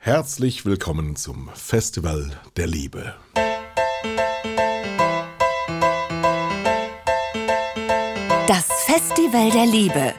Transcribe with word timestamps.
Herzlich 0.00 0.64
willkommen 0.64 1.16
zum 1.16 1.50
Festival 1.54 2.30
der 2.56 2.68
Liebe. 2.68 3.16
Das 8.46 8.66
Festival 8.86 9.50
der 9.50 9.66
Liebe. 9.66 10.14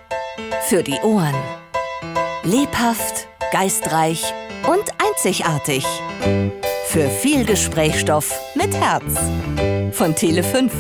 Für 0.68 0.84
die 0.84 1.00
Ohren. 1.02 1.34
Lebhaft, 2.44 3.30
geistreich 3.54 4.22
und 4.68 4.84
einzigartig. 5.02 5.86
Für 6.88 7.10
viel 7.10 7.46
Gesprächsstoff 7.46 8.38
mit 8.56 8.76
Herz. 8.76 9.18
Von 9.96 10.14
Tele 10.14 10.44
5. 10.44 10.74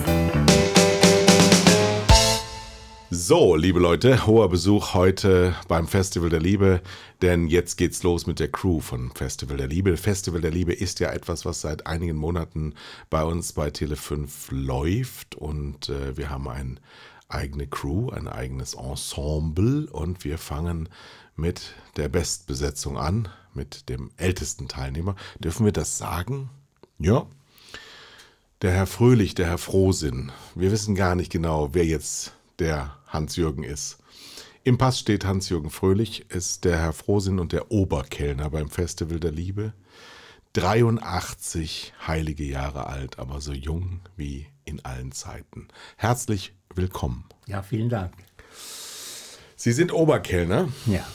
So, 3.30 3.56
liebe 3.56 3.80
Leute, 3.80 4.26
hoher 4.26 4.50
Besuch 4.50 4.96
heute 4.96 5.54
beim 5.68 5.88
Festival 5.88 6.32
der 6.32 6.40
Liebe, 6.40 6.82
denn 7.22 7.46
jetzt 7.46 7.76
geht's 7.76 8.02
los 8.02 8.26
mit 8.26 8.40
der 8.40 8.52
Crew 8.52 8.80
von 8.80 9.12
Festival 9.12 9.58
der 9.58 9.68
Liebe. 9.68 9.98
Festival 9.98 10.42
der 10.42 10.50
Liebe 10.50 10.74
ist 10.74 11.00
ja 11.00 11.12
etwas, 11.12 11.46
was 11.46 11.62
seit 11.62 11.86
einigen 11.86 12.18
Monaten 12.18 12.74
bei 13.12 13.24
uns 13.24 13.54
bei 13.54 13.68
Tele5 13.68 14.30
läuft 14.50 15.36
und 15.36 15.90
äh, 15.90 16.18
wir 16.18 16.32
haben 16.32 16.48
eine 16.48 16.78
eigene 17.28 17.68
Crew, 17.68 18.10
ein 18.10 18.28
eigenes 18.28 18.74
Ensemble 18.74 19.88
und 19.92 20.24
wir 20.24 20.40
fangen 20.40 20.90
mit 21.36 21.76
der 21.98 22.10
Bestbesetzung 22.10 22.98
an, 22.98 23.30
mit 23.54 23.90
dem 23.90 24.10
ältesten 24.18 24.68
Teilnehmer. 24.68 25.16
Dürfen 25.38 25.66
wir 25.66 25.72
das 25.72 26.00
sagen? 26.00 26.50
Ja. 26.98 27.28
Der 28.64 28.72
Herr 28.72 28.88
Fröhlich, 28.88 29.36
der 29.36 29.46
Herr 29.46 29.60
Frohsinn. 29.60 30.32
Wir 30.56 30.72
wissen 30.72 30.96
gar 30.96 31.14
nicht 31.14 31.32
genau, 31.32 31.76
wer 31.76 31.86
jetzt 31.86 32.34
der 32.58 32.99
Hans-Jürgen 33.10 33.64
ist. 33.64 33.98
Im 34.64 34.78
Pass 34.78 35.00
steht 35.00 35.26
Hans-Jürgen 35.26 35.70
Fröhlich, 35.70 36.30
ist 36.30 36.64
der 36.66 36.78
Herr 36.80 36.94
Frohsinn 36.94 37.40
und 37.40 37.52
der 37.52 37.72
Oberkellner 37.72 38.50
beim 38.50 38.70
Festival 38.70 39.20
der 39.20 39.32
Liebe. 39.32 39.74
83 40.54 41.94
heilige 42.08 42.44
Jahre 42.44 42.88
alt, 42.88 43.20
aber 43.20 43.40
so 43.42 43.54
jung 43.54 44.02
wie 44.16 44.48
in 44.66 44.84
allen 44.84 45.12
Zeiten. 45.12 45.68
Herzlich 45.96 46.54
willkommen. 46.74 47.26
Ja, 47.48 47.62
vielen 47.64 47.90
Dank. 47.90 48.14
Sie 49.56 49.72
sind 49.72 49.92
Oberkellner 49.94 50.70
Ja, 50.86 51.06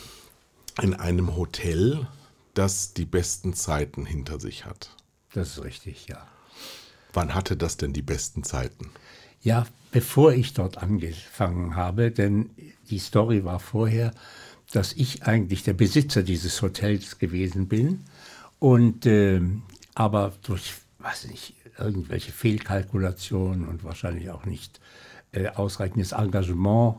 in 0.83 0.95
einem 0.95 1.37
Hotel, 1.37 2.07
das 2.55 2.95
die 2.95 3.07
besten 3.07 3.55
Zeiten 3.55 4.07
hinter 4.07 4.39
sich 4.41 4.65
hat. 4.67 4.91
das 5.33 5.57
ist 5.59 5.65
richtig, 5.65 6.07
ja. 6.09 6.27
Wann 7.13 7.35
hatte 7.35 7.57
das 7.57 7.77
denn 7.77 7.93
die 7.93 8.03
besten 8.03 8.43
Zeiten? 8.45 8.91
Ja, 9.45 9.67
bevor 9.93 10.33
ich 10.33 10.55
dort 10.55 10.79
angefangen 10.79 11.77
habe, 11.77 12.11
denn 12.11 12.49
die 12.89 12.99
Story 12.99 13.45
war 13.45 13.61
vorher, 13.61 14.13
dass 14.73 14.95
ich 14.95 15.25
eigentlich 15.25 15.63
der 15.63 15.75
Besitzer 15.75 16.23
dieses 16.23 16.63
Hotels 16.63 17.19
gewesen 17.19 17.69
bin 17.69 18.05
und 18.59 19.05
ähm, 19.05 19.63
aber 19.95 20.33
durch, 20.43 20.73
weiß 20.99 21.29
nicht, 21.29 21.55
irgendwelche 21.79 22.33
Fehlkalkulationen 22.33 23.69
und 23.69 23.85
wahrscheinlich 23.85 24.31
auch 24.31 24.47
nicht 24.47 24.81
äh, 25.33 25.49
ausreichendes 25.49 26.13
Engagement 26.13 26.97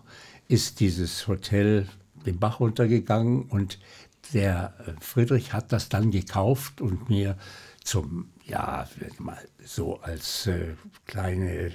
ist 0.48 0.80
dieses 0.80 1.28
Hotel 1.28 1.88
den 2.28 2.38
Bach 2.38 2.60
runtergegangen 2.60 3.44
und 3.44 3.80
der 4.34 4.76
äh, 4.86 4.92
Friedrich 5.02 5.52
hat 5.52 5.72
das 5.72 5.90
dann 5.90 6.12
gekauft 6.12 6.80
und 6.80 7.10
mir 7.10 7.38
zum, 7.86 8.32
ja, 8.44 8.88
mal 9.20 9.48
so 9.64 10.02
als 10.02 10.48
äh, 10.48 10.76
kleine 11.06 11.52
äh, 11.52 11.72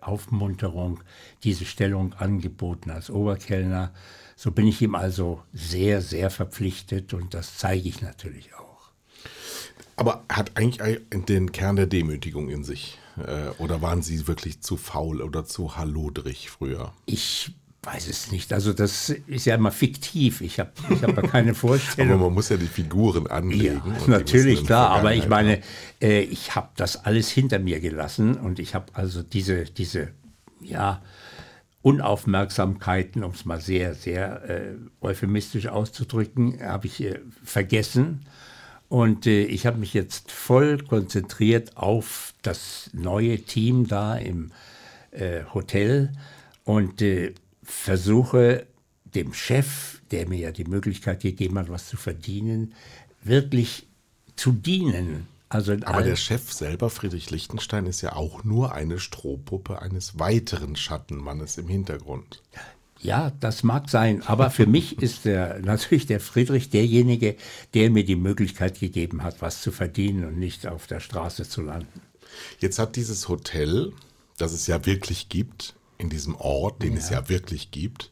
Aufmunterung 0.00 1.00
diese 1.44 1.66
Stellung 1.66 2.14
angeboten 2.14 2.90
als 2.90 3.10
Oberkellner. 3.10 3.92
So 4.36 4.50
bin 4.50 4.66
ich 4.66 4.80
ihm 4.80 4.94
also 4.94 5.42
sehr, 5.52 6.00
sehr 6.00 6.30
verpflichtet 6.30 7.14
und 7.14 7.34
das 7.34 7.58
zeige 7.58 7.88
ich 7.88 8.00
natürlich 8.00 8.54
auch. 8.54 8.90
Aber 9.96 10.24
hat 10.30 10.56
eigentlich 10.56 11.00
den 11.28 11.52
Kern 11.52 11.76
der 11.76 11.86
Demütigung 11.86 12.48
in 12.48 12.64
sich? 12.64 12.98
Äh, 13.18 13.50
Oder 13.58 13.82
waren 13.82 14.00
Sie 14.00 14.26
wirklich 14.26 14.62
zu 14.62 14.78
faul 14.78 15.20
oder 15.20 15.44
zu 15.44 15.76
hallodrig 15.76 16.48
früher? 16.48 16.94
Ich 17.04 17.54
weiß 17.82 18.08
es 18.08 18.30
nicht. 18.30 18.52
Also 18.52 18.72
das 18.72 19.08
ist 19.08 19.46
ja 19.46 19.54
immer 19.54 19.72
fiktiv. 19.72 20.42
Ich 20.42 20.60
habe 20.60 20.70
ich 20.90 21.02
hab 21.02 21.16
ja 21.16 21.22
keine 21.28 21.50
Aber 21.50 21.58
Vorstellung. 21.58 22.20
man 22.20 22.34
muss 22.34 22.50
ja 22.50 22.56
die 22.56 22.66
Figuren 22.66 23.26
anlegen. 23.26 23.82
Ja, 23.86 24.06
natürlich, 24.06 24.66
klar. 24.66 24.90
Aber 24.90 25.14
ich 25.14 25.28
meine, 25.28 25.60
äh, 26.00 26.20
ich 26.20 26.54
habe 26.54 26.68
das 26.76 27.04
alles 27.04 27.30
hinter 27.30 27.58
mir 27.58 27.80
gelassen 27.80 28.34
und 28.36 28.58
ich 28.58 28.74
habe 28.74 28.86
also 28.94 29.22
diese, 29.22 29.64
diese, 29.64 30.08
ja, 30.60 31.02
Unaufmerksamkeiten, 31.82 33.24
um 33.24 33.30
es 33.30 33.46
mal 33.46 33.60
sehr, 33.60 33.94
sehr 33.94 34.44
äh, 34.48 34.74
euphemistisch 35.00 35.66
auszudrücken, 35.68 36.60
habe 36.62 36.86
ich 36.86 37.02
äh, 37.02 37.20
vergessen. 37.42 38.26
Und 38.90 39.26
äh, 39.26 39.44
ich 39.44 39.64
habe 39.66 39.78
mich 39.78 39.94
jetzt 39.94 40.30
voll 40.30 40.76
konzentriert 40.78 41.78
auf 41.78 42.34
das 42.42 42.90
neue 42.92 43.38
Team 43.38 43.86
da 43.88 44.16
im 44.16 44.50
äh, 45.12 45.44
Hotel 45.54 46.12
und 46.64 47.00
äh, 47.00 47.32
versuche 47.70 48.66
dem 49.04 49.32
Chef, 49.32 50.00
der 50.10 50.28
mir 50.28 50.38
ja 50.38 50.52
die 50.52 50.64
Möglichkeit 50.64 51.20
gegeben 51.20 51.58
hat, 51.58 51.68
was 51.68 51.88
zu 51.88 51.96
verdienen, 51.96 52.74
wirklich 53.22 53.86
zu 54.36 54.52
dienen. 54.52 55.26
Also 55.48 55.72
Aber 55.84 56.02
der 56.02 56.16
Chef 56.16 56.52
selber, 56.52 56.90
Friedrich 56.90 57.30
Lichtenstein, 57.30 57.86
ist 57.86 58.02
ja 58.02 58.14
auch 58.14 58.44
nur 58.44 58.72
eine 58.72 59.00
Strohpuppe 59.00 59.82
eines 59.82 60.18
weiteren 60.18 60.76
Schattenmannes 60.76 61.58
im 61.58 61.68
Hintergrund. 61.68 62.42
Ja, 63.00 63.32
das 63.40 63.62
mag 63.62 63.88
sein, 63.88 64.22
aber 64.26 64.50
für 64.50 64.66
mich 64.66 65.00
ist 65.00 65.24
der, 65.24 65.58
natürlich 65.64 66.06
der 66.06 66.20
Friedrich 66.20 66.70
derjenige, 66.70 67.36
der 67.74 67.90
mir 67.90 68.04
die 68.04 68.16
Möglichkeit 68.16 68.78
gegeben 68.78 69.22
hat, 69.22 69.40
was 69.40 69.62
zu 69.62 69.72
verdienen 69.72 70.24
und 70.24 70.38
nicht 70.38 70.66
auf 70.66 70.86
der 70.86 71.00
Straße 71.00 71.48
zu 71.48 71.62
landen. 71.62 72.00
Jetzt 72.60 72.78
hat 72.78 72.96
dieses 72.96 73.28
Hotel, 73.28 73.92
das 74.38 74.52
es 74.52 74.66
ja 74.66 74.86
wirklich 74.86 75.28
gibt, 75.28 75.74
in 76.00 76.10
diesem 76.10 76.34
Ort, 76.34 76.82
den 76.82 76.96
es 76.96 77.10
ja 77.10 77.28
wirklich 77.28 77.70
gibt, 77.70 78.10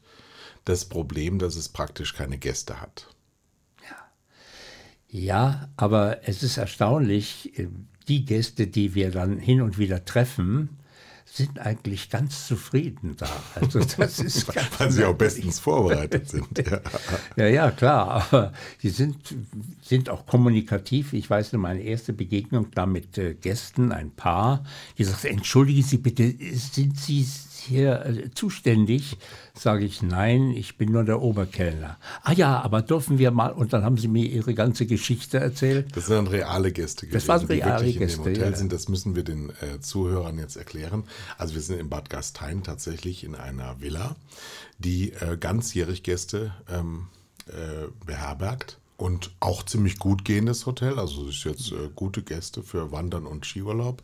das 0.64 0.84
Problem, 0.84 1.38
dass 1.38 1.56
es 1.56 1.68
praktisch 1.68 2.14
keine 2.14 2.38
Gäste 2.38 2.80
hat. 2.80 3.08
Ja, 5.10 5.70
aber 5.76 6.28
es 6.28 6.42
ist 6.42 6.58
erstaunlich, 6.58 7.58
äh, 7.58 7.68
die 8.08 8.24
Gäste, 8.24 8.66
die 8.66 8.94
wir 8.94 9.10
dann 9.10 9.38
hin 9.38 9.62
und 9.62 9.78
wieder 9.78 10.04
treffen, 10.04 10.78
sind 11.24 11.58
eigentlich 11.58 12.08
ganz 12.08 12.46
zufrieden 12.46 13.14
da. 13.16 13.28
Also 13.54 13.80
das 13.80 14.18
ist 14.18 14.48
Weil 14.78 14.90
sie 14.90 15.04
auch 15.04 15.14
bestens 15.14 15.58
vorbereitet 15.58 16.28
sind. 16.28 16.48
Ja. 16.68 16.80
Ja, 17.36 17.46
ja, 17.46 17.70
klar, 17.70 18.08
aber 18.08 18.52
die 18.82 18.90
sind, 18.90 19.16
sind 19.82 20.10
auch 20.10 20.26
kommunikativ. 20.26 21.12
Ich 21.12 21.28
weiß 21.28 21.52
nur, 21.52 21.62
meine 21.62 21.82
erste 21.82 22.12
Begegnung 22.12 22.70
da 22.74 22.86
mit 22.86 23.16
äh, 23.16 23.34
Gästen, 23.34 23.92
ein 23.92 24.10
Paar, 24.10 24.64
die 24.96 25.04
sagt, 25.04 25.24
entschuldigen 25.24 25.82
Sie 25.82 25.98
bitte, 25.98 26.34
sind 26.54 26.98
Sie 26.98 27.26
hier 27.68 28.04
äh, 28.04 28.30
zuständig? 28.34 29.18
Sage 29.54 29.84
ich, 29.84 30.02
nein, 30.02 30.50
ich 30.50 30.76
bin 30.76 30.92
nur 30.92 31.04
der 31.04 31.20
Oberkellner. 31.20 31.98
Ah 32.22 32.32
ja, 32.32 32.60
aber 32.60 32.82
dürfen 32.82 33.18
wir 33.18 33.30
mal, 33.30 33.50
und 33.50 33.72
dann 33.72 33.84
haben 33.84 33.98
sie 33.98 34.08
mir 34.08 34.24
ihre 34.24 34.54
ganze 34.54 34.86
Geschichte 34.86 35.38
erzählt. 35.38 35.94
Das 35.96 36.06
sind 36.06 36.16
dann 36.16 36.26
reale 36.26 36.72
Gäste 36.72 37.06
gewesen, 37.06 37.14
Das 37.14 37.28
waren 37.28 37.46
die 37.46 37.54
reale 37.54 37.80
wirklich 37.80 37.96
in 37.96 38.00
Gäste, 38.00 38.22
dem 38.22 38.32
Hotel 38.32 38.50
ja. 38.50 38.56
sind. 38.56 38.72
Das 38.72 38.88
müssen 38.88 39.16
wir 39.16 39.24
den 39.24 39.50
äh, 39.50 39.80
Zuhörern 39.80 40.38
jetzt 40.38 40.56
erklären. 40.56 41.04
Also 41.36 41.54
wir 41.54 41.62
sind 41.62 41.78
in 41.78 41.88
Bad 41.88 42.10
Gastein 42.10 42.62
tatsächlich 42.62 43.24
in 43.24 43.34
einer 43.34 43.80
Villa, 43.80 44.16
die 44.78 45.12
äh, 45.12 45.36
ganzjährig 45.38 46.02
Gäste 46.02 46.52
ähm, 46.72 47.08
äh, 47.48 47.88
beherbergt. 48.06 48.78
Und 48.98 49.30
auch 49.38 49.62
ziemlich 49.62 50.00
gut 50.00 50.24
gehendes 50.24 50.66
Hotel, 50.66 50.98
also 50.98 51.28
es 51.28 51.36
ist 51.36 51.44
jetzt 51.44 51.70
äh, 51.70 51.88
gute 51.94 52.24
Gäste 52.24 52.64
für 52.64 52.90
Wandern 52.90 53.26
und 53.26 53.46
Skiurlaub. 53.46 54.02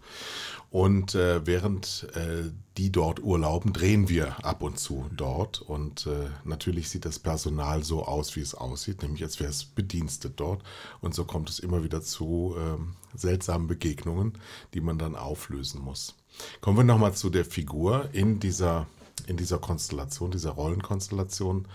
Und 0.71 1.17
äh, 1.17 1.45
während 1.45 2.07
äh, 2.15 2.51
die 2.77 2.93
dort 2.93 3.21
urlauben, 3.21 3.73
drehen 3.73 4.09
wir 4.09 4.45
ab 4.45 4.63
und 4.63 4.79
zu 4.79 5.11
dort. 5.17 5.61
Und 5.63 6.07
äh, 6.07 6.31
natürlich 6.45 6.91
sieht 6.91 7.05
das 7.07 7.19
Personal 7.19 7.83
so 7.83 8.05
aus, 8.05 8.37
wie 8.37 8.41
es 8.41 8.55
aussieht, 8.55 9.03
nämlich 9.03 9.25
als 9.25 9.41
wäre 9.41 9.51
es 9.51 9.65
bedienstet 9.65 10.35
dort. 10.37 10.63
Und 11.01 11.13
so 11.13 11.25
kommt 11.25 11.51
es 11.51 11.59
immer 11.59 11.83
wieder 11.83 12.01
zu 12.01 12.55
ähm, 12.57 12.95
seltsamen 13.17 13.67
Begegnungen, 13.67 14.39
die 14.75 14.81
man 14.81 14.97
dann 14.97 15.17
auflösen 15.17 15.83
muss. 15.83 16.15
Kommen 16.61 16.77
wir 16.77 16.85
nochmal 16.85 17.15
zu 17.15 17.31
der 17.31 17.45
Figur 17.45 18.11
in 18.13 18.39
dieser, 18.39 18.87
in 19.27 19.37
dieser 19.37 19.59
Konstellation, 19.59 20.31
dieser 20.31 20.51
Rollenkonstellation. 20.51 21.67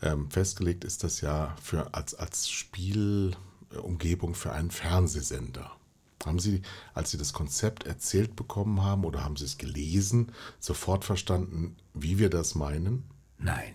Ähm, 0.00 0.30
festgelegt 0.30 0.84
ist 0.84 1.02
das 1.04 1.20
ja 1.20 1.56
für, 1.62 1.92
als, 1.94 2.14
als 2.14 2.48
Spielumgebung 2.48 4.34
für 4.34 4.52
einen 4.52 4.70
Fernsehsender. 4.70 5.72
Haben 6.24 6.38
Sie, 6.38 6.62
als 6.94 7.10
Sie 7.10 7.18
das 7.18 7.32
Konzept 7.32 7.86
erzählt 7.86 8.36
bekommen 8.36 8.82
haben 8.82 9.04
oder 9.04 9.24
haben 9.24 9.36
Sie 9.36 9.44
es 9.44 9.58
gelesen, 9.58 10.32
sofort 10.58 11.04
verstanden, 11.04 11.76
wie 11.94 12.18
wir 12.18 12.30
das 12.30 12.54
meinen? 12.54 13.04
Nein. 13.38 13.74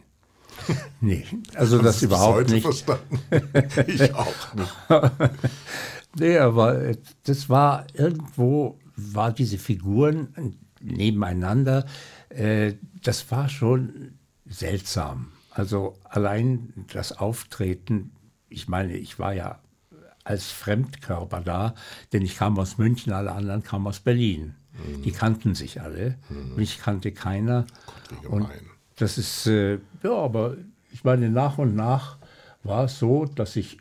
Nee, 1.01 1.25
also 1.55 1.81
das 1.81 1.99
Sie 1.99 2.05
überhaupt 2.05 2.35
heute 2.35 2.53
nicht. 2.53 2.63
verstanden? 2.63 3.19
ich 3.87 4.13
auch 4.13 4.53
nicht. 4.53 4.71
Nee, 6.15 6.37
aber 6.37 6.79
äh, 6.79 6.97
das 7.23 7.49
war 7.49 7.87
irgendwo, 7.93 8.77
war 8.95 9.31
diese 9.31 9.57
Figuren 9.57 10.55
nebeneinander, 10.79 11.85
äh, 12.29 12.73
das 13.01 13.29
war 13.31 13.49
schon 13.49 14.13
seltsam. 14.47 15.32
Also 15.53 15.97
allein 16.03 16.85
das 16.91 17.11
Auftreten, 17.11 18.11
ich 18.49 18.67
meine, 18.67 18.97
ich 18.97 19.19
war 19.19 19.33
ja 19.33 19.59
als 20.23 20.51
Fremdkörper 20.51 21.41
da, 21.41 21.75
denn 22.11 22.23
ich 22.23 22.37
kam 22.37 22.57
aus 22.57 22.77
München, 22.77 23.13
alle 23.13 23.31
anderen 23.31 23.63
kamen 23.63 23.87
aus 23.87 23.99
Berlin. 23.99 24.55
Die 25.03 25.11
kannten 25.11 25.53
sich 25.53 25.81
alle, 25.81 26.17
mich 26.55 26.79
kannte 26.79 27.11
keiner. 27.11 27.67
Gott, 28.23 28.31
Und 28.31 28.47
das 28.95 29.19
ist, 29.19 29.45
äh, 29.45 29.77
ja, 30.01 30.11
aber 30.11 30.57
ich 30.91 31.03
meine, 31.03 31.29
nach 31.29 31.59
und 31.59 31.75
nach 31.75 32.17
war 32.63 32.85
es 32.85 32.97
so, 32.97 33.25
dass 33.25 33.55
ich 33.55 33.77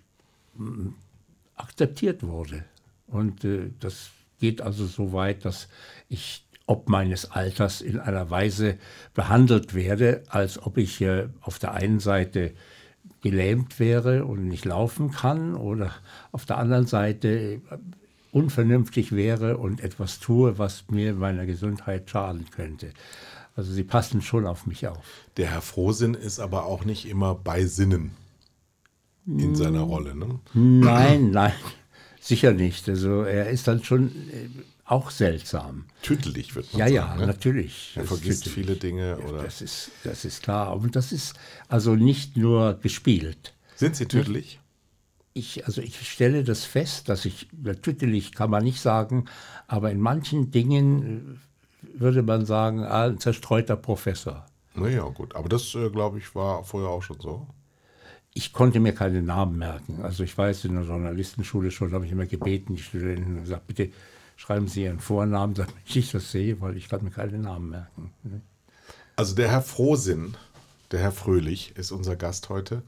mm, 0.54 0.88
akzeptiert 1.56 2.22
wurde. 2.22 2.64
Und 3.06 3.44
äh, 3.44 3.70
das 3.80 4.10
geht 4.38 4.60
also 4.60 4.86
so 4.86 5.14
weit, 5.14 5.46
dass 5.46 5.68
ich 6.10 6.44
ob 6.66 6.88
meines 6.88 7.30
Alters 7.30 7.80
in 7.80 7.98
einer 7.98 8.30
Weise 8.30 8.78
behandelt 9.14 9.74
werde, 9.74 10.22
als 10.28 10.62
ob 10.62 10.78
ich 10.78 11.00
äh, 11.00 11.28
auf 11.40 11.58
der 11.58 11.72
einen 11.74 12.00
Seite 12.00 12.52
gelähmt 13.20 13.78
wäre 13.78 14.24
und 14.24 14.48
nicht 14.48 14.64
laufen 14.64 15.10
kann 15.10 15.54
oder 15.54 15.92
auf 16.32 16.44
der 16.44 16.58
anderen 16.58 16.86
Seite 16.86 17.60
unvernünftig 18.32 19.12
wäre 19.12 19.58
und 19.58 19.80
etwas 19.80 20.18
tue, 20.18 20.58
was 20.58 20.84
mir 20.90 21.14
meiner 21.14 21.46
Gesundheit 21.46 22.10
schaden 22.10 22.46
könnte. 22.50 22.90
Also 23.54 23.72
sie 23.72 23.84
passen 23.84 24.22
schon 24.22 24.46
auf 24.46 24.66
mich 24.66 24.88
auf. 24.88 25.04
Der 25.36 25.50
Herr 25.50 25.60
Frohsinn 25.60 26.14
ist 26.14 26.40
aber 26.40 26.64
auch 26.64 26.84
nicht 26.84 27.06
immer 27.06 27.34
bei 27.34 27.66
Sinnen 27.66 28.12
in 29.26 29.54
seiner 29.54 29.82
Rolle. 29.82 30.16
Ne? 30.16 30.40
Nein, 30.54 31.30
nein, 31.30 31.52
sicher 32.20 32.52
nicht. 32.52 32.88
Also 32.88 33.22
er 33.22 33.50
ist 33.50 33.68
dann 33.68 33.84
schon 33.84 34.08
äh, 34.08 34.48
auch 34.92 35.10
seltsam. 35.10 35.86
Tüdelig 36.02 36.54
wird 36.54 36.72
man 36.72 36.80
Ja, 36.80 36.86
sagen. 36.86 36.94
ja, 36.94 37.16
ne? 37.16 37.26
natürlich. 37.26 37.92
Das 37.96 38.06
vergisst 38.08 38.46
ist- 38.46 38.52
viele 38.52 38.76
Dinge. 38.76 39.18
Oder 39.18 39.42
Das 39.42 39.60
ist, 39.62 39.90
das 40.04 40.24
ist 40.24 40.42
klar. 40.42 40.68
Aber 40.68 40.86
das 40.88 41.12
ist 41.12 41.34
also 41.68 41.94
nicht 41.96 42.36
nur 42.36 42.74
gespielt. 42.74 43.54
Sind 43.76 43.96
Sie 43.96 44.06
tüdelig? 44.06 44.58
Ich, 45.34 45.64
also 45.66 45.80
ich 45.80 45.96
stelle 46.10 46.44
das 46.44 46.64
fest, 46.64 47.08
dass 47.08 47.24
ich, 47.24 47.48
natürlich 47.62 48.32
kann 48.32 48.50
man 48.50 48.62
nicht 48.62 48.80
sagen, 48.80 49.24
aber 49.66 49.90
in 49.90 49.98
manchen 50.00 50.50
Dingen 50.50 51.40
äh, 51.82 52.00
würde 52.00 52.22
man 52.22 52.44
sagen, 52.44 52.84
ah, 52.84 53.04
ein 53.06 53.18
zerstreuter 53.18 53.76
Professor. 53.76 54.44
Naja, 54.74 55.04
gut. 55.04 55.34
Aber 55.34 55.48
das, 55.48 55.74
äh, 55.74 55.88
glaube 55.90 56.18
ich, 56.18 56.34
war 56.34 56.64
vorher 56.64 56.90
auch 56.90 57.02
schon 57.02 57.18
so. 57.20 57.46
Ich 58.34 58.52
konnte 58.52 58.78
mir 58.80 58.94
keine 58.94 59.22
Namen 59.22 59.58
merken. 59.58 60.00
Also 60.02 60.22
ich 60.22 60.36
weiß, 60.36 60.64
in 60.66 60.74
der 60.74 60.84
Journalistenschule 60.84 61.70
schon 61.70 61.92
habe 61.92 62.04
ich 62.06 62.12
immer 62.12 62.26
gebeten, 62.26 62.74
die 62.76 62.82
Studenten 62.82 63.40
gesagt, 63.42 63.66
bitte 63.66 63.90
schreiben 64.42 64.66
Sie 64.66 64.82
Ihren 64.82 64.98
Vornamen, 64.98 65.54
damit 65.54 65.76
ich 65.86 66.10
das 66.10 66.32
sehe, 66.32 66.60
weil 66.60 66.76
ich 66.76 66.88
kann 66.88 67.04
mir 67.04 67.12
keine 67.12 67.38
Namen 67.38 67.70
merken. 67.70 68.12
Also 69.14 69.36
der 69.36 69.48
Herr 69.48 69.62
Frohsinn, 69.62 70.36
der 70.90 70.98
Herr 70.98 71.12
Fröhlich, 71.12 71.76
ist 71.76 71.92
unser 71.92 72.16
Gast 72.16 72.48
heute. 72.48 72.82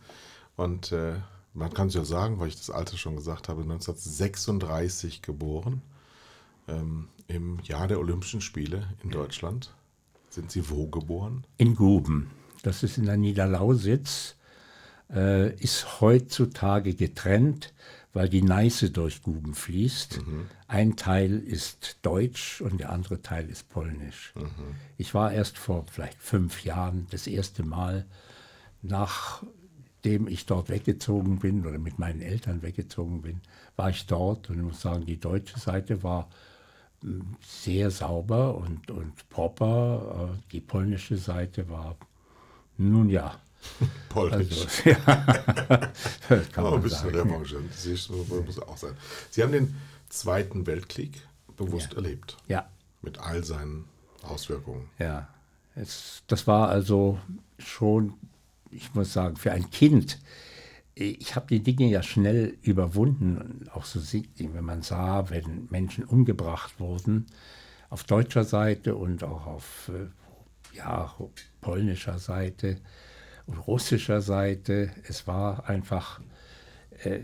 Und 0.56 0.90
äh, 0.90 1.14
man 1.52 1.72
kann 1.72 1.88
es 1.88 1.94
ja 1.94 2.04
sagen, 2.04 2.40
weil 2.40 2.48
ich 2.48 2.56
das 2.56 2.70
Alter 2.70 2.96
schon 2.96 3.14
gesagt 3.14 3.48
habe, 3.48 3.62
1936 3.62 5.22
geboren. 5.22 5.80
Ähm, 6.66 7.06
Im 7.28 7.60
Jahr 7.62 7.86
der 7.86 8.00
Olympischen 8.00 8.40
Spiele 8.40 8.88
in 9.04 9.10
Deutschland. 9.10 9.72
Sind 10.30 10.50
Sie 10.50 10.68
wo 10.70 10.88
geboren? 10.88 11.46
In 11.56 11.76
Guben, 11.76 12.32
das 12.64 12.82
ist 12.82 12.98
in 12.98 13.06
der 13.06 13.16
Niederlausitz, 13.16 14.34
äh, 15.08 15.54
ist 15.54 16.00
heutzutage 16.00 16.94
getrennt, 16.94 17.72
weil 18.14 18.28
die 18.28 18.42
Neiße 18.42 18.90
durch 18.90 19.22
Guben 19.22 19.54
fließt. 19.54 20.20
Ein 20.68 20.96
Teil 20.96 21.38
ist 21.40 21.98
deutsch 22.02 22.60
und 22.62 22.78
der 22.80 22.90
andere 22.90 23.20
Teil 23.20 23.48
ist 23.50 23.68
polnisch. 23.68 24.32
Ich 24.96 25.12
war 25.14 25.32
erst 25.32 25.58
vor 25.58 25.84
vielleicht 25.90 26.22
fünf 26.22 26.64
Jahren 26.64 27.06
das 27.10 27.26
erste 27.26 27.62
Mal, 27.64 28.06
nachdem 28.82 30.28
ich 30.28 30.46
dort 30.46 30.68
weggezogen 30.70 31.40
bin 31.40 31.66
oder 31.66 31.78
mit 31.78 31.98
meinen 31.98 32.22
Eltern 32.22 32.62
weggezogen 32.62 33.20
bin, 33.22 33.40
war 33.76 33.90
ich 33.90 34.06
dort 34.06 34.48
und 34.48 34.56
ich 34.56 34.62
muss 34.62 34.80
sagen, 34.80 35.04
die 35.06 35.18
deutsche 35.20 35.58
Seite 35.58 36.02
war 36.02 36.28
sehr 37.42 37.90
sauber 37.90 38.56
und, 38.56 38.90
und 38.90 39.28
proper. 39.28 40.30
Äh, 40.34 40.42
Die 40.52 40.60
polnische 40.60 41.16
Seite 41.16 41.68
war, 41.68 41.96
nun 42.78 43.10
ja, 43.10 43.38
Polnisch. 44.08 44.62
also, 44.62 44.90
ja, 44.90 44.96
das 46.28 46.52
kann 46.52 46.64
Oh, 46.64 46.68
ein 46.68 46.72
man 46.74 46.82
bisschen 46.82 47.12
sagen. 47.14 47.30
Revanche. 47.30 47.56
Das 47.70 48.08
muss 48.46 48.58
auch 48.60 48.76
sein. 48.76 48.96
Sie 49.30 49.42
haben 49.42 49.52
den 49.52 49.74
Zweiten 50.08 50.66
Weltkrieg 50.66 51.26
bewusst 51.56 51.94
erlebt. 51.94 52.36
Ja, 52.48 52.68
Mit 53.02 53.18
all 53.18 53.44
seinen 53.44 53.84
Auswirkungen. 54.22 54.88
ja. 54.98 55.28
Es, 55.76 56.22
das 56.28 56.46
war 56.46 56.68
also 56.68 57.18
schon, 57.58 58.14
ich 58.70 58.94
muss 58.94 59.12
sagen, 59.12 59.34
für 59.34 59.50
ein 59.50 59.70
Kind, 59.70 60.20
ich 60.94 61.34
habe 61.34 61.46
die 61.48 61.64
Dinge 61.64 61.86
ja 61.88 62.00
schnell 62.04 62.56
überwunden. 62.62 63.38
Und 63.38 63.72
Auch 63.72 63.84
so, 63.84 63.98
sieht, 63.98 64.28
wenn 64.38 64.64
man 64.64 64.82
sah, 64.82 65.30
wenn 65.30 65.66
Menschen 65.72 66.04
umgebracht 66.04 66.78
wurden, 66.78 67.26
auf 67.90 68.04
deutscher 68.04 68.44
Seite 68.44 68.94
und 68.94 69.24
auch 69.24 69.46
auf 69.46 69.90
äh, 69.92 70.76
ja, 70.76 71.12
polnischer 71.60 72.20
Seite 72.20 72.76
russischer 73.66 74.20
Seite. 74.20 74.90
Es 75.08 75.26
war 75.26 75.68
einfach 75.68 76.20
äh, 77.02 77.20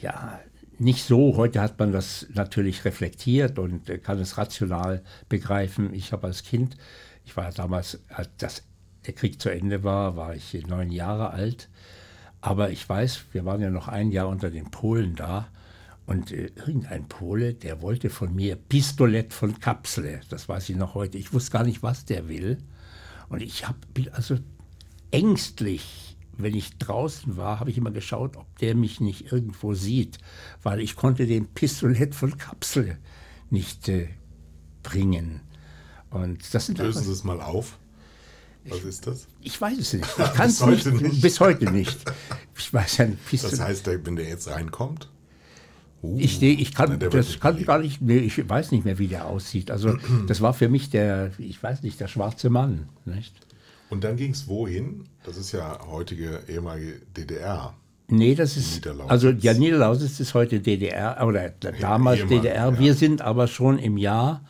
ja, 0.00 0.40
nicht 0.78 1.04
so. 1.04 1.36
Heute 1.36 1.60
hat 1.60 1.78
man 1.78 1.92
das 1.92 2.26
natürlich 2.34 2.84
reflektiert 2.84 3.58
und 3.58 3.88
äh, 3.88 3.98
kann 3.98 4.18
es 4.18 4.38
rational 4.38 5.02
begreifen. 5.28 5.94
Ich 5.94 6.12
habe 6.12 6.26
als 6.26 6.42
Kind, 6.42 6.76
ich 7.24 7.36
war 7.36 7.50
damals, 7.52 8.00
als 8.08 8.28
das, 8.38 8.62
der 9.06 9.14
Krieg 9.14 9.40
zu 9.40 9.50
Ende 9.50 9.84
war, 9.84 10.16
war 10.16 10.34
ich 10.34 10.66
neun 10.66 10.90
Jahre 10.90 11.30
alt. 11.30 11.68
Aber 12.40 12.70
ich 12.70 12.88
weiß, 12.88 13.24
wir 13.32 13.44
waren 13.44 13.60
ja 13.60 13.70
noch 13.70 13.88
ein 13.88 14.10
Jahr 14.10 14.28
unter 14.28 14.50
den 14.50 14.70
Polen 14.70 15.14
da. 15.16 15.48
Und 16.06 16.30
äh, 16.30 16.52
irgendein 16.54 17.08
Pole, 17.08 17.54
der 17.54 17.82
wollte 17.82 18.10
von 18.10 18.34
mir 18.34 18.56
Pistolett 18.56 19.32
von 19.32 19.58
Kapsle. 19.58 20.20
Das 20.28 20.48
weiß 20.48 20.68
ich 20.68 20.76
noch 20.76 20.94
heute. 20.94 21.18
Ich 21.18 21.32
wusste 21.32 21.52
gar 21.52 21.64
nicht, 21.64 21.82
was 21.82 22.04
der 22.04 22.28
will. 22.28 22.58
Und 23.28 23.42
ich 23.42 23.66
hab, 23.66 23.76
bin 23.92 24.08
also 24.12 24.36
ängstlich, 25.10 26.16
wenn 26.36 26.54
ich 26.54 26.76
draußen 26.78 27.36
war, 27.36 27.60
habe 27.60 27.70
ich 27.70 27.78
immer 27.78 27.90
geschaut, 27.90 28.36
ob 28.36 28.58
der 28.58 28.74
mich 28.74 29.00
nicht 29.00 29.32
irgendwo 29.32 29.74
sieht, 29.74 30.18
weil 30.62 30.80
ich 30.80 30.96
konnte 30.96 31.26
den 31.26 31.46
Pistolett 31.46 32.14
von 32.14 32.36
Kapsel 32.36 32.98
nicht 33.50 33.88
äh, 33.88 34.08
bringen. 34.82 35.40
Und 36.10 36.54
das 36.54 36.66
sind 36.66 36.78
Lösen 36.78 37.02
Sie 37.02 37.12
es 37.12 37.24
mal 37.24 37.40
auf. 37.40 37.78
Was 38.68 38.84
ist 38.84 39.06
das? 39.06 39.28
ich 39.42 39.60
weiß 39.60 39.78
es 39.78 39.92
nicht. 39.92 40.06
Ich 40.18 40.32
kann 40.34 40.48
es 40.48 40.64
nicht, 40.64 40.86
nicht. 40.86 41.22
Bis 41.22 41.40
heute 41.40 41.70
nicht. 41.70 41.98
Ich 42.58 42.72
weiß 42.72 42.96
ja 42.98 43.06
nicht. 43.06 43.44
Das 43.44 43.60
heißt, 43.60 43.86
wenn 43.86 44.16
der 44.16 44.28
jetzt 44.28 44.48
reinkommt, 44.48 45.08
uh, 46.02 46.18
ich, 46.18 46.42
ich 46.42 46.74
kann, 46.74 46.98
Nein, 46.98 47.10
das 47.10 47.38
kann 47.38 47.62
gar 47.64 47.78
nicht, 47.78 48.02
nee, 48.02 48.18
ich 48.18 48.48
weiß 48.48 48.72
nicht 48.72 48.84
mehr, 48.84 48.98
wie 48.98 49.06
der 49.06 49.26
aussieht. 49.26 49.70
Also 49.70 49.96
das 50.26 50.40
war 50.40 50.52
für 50.52 50.68
mich 50.68 50.90
der, 50.90 51.30
ich 51.38 51.62
weiß 51.62 51.82
nicht, 51.82 52.00
der 52.00 52.08
schwarze 52.08 52.50
Mann. 52.50 52.88
Nicht? 53.04 53.34
Und 53.90 54.04
dann 54.04 54.16
ging 54.16 54.32
es 54.32 54.48
wohin? 54.48 55.04
Das 55.24 55.36
ist 55.36 55.52
ja 55.52 55.78
heutige 55.86 56.42
ehemalige 56.48 57.00
DDR. 57.16 57.74
Nee, 58.08 58.34
das 58.34 58.56
ist, 58.56 58.76
Niederlausitz. 58.76 59.10
also 59.10 59.30
ja, 59.30 59.54
Niederlausitz 59.54 60.20
ist 60.20 60.34
heute 60.34 60.60
DDR, 60.60 61.26
oder 61.26 61.50
damals 61.80 62.20
ehemalig, 62.20 62.42
DDR. 62.42 62.70
ja. 62.70 62.78
Wir 62.78 62.94
sind 62.94 63.20
aber 63.20 63.48
schon 63.48 63.78
im 63.78 63.96
Jahr, 63.96 64.44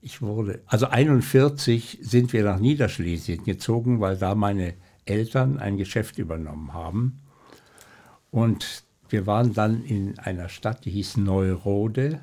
ich 0.00 0.22
wurde, 0.22 0.62
also 0.66 0.86
41 0.86 1.98
sind 2.00 2.32
wir 2.32 2.44
nach 2.44 2.58
Niederschlesien 2.58 3.44
gezogen, 3.44 4.00
weil 4.00 4.16
da 4.16 4.34
meine 4.34 4.74
Eltern 5.04 5.58
ein 5.58 5.76
Geschäft 5.76 6.18
übernommen 6.18 6.72
haben. 6.72 7.18
Und 8.30 8.84
wir 9.08 9.26
waren 9.26 9.52
dann 9.54 9.84
in 9.84 10.18
einer 10.18 10.48
Stadt, 10.48 10.84
die 10.84 10.90
hieß 10.90 11.18
Neurode 11.18 12.20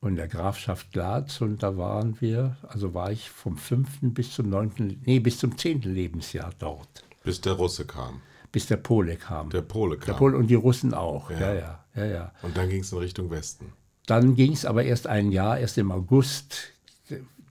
und 0.00 0.16
der 0.16 0.28
Grafschaft 0.28 0.92
Glatz 0.92 1.40
und 1.40 1.62
da 1.62 1.76
waren 1.76 2.20
wir, 2.20 2.56
also 2.68 2.94
war 2.94 3.12
ich 3.12 3.28
vom 3.30 3.56
5. 3.56 3.98
bis 4.02 4.32
zum 4.34 4.48
9., 4.48 5.00
nee, 5.04 5.20
bis 5.20 5.38
zum 5.38 5.56
10. 5.56 5.82
Lebensjahr 5.82 6.50
dort, 6.58 7.04
Bis 7.22 7.40
der 7.40 7.52
Russe 7.54 7.84
kam. 7.84 8.20
bis 8.52 8.66
der 8.66 8.78
Pole 8.78 9.16
kam. 9.16 9.50
Der 9.50 9.60
Pole 9.62 9.96
kam. 9.98 10.06
Der 10.06 10.12
Pole 10.14 10.36
und 10.38 10.46
die 10.48 10.54
Russen 10.54 10.94
auch, 10.94 11.30
ja, 11.30 11.38
Ja. 11.38 11.54
ja, 11.54 11.84
ja, 11.96 12.04
ja. 12.06 12.32
Und 12.42 12.56
dann 12.56 12.68
ging 12.68 12.80
es 12.80 12.92
in 12.92 12.98
Richtung 12.98 13.30
Westen. 13.30 13.72
Dann 14.06 14.34
ging 14.34 14.52
es 14.52 14.64
aber 14.64 14.84
erst 14.84 15.06
ein 15.06 15.30
Jahr, 15.30 15.58
erst 15.58 15.76
im 15.78 15.92
August. 15.92 16.72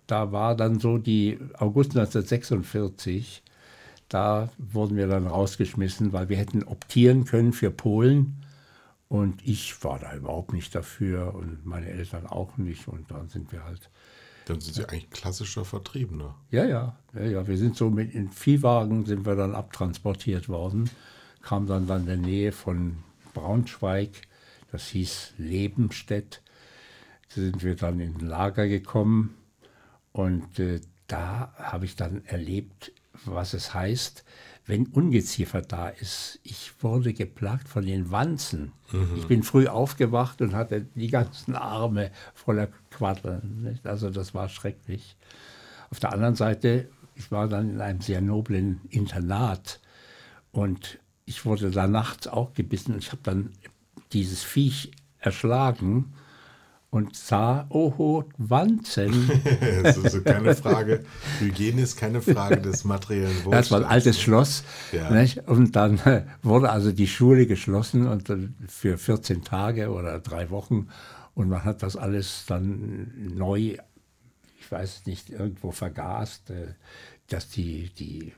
Da 0.08 0.32
war 0.32 0.56
dann 0.56 0.79
so 0.79 0.98
die 0.98 1.38
August 1.58 1.91
1946. 1.96 3.44
Da 4.10 4.50
wurden 4.58 4.98
wir 4.98 5.08
dann 5.08 5.27
rausgeschmissen, 5.27 6.12
weil 6.13 6.29
wir 6.29 6.38
hätten 6.38 6.63
optieren 6.63 7.25
können 7.25 7.53
für 7.53 7.70
Polen. 7.70 8.38
Und 9.10 9.46
ich 9.46 9.84
war 9.84 9.98
da 10.00 10.16
überhaupt 10.16 10.54
nicht 10.54 10.74
dafür 10.75 11.34
und 11.34 11.66
meine 11.66 11.88
Eltern 11.89 12.28
auch 12.28 12.58
nicht. 12.58 12.88
Und 12.88 13.10
dann 13.10 13.28
sind 13.28 13.51
wir 13.51 13.66
halt, 13.66 13.89
Dann 14.46 14.62
sind 14.62 14.75
Sie 14.75 14.86
eigentlich 14.86 15.10
klassischer 15.10 15.66
Vertriebener. 15.66 16.36
ja, 16.51 16.63
ja, 16.66 16.96
ja, 17.16 17.24
ja, 17.24 17.48
wir 17.48 17.58
sind 17.58 17.75
so 17.75 17.89
mit 17.89 18.13
in 18.13 18.30
Viehwagen 18.32 19.06
sind 19.06 19.25
wir 19.25 19.36
dann 19.36 19.56
abtransportiert 19.56 20.48
worden. 20.48 20.89
Kam 21.42 21.66
dann, 21.66 21.88
dann 21.88 22.01
in 22.01 22.08
der 22.08 22.18
Nähe 22.18 22.51
von 22.51 22.98
Braunschweig, 23.34 24.12
das 24.72 24.88
hieß 24.89 25.34
Lebenstedt. 25.39 26.42
Da 27.30 27.42
sind 27.42 27.63
wir 27.63 27.75
dann 27.75 28.00
in 28.00 28.16
ein 28.16 28.28
Lager 28.28 28.68
gekommen 28.68 29.36
und 30.12 30.60
äh, 30.60 30.82
da 31.08 31.51
habe 31.58 31.86
ich 31.86 31.96
dann 31.96 32.24
erlebt, 32.25 32.92
was 33.25 33.54
es 33.54 33.74
heißt, 33.74 34.24
wenn 34.70 34.86
Ungeziefer 34.86 35.64
da 35.64 35.90
ist. 35.90 36.40
Ich 36.44 36.72
wurde 36.82 37.12
geplagt 37.12 37.68
von 37.68 37.88
den 37.88 38.12
Wanzen. 38.12 38.72
Mhm. 38.92 39.16
Ich 39.18 39.26
bin 39.26 39.42
früh 39.42 39.68
aufgewacht 39.68 40.44
und 40.44 40.54
hatte 40.54 40.86
die 40.94 41.08
ganzen 41.08 41.56
Arme 41.56 42.12
voller 42.36 42.68
Quaddeln. 42.92 43.64
Nicht? 43.64 43.88
Also 43.88 44.12
das 44.12 44.36
war 44.36 44.48
schrecklich. 44.48 45.18
Auf 45.90 46.00
der 46.00 46.14
anderen 46.14 46.36
Seite, 46.36 46.88
ich 47.16 47.32
war 47.32 47.48
dann 47.48 47.72
in 47.72 47.82
einem 47.82 48.02
sehr 48.02 48.22
noblen 48.22 48.82
Internat 48.92 49.82
und 50.52 51.00
ich 51.26 51.46
wurde 51.46 51.72
da 51.72 51.88
nachts 51.88 52.28
auch 52.28 52.54
gebissen 52.54 52.94
und 52.94 53.04
ich 53.04 53.12
habe 53.12 53.24
dann 53.24 53.50
dieses 54.14 54.44
Viech 54.44 54.92
erschlagen 55.18 56.14
und 56.91 57.15
sah, 57.15 57.67
oho, 57.69 58.25
Wanzen. 58.38 59.29
das 59.84 59.98
ist 59.98 60.05
also 60.05 60.22
keine 60.22 60.55
Frage, 60.55 61.03
Hygiene 61.39 61.81
ist 61.81 61.98
keine 61.98 62.22
Frage 62.22 62.62
des 62.62 62.84
materiellen 62.84 63.46
Wohlstands. 63.46 63.69
Das 63.69 63.72
war 63.72 63.79
ein 63.79 63.86
altes 63.86 64.19
Schloss. 64.19 64.63
Ja. 64.91 65.10
Und 65.46 65.75
dann 65.75 66.00
wurde 66.41 66.72
also 66.72 66.91
die 66.91 67.08
Schule 67.08 67.46
geschlossen 67.46 68.08
und 68.08 68.31
für 68.67 68.98
14 68.98 69.43
Tage 69.43 69.91
oder 69.91 70.19
drei 70.19 70.50
Wochen. 70.50 70.88
Und 71.36 71.50
man 71.50 71.63
hat 71.63 71.84
das 71.84 71.96
alles 71.96 72.46
dann 72.48 73.12
neu, 73.36 73.77
ich 74.60 74.72
weiß 74.72 75.05
nicht, 75.05 75.29
irgendwo 75.29 75.72
vergast, 75.72 76.50
äh, 76.50 76.74
dass 77.27 77.50
die, 77.50 77.91
die, 77.93 78.34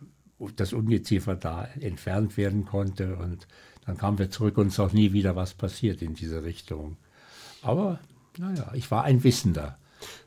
das 0.55 0.73
Ungeziefer 0.73 1.35
da 1.35 1.67
entfernt 1.79 2.35
werden 2.35 2.65
konnte. 2.65 3.15
Und 3.15 3.47
dann 3.85 3.97
kamen 3.97 4.19
wir 4.19 4.29
zurück 4.29 4.57
und 4.57 4.67
es 4.67 4.73
ist 4.73 4.79
auch 4.79 4.91
nie 4.91 5.13
wieder 5.13 5.35
was 5.35 5.53
passiert 5.53 6.01
in 6.01 6.15
diese 6.15 6.43
Richtung. 6.43 6.97
Aber 7.61 7.99
naja, 8.37 8.71
ich 8.73 8.89
war 8.91 9.03
ein 9.03 9.23
Wissender. 9.23 9.77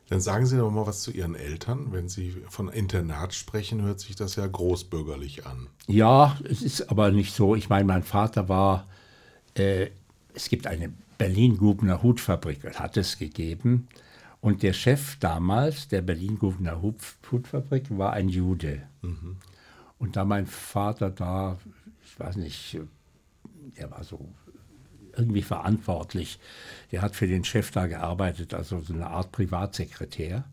Dann 0.09 0.21
sagen 0.21 0.45
Sie 0.45 0.57
doch 0.57 0.69
mal 0.69 0.85
was 0.85 1.01
zu 1.01 1.11
Ihren 1.11 1.35
Eltern. 1.35 1.91
Wenn 1.91 2.09
Sie 2.09 2.31
von 2.49 2.69
Internat 2.69 3.33
sprechen, 3.33 3.81
hört 3.81 3.99
sich 3.99 4.15
das 4.15 4.35
ja 4.35 4.45
großbürgerlich 4.45 5.47
an. 5.47 5.67
Ja, 5.87 6.37
es 6.43 6.61
ist 6.61 6.89
aber 6.89 7.11
nicht 7.11 7.33
so. 7.33 7.55
Ich 7.55 7.69
meine, 7.69 7.85
mein 7.85 8.03
Vater 8.03 8.47
war, 8.47 8.87
äh, 9.55 9.89
es 10.33 10.49
gibt 10.49 10.67
eine 10.67 10.93
Berlin-Gubener 11.17 12.03
Hutfabrik, 12.03 12.77
hat 12.77 12.97
es 12.97 13.17
gegeben. 13.17 13.87
Und 14.41 14.61
der 14.61 14.73
Chef 14.73 15.17
damals 15.19 15.87
der 15.87 16.03
Berlin-Gubener 16.03 16.81
Hutfabrik 16.81 17.85
war 17.97 18.13
ein 18.13 18.29
Jude. 18.29 18.83
Mhm. 19.01 19.37
Und 19.97 20.15
da 20.17 20.23
mein 20.23 20.45
Vater 20.45 21.09
da, 21.09 21.57
ich 22.05 22.19
weiß 22.19 22.35
nicht, 22.35 22.77
der 23.77 23.89
war 23.89 24.03
so 24.03 24.29
irgendwie 25.17 25.41
verantwortlich. 25.41 26.39
Der 26.91 27.01
hat 27.01 27.15
für 27.15 27.27
den 27.27 27.43
Chef 27.43 27.71
da 27.71 27.87
gearbeitet, 27.87 28.53
also 28.53 28.79
so 28.79 28.93
eine 28.93 29.07
Art 29.07 29.31
Privatsekretär. 29.31 30.45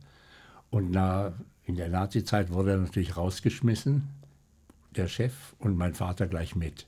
Und 0.71 0.91
na, 0.91 1.33
in 1.65 1.77
der 1.77 1.89
Nazizeit 1.89 2.51
wurde 2.51 2.73
er 2.73 2.79
natürlich 2.79 3.17
rausgeschmissen, 3.17 4.09
der 4.97 5.09
Chef, 5.09 5.55
und 5.59 5.77
mein 5.77 5.95
Vater 5.95 6.27
gleich 6.27 6.55
mit. 6.55 6.87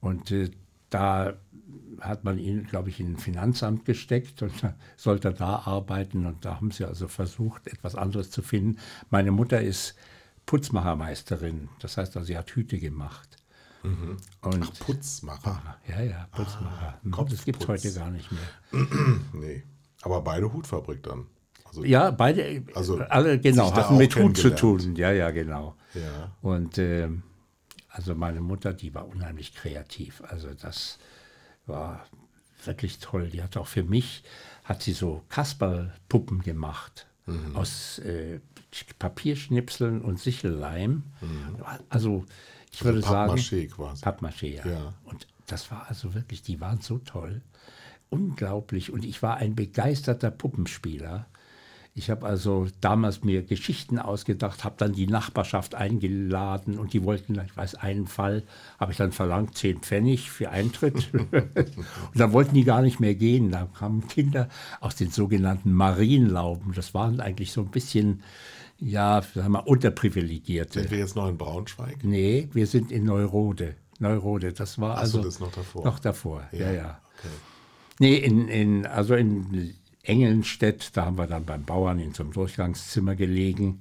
Und 0.00 0.30
äh, 0.30 0.50
da 0.90 1.34
hat 2.00 2.24
man 2.24 2.38
ihn, 2.38 2.64
glaube 2.64 2.88
ich, 2.88 3.00
in 3.00 3.12
ein 3.12 3.16
Finanzamt 3.18 3.84
gesteckt 3.84 4.42
und 4.42 4.52
sollte 4.96 5.32
da 5.32 5.56
arbeiten. 5.64 6.26
Und 6.26 6.44
da 6.44 6.56
haben 6.56 6.70
sie 6.70 6.84
also 6.84 7.08
versucht, 7.08 7.66
etwas 7.66 7.94
anderes 7.94 8.30
zu 8.30 8.42
finden. 8.42 8.78
Meine 9.10 9.30
Mutter 9.30 9.60
ist 9.60 9.94
Putzmachermeisterin, 10.46 11.68
das 11.80 11.98
heißt, 11.98 12.16
also, 12.16 12.26
sie 12.26 12.38
hat 12.38 12.50
Hüte 12.50 12.78
gemacht. 12.78 13.37
Mhm. 13.82 14.16
Und 14.42 14.62
Ach, 14.62 14.78
Putzmacher. 14.80 15.78
Ja, 15.88 16.00
ja, 16.02 16.28
Putzmacher. 16.32 16.94
Ah, 16.94 17.00
mhm. 17.02 17.28
das 17.30 17.44
gibt 17.44 17.62
es 17.62 17.68
heute 17.68 17.92
gar 17.92 18.10
nicht 18.10 18.30
mehr. 18.32 18.86
nee. 19.32 19.62
Aber 20.02 20.20
beide 20.22 20.52
Hutfabrik 20.52 21.02
dann. 21.02 21.26
Also, 21.64 21.84
ja, 21.84 22.10
beide, 22.10 22.64
also 22.74 22.98
alle 22.98 23.38
genau, 23.38 23.74
hatten 23.74 23.96
mit 23.96 24.16
Hut 24.16 24.36
zu 24.36 24.54
tun. 24.54 24.96
Ja, 24.96 25.12
ja, 25.12 25.30
genau. 25.30 25.76
Ja. 25.94 26.32
Und 26.40 26.78
äh, 26.78 27.08
also 27.88 28.14
meine 28.14 28.40
Mutter, 28.40 28.72
die 28.72 28.94
war 28.94 29.06
unheimlich 29.06 29.54
kreativ. 29.54 30.22
Also 30.26 30.48
das 30.54 30.98
war 31.66 32.06
wirklich 32.64 32.98
toll. 32.98 33.28
Die 33.28 33.42
hat 33.42 33.56
auch 33.56 33.66
für 33.66 33.82
mich, 33.82 34.22
hat 34.64 34.82
sie 34.82 34.92
so 34.92 35.24
Kasperlpuppen 35.28 36.42
gemacht. 36.42 37.06
Mhm. 37.26 37.56
Aus 37.56 37.98
äh, 37.98 38.40
Papierschnipseln 38.98 40.00
und 40.00 40.18
Sichelleim. 40.18 41.02
Mhm. 41.20 41.56
Also 41.88 42.24
ich 42.78 42.84
würde 42.84 42.98
also 42.98 43.10
sagen. 43.10 43.68
Quasi. 43.68 44.04
Pappmaché, 44.04 44.54
ja. 44.54 44.66
ja. 44.66 44.94
Und 45.04 45.26
das 45.46 45.70
war 45.70 45.86
also 45.88 46.14
wirklich, 46.14 46.42
die 46.42 46.60
waren 46.60 46.80
so 46.80 46.98
toll. 46.98 47.42
Unglaublich. 48.08 48.92
Und 48.92 49.04
ich 49.04 49.20
war 49.22 49.38
ein 49.38 49.56
begeisterter 49.56 50.30
Puppenspieler. 50.30 51.26
Ich 51.94 52.10
habe 52.10 52.24
also 52.24 52.68
damals 52.80 53.24
mir 53.24 53.42
Geschichten 53.42 53.98
ausgedacht, 53.98 54.62
habe 54.62 54.76
dann 54.78 54.92
die 54.92 55.08
Nachbarschaft 55.08 55.74
eingeladen 55.74 56.78
und 56.78 56.92
die 56.92 57.02
wollten, 57.02 57.40
ich 57.44 57.56
weiß, 57.56 57.74
einen 57.74 58.06
Fall 58.06 58.44
habe 58.78 58.92
ich 58.92 58.98
dann 58.98 59.10
verlangt, 59.10 59.56
zehn 59.56 59.80
Pfennig 59.80 60.30
für 60.30 60.50
Eintritt. 60.50 61.12
und 61.12 61.84
dann 62.14 62.32
wollten 62.32 62.54
die 62.54 62.62
gar 62.62 62.82
nicht 62.82 63.00
mehr 63.00 63.16
gehen. 63.16 63.50
Da 63.50 63.66
kamen 63.76 64.06
Kinder 64.06 64.48
aus 64.80 64.94
den 64.94 65.10
sogenannten 65.10 65.72
Marienlauben. 65.72 66.72
Das 66.72 66.94
waren 66.94 67.20
eigentlich 67.20 67.50
so 67.50 67.62
ein 67.62 67.70
bisschen 67.72 68.22
ja, 68.80 69.22
sagen 69.34 69.52
wir, 69.52 69.66
unterprivilegierte. 69.66 70.80
Sind 70.80 70.90
wir 70.90 70.98
jetzt 70.98 71.16
noch 71.16 71.28
in 71.28 71.36
Braunschweig? 71.36 72.04
Nee, 72.04 72.48
wir 72.52 72.66
sind 72.66 72.92
in 72.92 73.04
Neurode. 73.04 73.74
Neurode, 73.98 74.52
das 74.52 74.78
war 74.78 74.96
Ach 74.96 75.00
also. 75.00 75.18
So, 75.18 75.24
das 75.24 75.40
noch 75.40 75.52
davor. 75.52 75.84
Noch 75.84 75.98
davor, 75.98 76.48
ja, 76.52 76.58
ja. 76.58 76.72
ja. 76.72 77.00
Okay. 77.18 77.28
Nee, 77.98 78.14
in, 78.14 78.48
in, 78.48 78.86
also 78.86 79.14
in 79.14 79.74
Engelnstedt, 80.02 80.96
da 80.96 81.06
haben 81.06 81.18
wir 81.18 81.26
dann 81.26 81.44
beim 81.44 81.64
Bauern 81.64 81.98
in 81.98 82.14
so 82.14 82.22
einem 82.22 82.32
Durchgangszimmer 82.32 83.16
gelegen. 83.16 83.80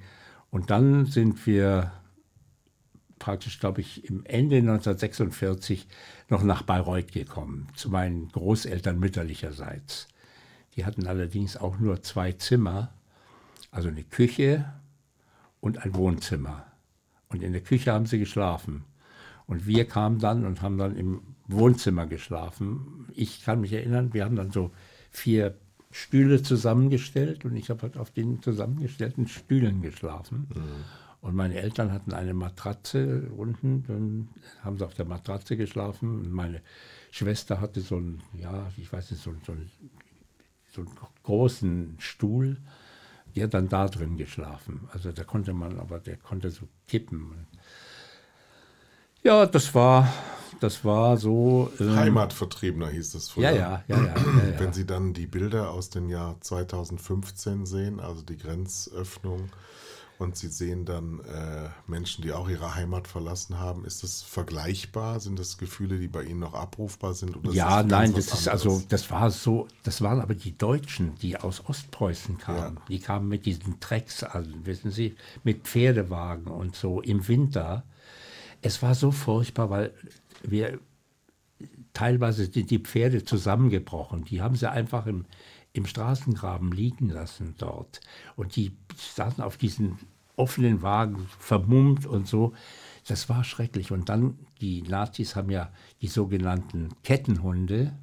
Und 0.50 0.72
dann 0.72 1.06
sind 1.06 1.46
wir 1.46 1.92
praktisch, 3.20 3.60
glaube 3.60 3.82
ich, 3.82 4.06
im 4.06 4.26
Ende 4.26 4.58
1946 4.58 5.88
noch 6.30 6.44
nach 6.44 6.64
Bayreuth 6.64 7.12
gekommen, 7.12 7.68
zu 7.76 7.90
meinen 7.90 8.30
Großeltern 8.30 9.00
mütterlicherseits. 9.00 10.08
Die 10.76 10.86
hatten 10.86 11.08
allerdings 11.08 11.58
auch 11.58 11.80
nur 11.80 12.02
zwei 12.02 12.32
Zimmer, 12.34 12.94
also 13.72 13.90
eine 13.90 14.04
Küche 14.04 14.66
und 15.68 15.84
ein 15.84 15.94
Wohnzimmer. 15.96 16.66
Und 17.28 17.44
in 17.44 17.52
der 17.52 17.62
Küche 17.62 17.92
haben 17.92 18.06
sie 18.06 18.20
geschlafen. 18.20 18.86
Und 19.48 19.68
wir 19.68 19.86
kamen 19.86 20.18
dann 20.18 20.46
und 20.46 20.62
haben 20.62 20.78
dann 20.78 20.96
im 20.96 21.22
Wohnzimmer 21.48 22.08
geschlafen. 22.08 23.06
Ich 23.14 23.44
kann 23.44 23.60
mich 23.60 23.74
erinnern, 23.74 24.14
wir 24.14 24.24
haben 24.24 24.38
dann 24.38 24.52
so 24.52 24.72
vier 25.12 25.56
Stühle 25.92 26.42
zusammengestellt 26.42 27.44
und 27.44 27.56
ich 27.58 27.70
habe 27.70 27.82
halt 27.82 27.98
auf 27.98 28.12
den 28.12 28.42
zusammengestellten 28.42 29.28
Stühlen 29.28 29.82
geschlafen. 29.82 30.48
Mhm. 30.56 30.62
Und 31.20 31.36
meine 31.36 31.56
Eltern 31.56 31.92
hatten 31.92 32.14
eine 32.14 32.34
Matratze 32.34 33.30
unten, 33.36 33.84
dann 33.88 34.30
haben 34.64 34.78
sie 34.78 34.86
auf 34.86 34.94
der 34.94 35.06
Matratze 35.06 35.58
geschlafen. 35.58 36.20
Und 36.20 36.32
meine 36.32 36.62
Schwester 37.12 37.60
hatte 37.60 37.82
so 37.82 37.98
einen, 37.98 38.24
ja, 38.34 38.72
ich 38.78 38.92
weiß 38.92 39.12
nicht, 39.12 39.22
so, 39.22 39.34
so, 39.46 39.52
einen, 39.52 39.70
so 40.72 40.82
einen 40.82 40.92
großen 41.24 41.96
Stuhl 42.00 42.58
der 43.38 43.46
hat 43.46 43.54
dann 43.54 43.70
da 43.70 43.88
drin 43.88 44.18
geschlafen. 44.18 44.88
Also 44.92 45.12
da 45.12 45.24
konnte 45.24 45.54
man, 45.54 45.80
aber 45.80 46.00
der 46.00 46.18
konnte 46.18 46.50
so 46.50 46.68
kippen. 46.88 47.48
Ja, 49.24 49.46
das 49.46 49.76
war, 49.76 50.12
das 50.60 50.84
war 50.84 51.18
so. 51.18 51.72
Ähm, 51.80 51.96
Heimatvertriebener 51.96 52.90
hieß 52.90 53.14
es 53.14 53.30
früher. 53.30 53.52
Ja, 53.52 53.52
ja, 53.52 53.84
ja, 53.88 53.98
ja, 53.98 54.16
ja, 54.16 54.60
Wenn 54.60 54.74
Sie 54.74 54.86
dann 54.86 55.14
die 55.14 55.28
Bilder 55.28 55.70
aus 55.70 55.90
dem 55.90 56.10
Jahr 56.10 56.42
2015 56.42 57.66
sehen, 57.66 58.00
also 58.00 58.24
die 58.24 58.38
Grenzöffnung, 58.38 59.50
und 60.20 60.36
Sie 60.36 60.48
sehen 60.48 60.86
dann 60.86 61.20
äh, 61.20 61.70
Menschen, 61.86 62.24
die 62.24 62.32
auch 62.32 62.50
ihre 62.50 62.74
Heimat 62.76 63.08
verlassen 63.08 63.60
haben. 63.60 63.86
Ist 63.86 64.04
das 64.04 64.24
vergleichbar? 64.24 65.20
Sind 65.20 65.38
das 65.38 65.58
Gefühle, 65.58 66.00
die 66.00 66.08
bei 66.08 66.24
Ihnen 66.24 66.40
noch 66.40 66.54
abrufbar 66.54 67.14
sind? 67.14 67.38
ja, 67.52 67.84
nein, 67.84 68.14
das 68.14 68.34
ist 68.34 68.48
also, 68.48 68.82
das 68.90 69.12
war 69.12 69.30
so, 69.30 69.68
das 69.84 70.02
waren 70.02 70.20
aber 70.20 70.34
die 70.34 70.58
Deutschen, 70.58 71.16
die 71.16 71.38
aus 71.38 71.64
Ostpreußen 71.66 72.38
kamen. 72.40 72.76
Ja. 72.76 72.82
Die 72.90 73.00
kamen 73.00 73.28
mit 73.28 73.46
diesen 73.46 73.80
Trecks 73.80 74.24
an, 74.24 74.66
wissen 74.66 74.92
Sie, 74.92 75.16
mit 75.44 75.68
Pferdewagen 75.68 76.48
und 76.48 76.76
so 76.76 77.02
im 77.02 77.28
Winter. 77.28 77.84
Es 78.62 78.82
war 78.82 78.96
so 78.96 79.12
furchtbar, 79.12 79.70
weil 79.70 79.94
wir 80.42 80.80
teilweise 81.94 82.46
sind 82.46 82.70
die 82.70 82.80
Pferde 82.80 83.24
zusammengebrochen. 83.24 84.24
Die 84.26 84.42
haben 84.42 84.56
sie 84.56 84.70
einfach 84.70 85.08
im, 85.08 85.26
im 85.78 85.86
Straßengraben 85.86 86.72
liegen 86.72 87.10
lassen 87.10 87.56
dort. 87.58 88.02
Und 88.36 88.56
die 88.56 88.76
saßen 88.96 89.44
auf 89.44 89.58
diesen 89.58 89.98
offenen 90.36 90.82
Wagen 90.82 91.28
vermummt 91.40 92.06
und 92.06 92.28
so. 92.28 92.54
Das 93.08 93.30
war 93.30 93.44
schrecklich. 93.44 93.92
Und 93.92 94.10
dann, 94.10 94.38
die 94.62 94.82
Nazis 94.84 95.36
haben 95.36 95.50
ja 95.50 95.72
die 96.02 96.08
sogenannten 96.08 96.90
Kettenhunde, 97.04 97.94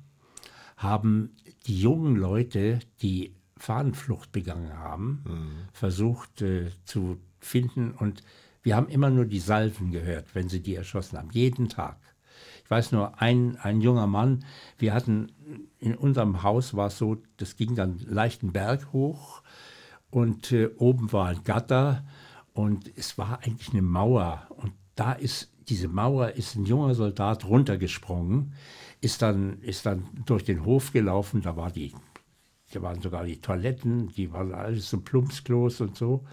haben 0.76 1.31
die 1.66 1.81
jungen 1.81 2.16
Leute, 2.16 2.81
die 3.02 3.35
Fahnenflucht 3.57 4.33
begangen 4.33 4.76
haben, 4.76 5.25
mhm. 5.26 5.69
versucht 5.73 6.43
äh, 6.43 6.71
zu 6.85 7.19
finden. 7.38 7.93
Und 7.93 8.23
wir 8.62 8.76
haben 8.76 8.88
immer 8.88 9.11
nur 9.11 9.26
die 9.26 9.38
Salven 9.38 9.90
gehört, 9.90 10.35
wenn 10.35 10.49
sie 10.49 10.61
die 10.61 10.75
erschossen 10.75 11.19
haben. 11.19 11.31
Jeden 11.33 11.69
Tag. 11.69 11.99
Ich 12.64 12.71
weiß 12.71 12.92
nur, 12.92 13.21
ein, 13.21 13.56
ein 13.59 13.80
junger 13.80 14.06
Mann, 14.06 14.44
wir 14.78 14.94
hatten 14.94 15.33
in 15.78 15.94
unserem 15.94 16.42
Haus 16.42 16.75
war 16.75 16.87
es 16.88 16.99
so, 16.99 17.18
das 17.37 17.56
ging 17.56 17.75
dann 17.75 17.99
leichten 17.99 18.52
Berg 18.52 18.92
hoch 18.92 19.42
und 20.11 20.52
äh, 20.52 20.71
oben 20.78 21.12
war 21.12 21.28
ein 21.28 21.44
Gatter 21.44 22.04
Und 22.54 22.90
es 22.97 23.18
war 23.18 23.40
eigentlich 23.42 23.71
eine 23.71 23.83
Mauer. 23.83 24.47
Und 24.56 24.73
da 24.94 25.12
ist 25.12 25.52
diese 25.68 25.88
Mauer, 25.88 26.30
ist 26.30 26.54
ein 26.54 26.64
junger 26.64 26.94
Soldat 26.94 27.44
runtergesprungen, 27.44 28.54
ist 29.00 29.23
dann, 29.23 29.61
ist 29.61 29.85
dann 29.87 30.06
durch 30.25 30.44
den 30.44 30.64
Hof 30.64 30.92
gelaufen. 30.92 31.42
Da, 31.42 31.56
war 31.56 31.71
die, 31.71 31.92
da 32.73 32.80
waren 32.80 33.02
sogar 33.02 33.25
die 33.25 33.40
Toiletten, 33.40 34.09
die 34.09 34.33
waren 34.33 34.54
alles 34.54 34.88
so 34.88 35.00
Plumpsklos 35.00 35.80
und 35.80 35.97
so. 35.97 36.25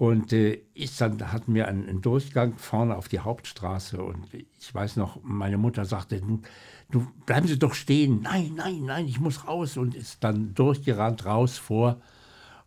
Und 0.00 0.32
äh, 0.32 0.62
ist 0.72 0.98
dann 1.02 1.30
hatten 1.30 1.52
wir 1.52 1.68
einen, 1.68 1.86
einen, 1.86 2.00
Durchgang 2.00 2.56
vorne 2.56 2.96
auf 2.96 3.08
die 3.08 3.18
Hauptstraße. 3.18 4.02
Und 4.02 4.32
ich 4.32 4.74
weiß 4.74 4.96
noch, 4.96 5.22
meine 5.22 5.58
Mutter 5.58 5.84
sagte, 5.84 6.22
du, 6.22 6.40
du 6.90 7.06
bleiben 7.26 7.46
Sie 7.46 7.58
doch 7.58 7.74
stehen. 7.74 8.22
Nein, 8.22 8.54
nein, 8.56 8.86
nein, 8.86 9.06
ich 9.06 9.20
muss 9.20 9.46
raus. 9.46 9.76
Und 9.76 9.94
ist 9.94 10.24
dann 10.24 10.54
durchgerannt 10.54 11.26
raus 11.26 11.58
vor. 11.58 12.00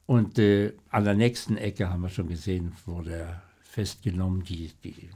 Und 0.06 0.38
äh, 0.38 0.74
an 0.90 1.06
der 1.06 1.16
nächsten 1.16 1.58
Ecke 1.58 1.90
haben 1.90 2.04
wir 2.04 2.10
schon 2.10 2.28
gesehen, 2.28 2.74
wurde 2.86 3.16
er 3.16 3.42
festgenommen, 3.64 4.44
die, 4.44 4.72
die 4.84 5.10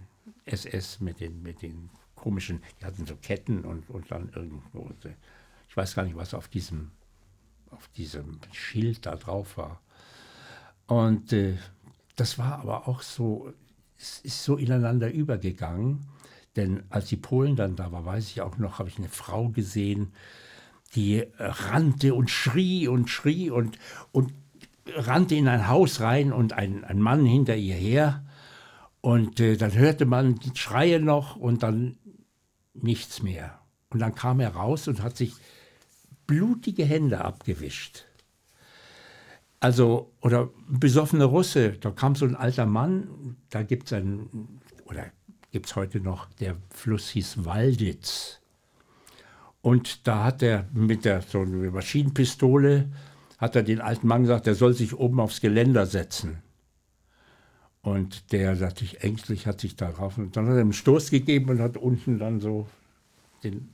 SS 0.46 1.00
mit 1.00 1.20
den, 1.20 1.44
mit 1.44 1.62
den 1.62 1.92
komischen, 2.16 2.64
die 2.82 2.86
hatten 2.86 3.06
so 3.06 3.16
Ketten 3.16 3.64
und, 3.64 3.88
und 3.92 4.10
dann 4.10 4.32
irgendwo, 4.34 4.90
ich 5.70 5.78
weiß 5.78 5.94
gar 5.94 6.04
nicht, 6.04 6.16
was 6.16 6.34
auf 6.34 6.48
diesem, 6.48 6.90
auf 7.70 7.88
diesem 7.90 8.40
Schild 8.54 9.06
da 9.06 9.16
drauf 9.16 9.56
war. 9.58 9.82
Und 10.88 11.32
äh, 11.34 11.58
das 12.18 12.38
war 12.38 12.60
aber 12.60 12.88
auch 12.88 13.02
so, 13.02 13.54
es 13.98 14.20
ist 14.20 14.44
so 14.44 14.58
ineinander 14.58 15.12
übergegangen. 15.12 16.06
Denn 16.58 16.84
als 16.90 17.06
die 17.06 17.18
Polen 17.18 17.56
dann 17.56 17.76
da 17.76 17.92
war, 17.92 18.06
weiß 18.06 18.32
ich 18.32 18.42
auch 18.42 18.58
noch, 18.58 18.80
habe 18.80 18.90
ich 18.90 18.98
eine 18.98 19.10
Frau 19.10 19.50
gesehen, 19.50 20.14
die 20.96 21.24
rannte 21.38 22.16
und 22.16 22.32
schrie 22.32 22.88
und 22.88 23.10
schrie 23.10 23.52
und, 23.52 23.78
und 24.12 24.34
rannte 24.88 25.36
in 25.36 25.48
ein 25.48 25.68
Haus 25.68 26.02
rein 26.02 26.34
und 26.34 26.54
ein, 26.54 26.84
ein 26.84 27.00
Mann 27.00 27.26
hinter 27.26 27.56
ihr 27.56 27.76
her. 27.76 28.26
Und 29.02 29.40
äh, 29.40 29.56
dann 29.56 29.74
hörte 29.74 30.06
man 30.06 30.36
die 30.36 30.58
Schreie 30.58 31.00
noch 31.00 31.36
und 31.36 31.62
dann 31.62 31.98
nichts 32.74 33.22
mehr. 33.22 33.60
Und 33.90 34.00
dann 34.00 34.16
kam 34.16 34.40
er 34.40 34.56
raus 34.56 34.88
und 34.88 35.04
hat 35.04 35.16
sich 35.16 35.34
blutige 36.26 36.84
Hände 36.86 37.24
abgewischt. 37.24 38.07
Also, 39.60 40.12
oder 40.22 40.50
besoffene 40.68 41.26
Russe, 41.26 41.72
da 41.74 41.92
kam 41.92 42.16
so 42.16 42.26
ein 42.26 42.36
alter 42.36 42.66
Mann, 42.66 43.38
da 43.50 43.64
gibt 43.64 43.88
es 43.88 43.94
einen, 43.94 44.60
oder 44.86 45.06
gibt 45.52 45.66
es 45.66 45.76
heute 45.76 46.00
noch, 46.00 46.30
der 46.34 46.56
Fluss 46.70 47.10
hieß 47.10 47.46
Walditz. 47.46 48.40
Und 49.62 50.08
da 50.08 50.24
hat 50.24 50.44
er 50.44 50.68
mit 50.74 51.06
der 51.06 51.22
so 51.24 51.42
einer 51.42 51.72
Maschinenpistole, 51.72 52.90
hat 53.40 53.56
er 53.56 53.64
den 53.64 53.82
alten 53.82 54.08
Mann 54.08 54.24
gesagt, 54.24 54.46
der 54.46 54.56
soll 54.56 54.74
sich 54.74 54.96
oben 54.96 55.20
aufs 55.20 55.42
Geländer 55.42 55.88
setzen. 55.88 56.38
Und 57.82 58.32
der 58.32 58.56
natürlich 58.56 59.02
ängstlich 59.02 59.48
hat 59.48 59.62
sich 59.62 59.76
darauf, 59.76 60.18
und 60.18 60.36
dann 60.38 60.46
hat 60.46 60.56
er 60.56 60.62
einen 60.62 60.74
Stoß 60.74 61.10
gegeben 61.10 61.50
und 61.50 61.60
hat 61.60 61.78
unten 61.78 62.20
dann 62.20 62.42
so 62.42 62.68
den 63.44 63.70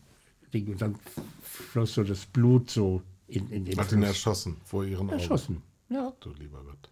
Ding, 0.54 0.68
und 0.68 0.82
dann 0.82 0.96
floss 1.42 1.96
so 1.96 2.04
das 2.04 2.26
Blut 2.26 2.70
so 2.70 3.02
in, 3.28 3.50
in 3.50 3.66
den 3.66 3.78
Hat 3.78 3.92
ihn 3.92 4.04
erschossen 4.04 4.58
vor 4.64 4.86
ihren 4.86 5.10
Augen? 5.10 5.20
Erschossen. 5.20 5.62
Ja. 5.94 6.12
Du 6.22 6.34
lieber 6.34 6.64
Gott. 6.64 6.90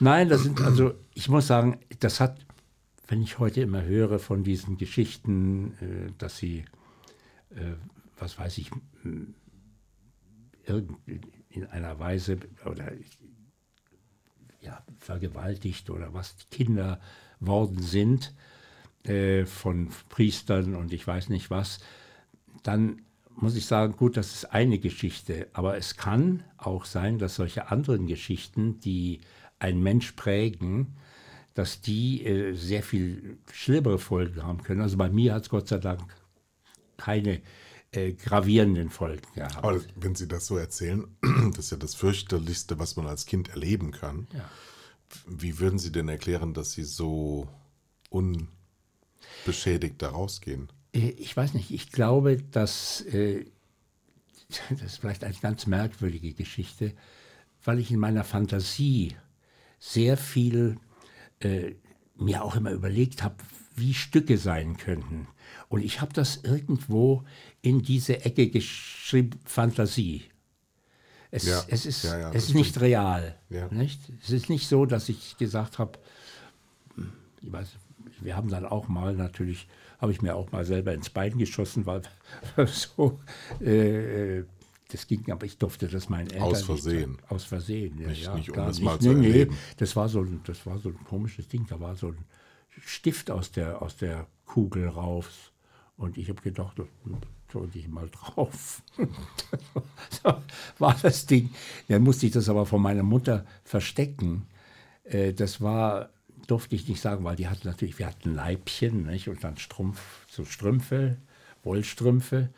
Nein, 0.00 0.28
das 0.28 0.42
sind 0.42 0.60
also, 0.60 0.92
ich 1.14 1.30
muss 1.30 1.46
sagen, 1.46 1.80
das 2.00 2.20
hat, 2.20 2.38
wenn 3.06 3.22
ich 3.22 3.38
heute 3.38 3.62
immer 3.62 3.82
höre 3.82 4.18
von 4.18 4.44
diesen 4.44 4.76
Geschichten, 4.76 5.72
äh, 5.80 6.12
dass 6.18 6.36
sie, 6.36 6.66
äh, 7.50 7.72
was 8.18 8.38
weiß 8.38 8.58
ich, 8.58 8.70
in 10.64 11.66
einer 11.70 11.98
Weise 11.98 12.38
oder 12.66 12.92
ja, 14.60 14.84
vergewaltigt 14.98 15.88
oder 15.88 16.12
was 16.12 16.36
Kinder 16.50 17.00
worden 17.40 17.80
sind 17.80 18.34
äh, 19.04 19.46
von 19.46 19.88
Priestern 20.10 20.74
und 20.74 20.92
ich 20.92 21.06
weiß 21.06 21.30
nicht 21.30 21.48
was, 21.48 21.78
dann 22.62 23.00
muss 23.40 23.56
ich 23.56 23.66
sagen, 23.66 23.96
gut, 23.96 24.16
das 24.16 24.34
ist 24.34 24.44
eine 24.46 24.78
Geschichte, 24.78 25.48
aber 25.52 25.76
es 25.76 25.96
kann 25.96 26.42
auch 26.56 26.84
sein, 26.84 27.18
dass 27.18 27.36
solche 27.36 27.70
anderen 27.70 28.06
Geschichten, 28.06 28.80
die 28.80 29.20
einen 29.58 29.82
Mensch 29.82 30.12
prägen, 30.12 30.96
dass 31.54 31.80
die 31.80 32.24
äh, 32.24 32.54
sehr 32.54 32.82
viel 32.82 33.38
schlimmere 33.52 33.98
Folgen 33.98 34.42
haben 34.42 34.62
können. 34.62 34.80
Also 34.80 34.96
bei 34.96 35.10
mir 35.10 35.34
hat 35.34 35.42
es 35.42 35.48
Gott 35.48 35.68
sei 35.68 35.78
Dank 35.78 36.14
keine 36.96 37.40
äh, 37.90 38.12
gravierenden 38.12 38.90
Folgen 38.90 39.26
gehabt. 39.34 39.56
Aber 39.56 39.80
wenn 39.96 40.14
Sie 40.14 40.28
das 40.28 40.46
so 40.46 40.56
erzählen, 40.56 41.06
das 41.50 41.66
ist 41.66 41.70
ja 41.70 41.76
das 41.76 41.94
fürchterlichste, 41.94 42.78
was 42.78 42.96
man 42.96 43.06
als 43.06 43.26
Kind 43.26 43.48
erleben 43.48 43.92
kann. 43.92 44.28
Ja. 44.34 44.48
Wie 45.26 45.58
würden 45.58 45.78
Sie 45.78 45.90
denn 45.90 46.08
erklären, 46.08 46.54
dass 46.54 46.72
Sie 46.72 46.84
so 46.84 47.48
unbeschädigt 48.10 50.02
da 50.02 50.10
rausgehen? 50.10 50.68
Äh, 50.92 51.10
ich 51.10 51.36
weiß 51.36 51.54
nicht, 51.54 51.70
ich 51.70 51.92
glaube, 51.92 52.38
dass 52.50 53.02
äh, 53.02 53.46
das 54.70 54.82
ist 54.82 54.98
vielleicht 54.98 55.24
eine 55.24 55.34
ganz 55.34 55.66
merkwürdige 55.66 56.32
Geschichte, 56.32 56.92
weil 57.64 57.78
ich 57.78 57.90
in 57.90 57.98
meiner 57.98 58.24
Fantasie 58.24 59.16
sehr 59.78 60.16
viel 60.16 60.78
äh, 61.40 61.74
mir 62.16 62.42
auch 62.42 62.56
immer 62.56 62.72
überlegt 62.72 63.22
habe, 63.22 63.36
wie 63.76 63.94
Stücke 63.94 64.38
sein 64.38 64.76
könnten. 64.76 65.28
Und 65.68 65.82
ich 65.82 66.00
habe 66.00 66.12
das 66.12 66.38
irgendwo 66.42 67.24
in 67.62 67.82
diese 67.82 68.24
Ecke 68.24 68.48
geschrieben, 68.48 69.38
Fantasie. 69.44 70.24
Es, 71.30 71.46
ja, 71.46 71.62
es 71.68 71.84
ist, 71.84 72.04
ja, 72.04 72.18
ja, 72.18 72.32
es 72.32 72.48
ist 72.48 72.54
nicht 72.54 72.80
real. 72.80 73.36
Nicht? 73.70 74.00
Es 74.22 74.30
ist 74.30 74.48
nicht 74.48 74.66
so, 74.66 74.86
dass 74.86 75.08
ich 75.08 75.36
gesagt 75.36 75.78
habe, 75.78 75.98
hm, 76.94 77.12
ich 77.42 77.52
weiß, 77.52 77.68
wir 78.20 78.34
haben 78.34 78.48
dann 78.48 78.64
auch 78.64 78.88
mal 78.88 79.14
natürlich 79.14 79.68
habe 79.98 80.12
ich 80.12 80.22
mir 80.22 80.34
auch 80.34 80.52
mal 80.52 80.64
selber 80.64 80.94
ins 80.94 81.10
Bein 81.10 81.38
geschossen, 81.38 81.86
weil 81.86 82.02
so, 82.66 83.18
äh, 83.60 84.44
das 84.90 85.06
ging, 85.06 85.30
aber 85.30 85.44
ich 85.44 85.58
durfte 85.58 85.86
das 85.88 86.08
meinen 86.08 86.30
Eltern 86.30 86.42
Aus 86.42 86.62
Versehen. 86.62 87.12
Nicht, 87.12 87.30
aus 87.30 87.44
Versehen, 87.44 87.98
ja. 88.00 88.08
Nicht, 88.08 88.24
ja, 88.24 88.34
nicht 88.34 88.50
um 88.50 88.68
es 88.68 88.80
mal 88.80 88.96
nee, 88.96 89.00
zu 89.00 89.14
nee, 89.14 89.48
das 89.76 89.94
war, 89.96 90.08
so, 90.08 90.24
das 90.24 90.64
war 90.64 90.78
so 90.78 90.88
ein 90.88 91.04
komisches 91.04 91.48
Ding, 91.48 91.66
da 91.68 91.78
war 91.80 91.94
so 91.94 92.08
ein 92.08 92.18
Stift 92.80 93.30
aus 93.30 93.50
der, 93.50 93.82
aus 93.82 93.96
der 93.96 94.26
Kugel 94.46 94.88
raus. 94.88 95.52
Und 95.96 96.16
ich 96.16 96.28
habe 96.28 96.40
gedacht, 96.40 96.80
drücke 97.48 97.78
ich 97.78 97.88
mal 97.88 98.08
drauf. 98.08 98.82
so 100.22 100.34
war 100.78 100.96
das 101.02 101.26
Ding. 101.26 101.50
Dann 101.88 102.02
musste 102.02 102.26
ich 102.26 102.32
das 102.32 102.48
aber 102.48 102.66
von 102.66 102.80
meiner 102.80 103.02
Mutter 103.02 103.44
verstecken. 103.64 104.46
Äh, 105.04 105.32
das 105.32 105.60
war 105.60 106.10
durfte 106.48 106.74
ich 106.74 106.88
nicht 106.88 107.00
sagen, 107.00 107.24
weil 107.24 107.36
die 107.36 107.46
hatten 107.46 107.68
natürlich, 107.68 107.98
wir 108.00 108.06
hatten 108.06 108.34
Leibchen 108.34 109.06
nicht? 109.06 109.28
und 109.28 109.44
dann 109.44 109.56
Strumpf, 109.58 110.00
so 110.28 110.44
Strümpfe, 110.44 111.18
Wollstrümpfe. 111.62 112.48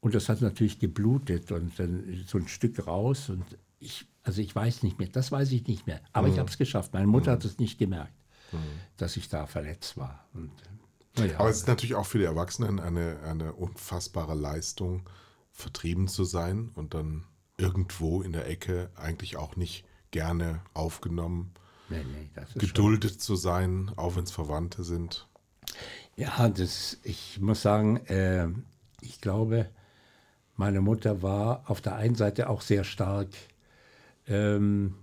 Und 0.00 0.14
das 0.14 0.28
hat 0.28 0.40
natürlich 0.40 0.78
geblutet 0.78 1.50
und 1.50 1.78
dann 1.78 2.24
so 2.26 2.38
ein 2.38 2.48
Stück 2.48 2.86
raus. 2.86 3.28
Und 3.28 3.44
ich, 3.80 4.06
also 4.22 4.40
ich 4.40 4.54
weiß 4.54 4.82
nicht 4.84 4.98
mehr, 4.98 5.08
das 5.08 5.32
weiß 5.32 5.50
ich 5.52 5.66
nicht 5.66 5.86
mehr. 5.86 6.00
Aber 6.12 6.28
mhm. 6.28 6.34
ich 6.34 6.38
habe 6.38 6.48
es 6.48 6.58
geschafft. 6.58 6.92
Meine 6.92 7.08
Mutter 7.08 7.32
mhm. 7.32 7.36
hat 7.36 7.44
es 7.44 7.58
nicht 7.58 7.78
gemerkt, 7.78 8.14
mhm. 8.52 8.58
dass 8.96 9.16
ich 9.16 9.28
da 9.28 9.46
verletzt 9.46 9.96
war. 9.96 10.26
Und, 10.32 10.52
ja. 11.18 11.38
Aber 11.38 11.50
es 11.50 11.58
ist 11.58 11.68
natürlich 11.68 11.96
auch 11.96 12.06
für 12.06 12.18
die 12.18 12.24
Erwachsenen 12.24 12.78
eine, 12.78 13.20
eine 13.24 13.52
unfassbare 13.52 14.34
Leistung, 14.34 15.08
vertrieben 15.50 16.08
zu 16.08 16.24
sein 16.24 16.70
und 16.74 16.94
dann 16.94 17.24
irgendwo 17.56 18.22
in 18.22 18.32
der 18.32 18.48
Ecke 18.48 18.90
eigentlich 18.96 19.36
auch 19.36 19.54
nicht 19.54 19.84
gerne 20.10 20.60
aufgenommen 20.74 21.52
Nee, 21.88 22.04
nee, 22.04 22.28
geduldet 22.58 23.12
schon. 23.12 23.20
zu 23.20 23.36
sein, 23.36 23.90
auch 23.96 24.16
wenn 24.16 24.24
es 24.24 24.30
Verwandte 24.30 24.84
sind. 24.84 25.28
Ja, 26.16 26.48
das, 26.48 26.98
ich 27.02 27.40
muss 27.40 27.62
sagen, 27.62 27.98
äh, 28.06 28.48
ich 29.00 29.20
glaube, 29.20 29.68
meine 30.56 30.80
Mutter 30.80 31.22
war 31.22 31.64
auf 31.68 31.80
der 31.80 31.96
einen 31.96 32.14
Seite 32.14 32.48
auch 32.48 32.60
sehr 32.60 32.84
stark. 32.84 33.28
Ähm, 34.26 34.94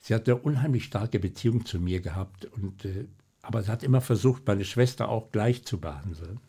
sie 0.00 0.14
hatte 0.14 0.32
eine 0.32 0.40
unheimlich 0.40 0.84
starke 0.84 1.18
Beziehung 1.18 1.64
zu 1.64 1.78
mir 1.78 2.00
gehabt, 2.00 2.46
und, 2.46 2.84
äh, 2.84 3.06
aber 3.42 3.62
sie 3.62 3.70
hat 3.70 3.82
immer 3.82 4.00
versucht, 4.00 4.46
meine 4.46 4.64
Schwester 4.64 5.08
auch 5.08 5.30
gleich 5.30 5.64
zu 5.64 5.78
behandeln. 5.78 6.40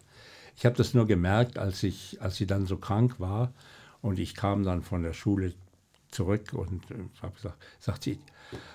Ich 0.57 0.65
habe 0.65 0.75
das 0.75 0.93
nur 0.93 1.07
gemerkt, 1.07 1.57
als, 1.57 1.83
ich, 1.83 2.21
als 2.21 2.35
sie 2.35 2.45
dann 2.47 2.65
so 2.65 2.77
krank 2.77 3.19
war 3.19 3.53
und 4.01 4.19
ich 4.19 4.35
kam 4.35 4.63
dann 4.63 4.81
von 4.81 5.03
der 5.03 5.13
Schule 5.13 5.53
zurück 6.11 6.53
und 6.53 6.89
äh, 6.91 6.95
habe 7.21 7.33
gesagt, 7.33 7.57
sagt 7.79 8.03
sie, 8.03 8.19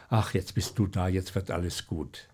ach, 0.09 0.35
jetzt 0.35 0.55
bist 0.55 0.79
du 0.79 0.87
da, 0.87 1.09
jetzt 1.09 1.35
wird 1.35 1.51
alles 1.51 1.87
gut. 1.87 2.29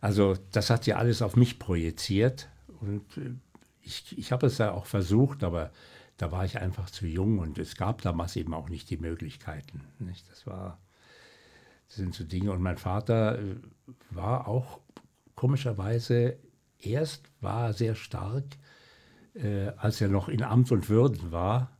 Also 0.00 0.36
das 0.52 0.70
hat 0.70 0.84
sie 0.84 0.94
alles 0.94 1.22
auf 1.22 1.36
mich 1.36 1.58
projiziert 1.58 2.48
und 2.80 3.16
äh, 3.16 3.34
ich, 3.82 4.16
ich 4.18 4.32
habe 4.32 4.46
es 4.46 4.58
ja 4.58 4.72
auch 4.72 4.86
versucht, 4.86 5.42
aber 5.42 5.70
da 6.18 6.32
war 6.32 6.44
ich 6.44 6.58
einfach 6.58 6.90
zu 6.90 7.06
jung 7.06 7.38
und 7.38 7.58
es 7.58 7.76
gab 7.76 8.02
damals 8.02 8.36
eben 8.36 8.52
auch 8.52 8.68
nicht 8.68 8.90
die 8.90 8.96
Möglichkeiten. 8.98 9.84
Nicht? 9.98 10.28
Das 10.30 10.46
war, 10.46 10.78
das 11.86 11.96
sind 11.96 12.14
so 12.14 12.24
Dinge. 12.24 12.52
Und 12.52 12.60
mein 12.60 12.76
Vater 12.76 13.38
äh, 13.38 13.56
war 14.10 14.48
auch 14.48 14.80
komischerweise, 15.36 16.36
erst 16.78 17.30
war 17.40 17.72
sehr 17.72 17.94
stark, 17.94 18.44
äh, 19.34 19.68
als 19.76 20.00
er 20.00 20.08
noch 20.08 20.28
in 20.28 20.42
Amt 20.42 20.72
und 20.72 20.88
Würden 20.88 21.30
war. 21.30 21.70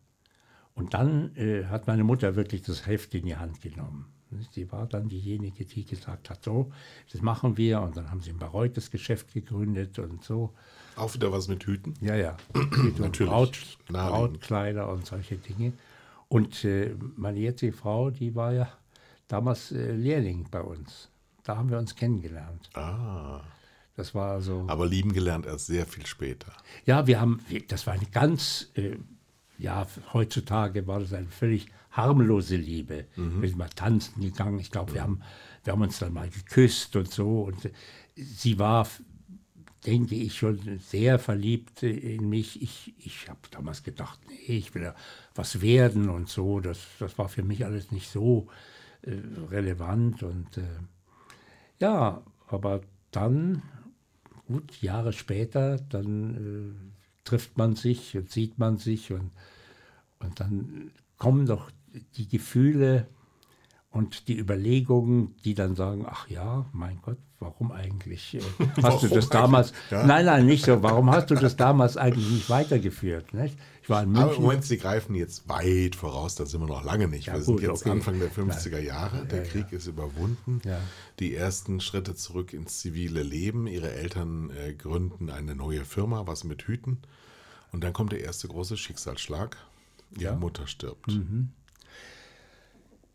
Und 0.78 0.94
dann 0.94 1.34
äh, 1.36 1.64
hat 1.64 1.88
meine 1.88 2.04
Mutter 2.04 2.36
wirklich 2.36 2.62
das 2.62 2.86
Heft 2.86 3.12
in 3.14 3.26
die 3.26 3.36
Hand 3.36 3.60
genommen. 3.60 4.06
Sie 4.52 4.70
war 4.70 4.86
dann 4.86 5.08
diejenige, 5.08 5.64
die 5.64 5.84
gesagt 5.84 6.30
hat, 6.30 6.44
so, 6.44 6.70
das 7.12 7.20
machen 7.20 7.56
wir. 7.56 7.80
Und 7.80 7.96
dann 7.96 8.10
haben 8.10 8.20
sie 8.20 8.30
ein 8.30 8.38
Bareutes 8.38 8.90
Geschäft 8.90 9.32
gegründet 9.32 9.98
und 9.98 10.22
so. 10.22 10.54
Auch 10.96 11.14
wieder 11.14 11.32
was 11.32 11.48
mit 11.48 11.64
Hüten? 11.64 11.94
Ja, 12.00 12.14
ja. 12.14 12.36
Hüte 12.54 13.02
und 13.02 13.18
Braut. 13.18 13.58
Brautkleider 13.88 14.88
und 14.88 15.04
solche 15.04 15.36
Dinge. 15.36 15.72
Und 16.28 16.64
äh, 16.64 16.94
meine 17.16 17.40
jetzige 17.40 17.72
Frau, 17.72 18.10
die 18.10 18.34
war 18.36 18.52
ja 18.52 18.68
damals 19.26 19.72
äh, 19.72 19.92
Lehrling 19.92 20.46
bei 20.50 20.60
uns. 20.60 21.08
Da 21.42 21.56
haben 21.56 21.70
wir 21.70 21.78
uns 21.78 21.96
kennengelernt. 21.96 22.70
Ah. 22.74 23.40
Das 23.96 24.14
war 24.14 24.30
also. 24.30 24.64
Aber 24.68 24.86
lieben 24.86 25.12
gelernt 25.12 25.44
erst 25.44 25.66
sehr 25.66 25.84
viel 25.84 26.06
später. 26.06 26.52
Ja, 26.84 27.08
wir 27.08 27.20
haben, 27.20 27.40
das 27.66 27.84
war 27.88 27.94
eine 27.94 28.06
ganz, 28.06 28.70
äh, 28.74 28.96
ja, 29.58 29.86
heutzutage 30.12 30.86
war 30.86 31.00
das 31.00 31.12
eine 31.12 31.26
völlig 31.26 31.66
harmlose 31.90 32.56
Liebe. 32.56 33.06
Wir 33.40 33.48
sind 33.48 33.58
mal 33.58 33.68
tanzen 33.68 34.22
gegangen. 34.22 34.60
Ich 34.60 34.70
glaube, 34.70 34.94
wir, 34.94 35.02
haben, 35.02 35.20
wir 35.64 35.72
haben 35.72 35.82
uns 35.82 35.98
dann 35.98 36.12
mal 36.12 36.28
geküsst 36.30 36.94
und 36.96 37.10
so. 37.10 37.42
Und 37.42 37.64
äh, 37.64 37.70
sie 38.14 38.58
war, 38.58 38.86
denke 39.84 40.14
ich, 40.14 40.36
schon 40.36 40.78
sehr 40.78 41.18
verliebt 41.18 41.82
in 41.82 42.28
mich. 42.28 42.62
Ich, 42.62 42.94
ich 42.98 43.28
habe 43.28 43.40
damals 43.50 43.82
gedacht, 43.82 44.20
nee, 44.28 44.58
ich 44.58 44.74
will 44.74 44.82
ja 44.82 44.94
was 45.34 45.60
werden 45.60 46.08
und 46.08 46.28
so. 46.28 46.60
Das, 46.60 46.78
das 47.00 47.18
war 47.18 47.28
für 47.28 47.42
mich 47.42 47.64
alles 47.64 47.90
nicht 47.90 48.08
so 48.08 48.46
äh, 49.02 49.16
relevant. 49.50 50.22
Und 50.22 50.56
äh, 50.56 50.62
ja, 51.80 52.22
aber 52.46 52.80
dann 53.10 53.62
gut, 54.46 54.80
Jahre 54.80 55.12
später, 55.12 55.78
dann 55.78 56.84
äh, 56.84 56.87
trifft 57.28 57.58
man 57.58 57.76
sich 57.76 58.16
und 58.16 58.30
sieht 58.30 58.58
man 58.58 58.78
sich 58.78 59.12
und, 59.12 59.30
und 60.18 60.40
dann 60.40 60.90
kommen 61.18 61.46
doch 61.46 61.70
die 62.16 62.28
Gefühle 62.28 63.06
und 63.90 64.28
die 64.28 64.38
Überlegungen, 64.38 65.34
die 65.44 65.54
dann 65.54 65.74
sagen, 65.74 66.06
ach 66.08 66.28
ja, 66.28 66.66
mein 66.72 67.00
Gott, 67.02 67.16
warum 67.40 67.72
eigentlich? 67.72 68.34
Äh, 68.34 68.40
hast 68.82 69.02
du 69.02 69.08
Warum 69.08 69.10
das 69.10 69.28
damals? 69.28 69.72
Ja. 69.90 70.04
Nein, 70.06 70.26
nein, 70.26 70.46
nicht 70.46 70.64
so. 70.64 70.82
Warum 70.82 71.10
hast 71.10 71.30
du 71.30 71.34
das 71.34 71.56
damals 71.56 71.96
eigentlich 71.96 72.28
nicht 72.30 72.50
weitergeführt? 72.50 73.32
Nicht? 73.32 73.56
Ich 73.82 73.88
war 73.88 74.02
in 74.02 74.10
Aber 74.10 74.20
im 74.20 74.26
München. 74.28 74.42
Moment, 74.44 74.64
Sie 74.64 74.76
greifen 74.76 75.14
jetzt 75.14 75.48
weit 75.48 75.96
voraus, 75.96 76.34
da 76.34 76.44
sind 76.44 76.60
wir 76.60 76.66
noch 76.66 76.84
lange 76.84 77.08
nicht. 77.08 77.26
Ja, 77.26 77.34
wir 77.34 77.42
sind 77.42 77.54
gut, 77.54 77.62
jetzt 77.62 77.82
okay. 77.82 77.90
Anfang 77.90 78.18
der 78.18 78.30
50er 78.30 78.78
Jahre, 78.78 79.24
der 79.24 79.44
Ja. 79.44 79.50
Krieg 79.50 79.72
ist 79.72 79.86
überwunden. 79.86 80.60
Die 81.18 81.34
ersten 81.34 81.80
Schritte 81.80 82.14
zurück 82.14 82.52
ins 82.52 82.80
zivile 82.80 83.22
Leben. 83.22 83.66
Ihre 83.66 83.92
Eltern 83.92 84.50
äh, 84.50 84.74
gründen 84.74 85.30
eine 85.30 85.54
neue 85.54 85.84
Firma, 85.86 86.26
was 86.26 86.44
mit 86.44 86.62
Hüten. 86.64 86.98
Und 87.72 87.82
dann 87.84 87.92
kommt 87.92 88.12
der 88.12 88.20
erste 88.22 88.48
große 88.48 88.76
Schicksalsschlag. 88.76 89.56
Ihre 90.12 90.22
Ja. 90.32 90.36
Mutter 90.36 90.66
stirbt. 90.66 91.12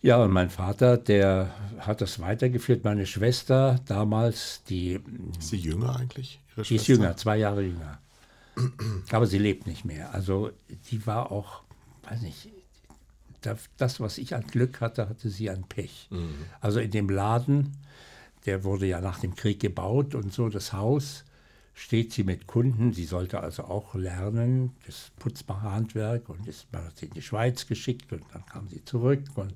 Ja, 0.01 0.17
und 0.21 0.31
mein 0.31 0.49
Vater, 0.49 0.97
der 0.97 1.53
hat 1.79 2.01
das 2.01 2.19
weitergeführt. 2.19 2.83
Meine 2.83 3.05
Schwester 3.05 3.79
damals, 3.85 4.61
die 4.67 4.99
Ist 5.39 5.49
sie 5.49 5.57
jünger 5.57 5.95
eigentlich, 5.97 6.39
Ihre 6.51 6.63
Die 6.65 6.75
ist 6.75 6.85
Schwester? 6.85 6.93
jünger, 7.03 7.17
zwei 7.17 7.37
Jahre 7.37 7.61
jünger. 7.63 7.99
Aber 9.11 9.25
sie 9.25 9.39
lebt 9.39 9.65
nicht 9.65 9.85
mehr. 9.85 10.13
Also 10.13 10.51
die 10.91 11.07
war 11.07 11.31
auch, 11.31 11.63
weiß 12.03 12.21
nicht, 12.21 12.49
da- 13.41 13.57
das, 13.77 13.99
was 14.01 14.17
ich 14.17 14.35
an 14.35 14.45
Glück 14.45 14.81
hatte, 14.81 15.07
hatte 15.09 15.29
sie 15.29 15.49
an 15.49 15.63
Pech. 15.63 16.09
Also 16.61 16.79
in 16.79 16.91
dem 16.91 17.09
Laden, 17.09 17.75
der 18.45 18.63
wurde 18.65 18.85
ja 18.85 18.99
nach 19.01 19.19
dem 19.19 19.35
Krieg 19.35 19.59
gebaut 19.61 20.13
und 20.15 20.33
so, 20.33 20.49
das 20.49 20.73
Haus 20.73 21.23
steht 21.73 22.13
sie 22.13 22.23
mit 22.23 22.47
Kunden. 22.47 22.93
Sie 22.93 23.05
sollte 23.05 23.39
also 23.39 23.63
auch 23.63 23.95
lernen, 23.95 24.75
das 24.85 25.11
Putzmacherhandwerk 25.17 26.29
und 26.29 26.47
ist 26.47 26.71
man 26.71 26.85
hat 26.85 26.97
sie 26.97 27.07
in 27.07 27.13
die 27.13 27.21
Schweiz 27.21 27.67
geschickt 27.67 28.11
und 28.11 28.23
dann 28.33 28.45
kam 28.45 28.67
sie 28.69 28.83
zurück 28.85 29.23
und 29.35 29.53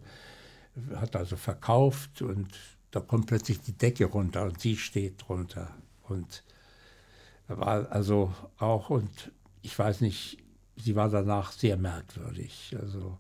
hat 0.96 1.16
also 1.16 1.36
verkauft 1.36 2.22
und 2.22 2.48
da 2.92 3.00
kommt 3.00 3.28
plötzlich 3.28 3.62
die 3.62 3.74
Decke 3.74 4.06
runter 4.06 4.46
und 4.46 4.60
sie 4.60 4.78
steht 4.78 5.28
drunter 5.28 5.76
und 6.08 6.44
war 7.48 7.92
also 7.92 8.34
auch, 8.58 8.90
und 8.90 9.32
ich 9.62 9.78
weiß 9.78 10.02
nicht, 10.02 10.38
sie 10.76 10.96
war 10.96 11.10
danach 11.10 11.52
sehr 11.52 11.78
merkwürdig. 11.78 12.76
Also, 12.80 13.18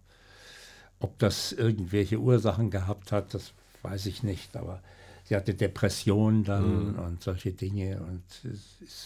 ob 0.99 1.17
das 1.19 1.51
irgendwelche 1.51 2.19
Ursachen 2.19 2.69
gehabt 2.69 3.11
hat, 3.11 3.33
das 3.33 3.53
weiß 3.83 4.05
ich 4.07 4.23
nicht, 4.23 4.55
aber 4.57 4.81
sie 5.27 5.35
hatte 5.35 5.53
Depressionen 5.53 6.43
dann 6.43 6.95
und 6.95 7.21
solche 7.23 7.51
Dinge 7.51 7.99
und 8.01 8.23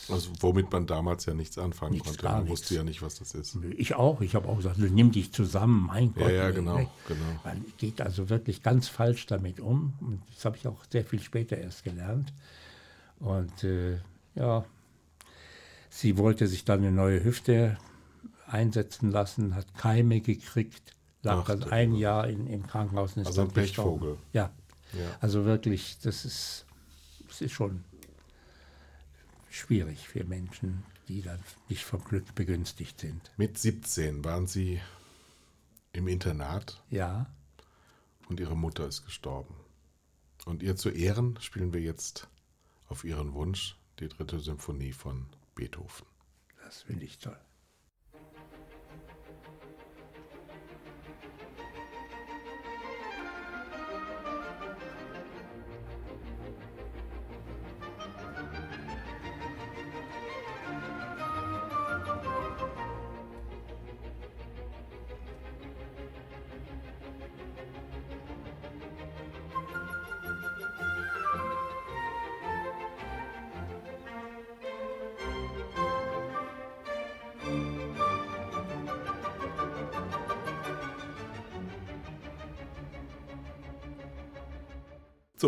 Also, 0.09 0.29
womit 0.39 0.71
man 0.71 0.85
damals 0.85 1.25
ja 1.25 1.33
nichts 1.33 1.57
anfangen 1.57 1.93
Nichts, 1.93 2.09
konnte. 2.09 2.25
Man 2.25 2.43
nichts. 2.43 2.49
wusste 2.61 2.75
ja 2.75 2.83
nicht, 2.83 3.01
was 3.01 3.15
das 3.15 3.33
ist. 3.33 3.57
ich 3.77 3.95
auch, 3.95 4.21
ich 4.21 4.35
habe 4.35 4.47
auch 4.47 4.57
gesagt, 4.57 4.77
nimm 4.77 5.11
dich 5.11 5.31
zusammen, 5.33 5.87
mein 5.87 6.13
Ja, 6.17 6.23
Gott. 6.23 6.31
ja, 6.31 6.47
nee, 6.49 6.55
genau, 6.55 6.77
genau. 7.07 7.39
Man 7.43 7.65
geht 7.77 8.01
also 8.01 8.29
wirklich 8.29 8.61
ganz 8.61 8.87
falsch 8.87 9.25
damit 9.25 9.59
um. 9.59 9.93
Und 10.01 10.21
das 10.35 10.45
habe 10.45 10.57
ich 10.57 10.67
auch 10.67 10.83
sehr 10.91 11.03
viel 11.05 11.21
später 11.21 11.57
erst 11.57 11.83
gelernt. 11.83 12.33
Und 13.19 13.63
äh, 13.63 13.97
ja, 14.35 14.63
sie 15.89 16.17
wollte 16.17 16.47
sich 16.47 16.65
dann 16.65 16.79
eine 16.79 16.91
neue 16.91 17.23
Hüfte 17.23 17.77
einsetzen 18.47 19.11
lassen, 19.11 19.55
hat 19.55 19.73
Keime 19.75 20.21
gekriegt, 20.21 20.93
lag 21.23 21.39
Ach, 21.41 21.47
dann 21.47 21.63
ein. 21.71 21.95
Jahr 21.95 22.27
in, 22.27 22.47
im 22.47 22.65
Krankenhaus 22.67 23.15
und 23.15 23.21
ist 23.23 23.27
Also 23.27 23.43
ein. 23.43 23.51
Pechvogel. 23.51 24.17
Ja. 24.33 24.51
Ja. 24.93 25.17
also 25.21 25.45
wirklich, 25.45 25.99
das 25.99 26.25
ist, 26.25 26.65
das 27.27 27.41
ist 27.41 27.51
schon 27.53 27.83
schwierig 29.49 30.07
für 30.07 30.23
Menschen, 30.23 30.83
die 31.07 31.21
dann 31.21 31.39
nicht 31.69 31.83
vom 31.83 32.03
Glück 32.03 32.33
begünstigt 32.35 32.99
sind. 32.99 33.31
Mit 33.37 33.57
17 33.57 34.23
waren 34.23 34.47
Sie 34.47 34.81
im 35.93 36.07
Internat 36.07 36.81
Ja. 36.89 37.27
und 38.29 38.39
Ihre 38.39 38.55
Mutter 38.55 38.87
ist 38.87 39.03
gestorben. 39.05 39.55
Und 40.45 40.63
ihr 40.63 40.75
zu 40.75 40.89
Ehren 40.89 41.37
spielen 41.41 41.73
wir 41.73 41.81
jetzt 41.81 42.27
auf 42.87 43.03
Ihren 43.03 43.33
Wunsch 43.33 43.75
die 43.99 44.07
dritte 44.09 44.39
Symphonie 44.39 44.93
von 44.93 45.27
Beethoven. 45.55 46.05
Das 46.63 46.81
finde 46.83 47.05
ich 47.05 47.19
toll. 47.19 47.37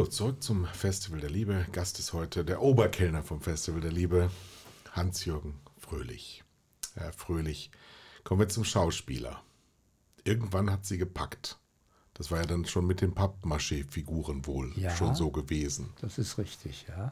Zurück 0.09 0.43
zum 0.43 0.65
Festival 0.65 1.19
der 1.19 1.29
Liebe. 1.29 1.65
Gast 1.71 1.99
ist 1.99 2.13
heute 2.13 2.45
der 2.45 2.61
Oberkellner 2.61 3.23
vom 3.23 3.41
Festival 3.41 3.81
der 3.81 3.91
Liebe, 3.91 4.29
Hans-Jürgen 4.91 5.59
Fröhlich. 5.77 6.43
Herr 6.95 7.13
Fröhlich, 7.13 7.71
kommen 8.23 8.41
wir 8.41 8.49
zum 8.49 8.63
Schauspieler. 8.63 9.41
Irgendwann 10.23 10.71
hat 10.71 10.85
sie 10.85 10.97
gepackt. 10.97 11.57
Das 12.13 12.29
war 12.29 12.39
ja 12.39 12.45
dann 12.45 12.65
schon 12.65 12.85
mit 12.85 13.01
den 13.01 13.15
Pappmaché-Figuren 13.15 14.45
wohl 14.45 14.71
Ja. 14.75 14.95
schon 14.95 15.15
so 15.15 15.31
gewesen. 15.31 15.89
Das 16.01 16.17
ist 16.19 16.37
richtig, 16.37 16.85
ja. 16.87 17.11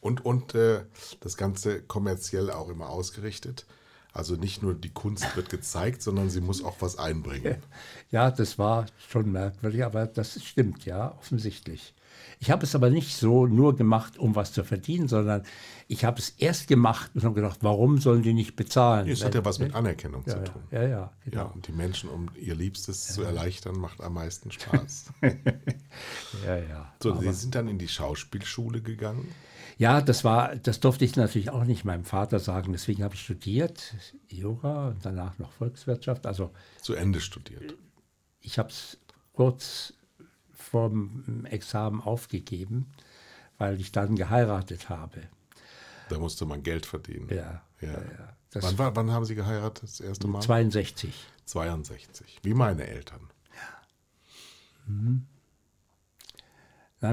Und, 0.00 0.24
und 0.26 0.54
äh, 0.54 0.84
das 1.20 1.36
Ganze 1.38 1.82
kommerziell 1.82 2.50
auch 2.50 2.68
immer 2.68 2.90
ausgerichtet. 2.90 3.66
Also 4.12 4.36
nicht 4.36 4.62
nur 4.62 4.74
die 4.74 4.90
Kunst 4.92 5.36
wird 5.36 5.48
gezeigt, 5.48 6.02
sondern 6.02 6.28
sie 6.28 6.42
muss 6.42 6.62
auch 6.62 6.76
was 6.80 6.98
einbringen. 6.98 7.62
Ja, 8.10 8.30
das 8.30 8.58
war 8.58 8.84
schon 9.08 9.32
merkwürdig, 9.32 9.84
aber 9.84 10.06
das 10.06 10.44
stimmt, 10.44 10.84
ja, 10.84 11.16
offensichtlich. 11.18 11.94
Ich 12.40 12.50
habe 12.50 12.64
es 12.64 12.74
aber 12.74 12.90
nicht 12.90 13.16
so 13.16 13.46
nur 13.46 13.76
gemacht, 13.76 14.18
um 14.18 14.34
was 14.34 14.52
zu 14.52 14.64
verdienen, 14.64 15.06
sondern 15.06 15.44
ich 15.86 16.04
habe 16.04 16.18
es 16.18 16.30
erst 16.38 16.66
gemacht 16.66 17.12
und 17.14 17.22
habe 17.22 17.34
gedacht, 17.36 17.58
warum 17.62 17.98
sollen 17.98 18.22
die 18.22 18.32
nicht 18.32 18.56
bezahlen? 18.56 19.08
Es 19.08 19.24
hat 19.24 19.36
ja 19.36 19.44
was 19.44 19.60
mit 19.60 19.74
Anerkennung 19.76 20.24
ja, 20.26 20.32
zu 20.32 20.38
ja, 20.38 20.44
tun. 20.44 20.62
ja, 20.72 20.82
ja, 20.82 20.88
Ja, 20.88 21.12
genau. 21.24 21.52
und 21.54 21.68
die 21.68 21.72
Menschen, 21.72 22.10
um 22.10 22.30
ihr 22.34 22.56
Liebstes 22.56 23.06
zu 23.14 23.22
erleichtern, 23.22 23.78
macht 23.78 24.00
am 24.00 24.14
meisten 24.14 24.50
Spaß. 24.50 25.12
Ja, 26.46 26.56
ja. 26.56 26.92
So, 27.02 27.12
aber, 27.12 27.20
Sie 27.22 27.32
sind 27.32 27.54
dann 27.54 27.68
in 27.68 27.78
die 27.78 27.88
Schauspielschule 27.88 28.80
gegangen. 28.80 29.28
ja, 29.78 30.00
das 30.00 30.24
war, 30.24 30.56
das 30.56 30.80
durfte 30.80 31.04
ich 31.04 31.14
natürlich 31.16 31.50
auch 31.50 31.64
nicht 31.64 31.84
meinem 31.84 32.04
Vater 32.04 32.38
sagen. 32.38 32.72
Deswegen 32.72 33.04
habe 33.04 33.14
ich 33.14 33.22
studiert, 33.22 33.94
Jura 34.28 34.88
und 34.88 35.04
danach 35.04 35.38
noch 35.38 35.52
Volkswirtschaft. 35.52 36.26
Also 36.26 36.50
zu 36.80 36.94
Ende 36.94 37.20
studiert. 37.20 37.74
ich 38.40 38.58
habe 38.58 38.70
es 38.70 38.98
kurz 39.34 39.92
vorm 40.62 41.44
Examen 41.46 42.00
aufgegeben, 42.00 42.86
weil 43.58 43.80
ich 43.80 43.92
dann 43.92 44.16
geheiratet 44.16 44.88
habe. 44.88 45.22
Da 46.08 46.18
musste 46.18 46.44
man 46.46 46.62
Geld 46.62 46.86
verdienen. 46.86 47.28
Ja, 47.28 47.62
ja. 47.80 47.88
ja, 47.88 47.92
ja. 47.92 48.36
Wann, 48.54 48.78
war, 48.78 48.96
wann 48.96 49.10
haben 49.10 49.24
Sie 49.24 49.34
geheiratet 49.34 49.82
das 49.84 50.00
erste 50.00 50.28
Mal? 50.28 50.40
62. 50.40 51.14
62. 51.46 52.40
Wie 52.42 52.54
meine 52.54 52.86
Eltern. 52.86 53.30
Nein, 54.86 55.26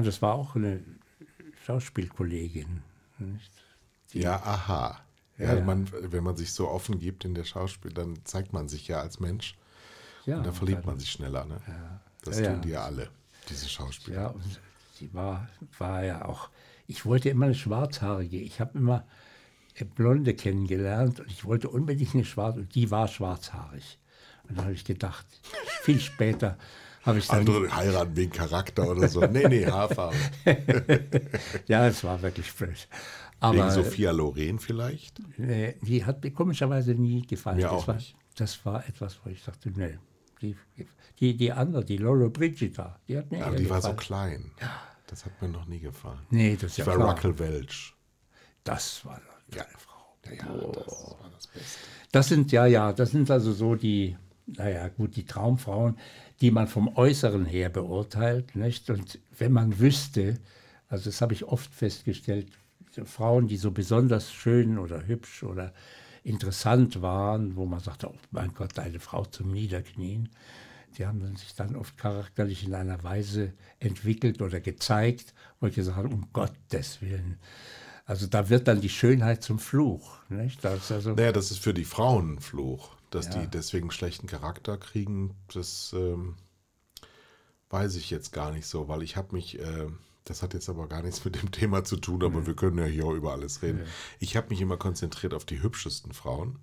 das 0.04 0.22
war 0.22 0.34
auch 0.34 0.54
eine 0.56 0.82
Schauspielkollegin. 1.64 2.82
Ja, 4.12 4.36
aha. 4.36 5.00
Ja, 5.38 5.54
Ja, 5.54 5.64
Man, 5.64 5.90
wenn 5.92 6.22
man 6.24 6.36
sich 6.36 6.52
so 6.52 6.68
offen 6.68 6.98
gibt 6.98 7.24
in 7.24 7.34
der 7.34 7.44
Schauspiel, 7.44 7.92
dann 7.92 8.18
zeigt 8.24 8.52
man 8.52 8.68
sich 8.68 8.88
ja 8.88 9.00
als 9.00 9.20
Mensch. 9.20 9.56
Ja, 10.26 10.38
und 10.38 10.46
da 10.46 10.52
verliebt 10.52 10.84
man 10.84 10.98
sich 10.98 11.10
schneller. 11.10 11.44
Ne? 11.46 11.60
Das 12.22 12.38
Ja, 12.38 12.46
tun 12.46 12.54
ja. 12.56 12.60
die 12.60 12.68
ja 12.70 12.84
alle, 12.84 13.08
diese 13.50 13.68
Schauspieler. 13.68 14.22
Ja, 14.22 14.26
und 14.28 14.60
sie 14.94 15.12
war, 15.12 15.48
war 15.78 16.04
ja 16.04 16.24
auch, 16.24 16.50
ich 16.86 17.04
wollte 17.04 17.28
immer 17.28 17.46
eine 17.46 17.54
Schwarzhaarige. 17.54 18.38
Ich 18.38 18.60
habe 18.60 18.78
immer 18.78 19.06
äh, 19.74 19.84
Blonde 19.84 20.34
kennengelernt 20.34 21.20
und 21.20 21.30
ich 21.30 21.44
wollte 21.44 21.68
unbedingt 21.68 22.14
eine 22.14 22.24
Schwarze 22.24 22.60
und 22.60 22.74
die 22.74 22.90
war 22.90 23.08
schwarzhaarig. 23.08 23.98
Und 24.48 24.56
dann 24.56 24.64
habe 24.64 24.74
ich 24.74 24.84
gedacht, 24.84 25.26
viel 25.82 26.00
später 26.00 26.58
habe 27.02 27.18
ich 27.18 27.28
dann, 27.28 27.40
Andere 27.40 27.74
heiraten 27.74 28.16
wegen 28.16 28.32
Charakter 28.32 28.88
oder 28.90 29.08
so. 29.08 29.20
Nee, 29.20 29.48
nee, 29.48 29.66
Haarfarbe. 29.66 30.16
ja, 31.66 31.86
es 31.86 32.04
war 32.04 32.20
wirklich 32.20 32.52
blöd. 32.52 32.88
Aber 33.40 33.56
Wegen 33.56 33.70
Sophia 33.70 34.10
Loren 34.10 34.58
vielleicht? 34.58 35.18
äh, 35.38 35.74
die 35.80 36.04
hat 36.04 36.22
mir 36.22 36.30
komischerweise 36.30 36.94
nie 36.94 37.22
gefallen. 37.22 37.56
Mir 37.56 37.62
das 37.64 37.72
auch 37.72 37.88
war, 37.88 37.94
nicht. 37.94 38.14
Das 38.36 38.64
war 38.66 38.86
etwas, 38.86 39.18
wo 39.24 39.30
ich 39.30 39.42
dachte, 39.42 39.70
nee, 39.70 39.98
die, 40.42 40.56
die, 41.18 41.36
die 41.36 41.52
andere, 41.52 41.84
die 41.84 41.96
Lolo 41.96 42.30
Brigida, 42.30 42.98
die 43.08 43.18
hat 43.18 43.30
mir 43.30 43.44
Aber 43.44 43.52
eher 43.54 43.60
die 43.60 43.70
war 43.70 43.82
so 43.82 43.94
gefallen. 43.94 44.50
klein. 44.58 44.68
Das 45.06 45.24
hat 45.24 45.40
mir 45.42 45.48
noch 45.48 45.66
nie 45.66 45.80
gefallen. 45.80 46.20
Nee, 46.30 46.54
das 46.54 46.72
ist 46.72 46.76
ja 46.78 46.86
war 46.86 46.96
klar. 46.96 47.14
Ruckel 47.14 47.38
Welch. 47.38 47.94
Das 48.64 49.04
war 49.04 49.14
eine 49.16 49.24
kleine 49.50 49.78
Frau. 49.78 50.16
Ja, 50.26 50.32
ja, 50.32 50.72
das 50.72 50.86
war 51.20 51.30
das 51.32 51.46
Beste. 51.48 51.78
Das 52.12 52.28
sind, 52.28 52.52
ja, 52.52 52.66
ja, 52.66 52.92
das 52.92 53.10
sind 53.10 53.30
also 53.30 53.52
so 53.52 53.74
die, 53.74 54.16
naja, 54.46 54.88
gut, 54.88 55.16
die 55.16 55.24
Traumfrauen, 55.26 55.96
die 56.40 56.50
man 56.50 56.68
vom 56.68 56.94
Äußeren 56.96 57.44
her 57.46 57.68
beurteilt, 57.70 58.54
nicht? 58.56 58.90
Und 58.90 59.18
wenn 59.38 59.52
man 59.52 59.78
wüsste, 59.78 60.38
also 60.88 61.06
das 61.10 61.20
habe 61.20 61.34
ich 61.34 61.44
oft 61.44 61.72
festgestellt, 61.74 62.48
Frauen, 63.04 63.46
die 63.46 63.56
so 63.56 63.70
besonders 63.70 64.32
schön 64.32 64.78
oder 64.78 65.06
hübsch 65.06 65.44
oder 65.44 65.72
interessant 66.22 67.02
waren, 67.02 67.56
wo 67.56 67.66
man 67.66 67.80
sagte, 67.80 68.08
oh 68.10 68.16
mein 68.30 68.54
Gott, 68.54 68.78
eine 68.78 69.00
Frau 69.00 69.24
zum 69.24 69.52
Niederknien, 69.52 70.28
die 70.98 71.06
haben 71.06 71.36
sich 71.36 71.54
dann 71.54 71.76
oft 71.76 71.96
charakterlich 71.96 72.66
in 72.66 72.74
einer 72.74 73.02
Weise 73.04 73.52
entwickelt 73.78 74.42
oder 74.42 74.60
gezeigt, 74.60 75.34
wo 75.60 75.66
ich 75.66 75.74
gesagt 75.74 75.96
habe, 75.96 76.08
um 76.08 76.28
Gottes 76.32 77.00
Willen. 77.00 77.38
Also 78.06 78.26
da 78.26 78.48
wird 78.48 78.66
dann 78.66 78.80
die 78.80 78.88
Schönheit 78.88 79.42
zum 79.44 79.58
Fluch. 79.60 80.18
Nicht? 80.28 80.64
Das 80.64 80.82
ist 80.84 80.90
also, 80.92 81.14
Naja, 81.14 81.30
das 81.32 81.52
ist 81.52 81.60
für 81.60 81.72
die 81.74 81.84
Frauen 81.84 82.34
ein 82.34 82.40
Fluch. 82.40 82.90
Dass 83.10 83.26
Ja. 83.26 83.40
die 83.40 83.46
deswegen 83.48 83.90
schlechten 83.90 84.26
Charakter 84.26 84.76
kriegen, 84.78 85.34
das 85.52 85.92
ähm, 85.96 86.36
weiß 87.70 87.96
ich 87.96 88.10
jetzt 88.10 88.32
gar 88.32 88.52
nicht 88.52 88.66
so, 88.66 88.88
weil 88.88 89.02
ich 89.02 89.16
habe 89.16 89.34
mich, 89.34 89.58
äh, 89.60 89.86
das 90.24 90.42
hat 90.42 90.54
jetzt 90.54 90.68
aber 90.68 90.86
gar 90.86 91.02
nichts 91.02 91.24
mit 91.24 91.40
dem 91.40 91.50
Thema 91.52 91.84
zu 91.84 91.96
tun, 91.96 92.22
aber 92.22 92.46
wir 92.46 92.54
können 92.54 92.78
ja 92.78 92.84
hier 92.84 93.04
auch 93.06 93.14
über 93.14 93.32
alles 93.32 93.62
reden. 93.62 93.80
Ich 94.18 94.36
habe 94.36 94.48
mich 94.50 94.60
immer 94.60 94.76
konzentriert 94.76 95.34
auf 95.34 95.44
die 95.44 95.62
hübschesten 95.62 96.12
Frauen, 96.12 96.58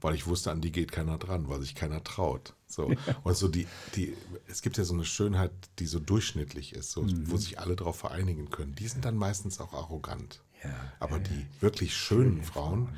weil 0.00 0.14
ich 0.14 0.26
wusste, 0.26 0.50
an 0.50 0.60
die 0.60 0.72
geht 0.72 0.92
keiner 0.92 1.18
dran, 1.18 1.48
weil 1.48 1.60
sich 1.60 1.74
keiner 1.74 2.02
traut. 2.04 2.54
So. 2.66 2.92
Und 3.24 3.36
so 3.36 3.48
die, 3.48 3.66
die, 3.96 4.14
es 4.46 4.62
gibt 4.62 4.78
ja 4.78 4.84
so 4.84 4.94
eine 4.94 5.04
Schönheit, 5.04 5.52
die 5.78 5.86
so 5.86 5.98
durchschnittlich 5.98 6.74
ist, 6.74 6.92
so, 6.92 7.06
wo 7.24 7.36
sich 7.36 7.58
alle 7.58 7.76
darauf 7.76 7.96
vereinigen 7.96 8.50
können. 8.50 8.74
Die 8.74 8.88
sind 8.88 9.04
dann 9.04 9.16
meistens 9.16 9.60
auch 9.60 9.72
arrogant. 9.72 10.42
Ja, 10.62 10.92
aber 10.98 11.18
die 11.18 11.46
wirklich 11.60 11.96
schönen 11.96 12.42
Frauen, 12.42 12.90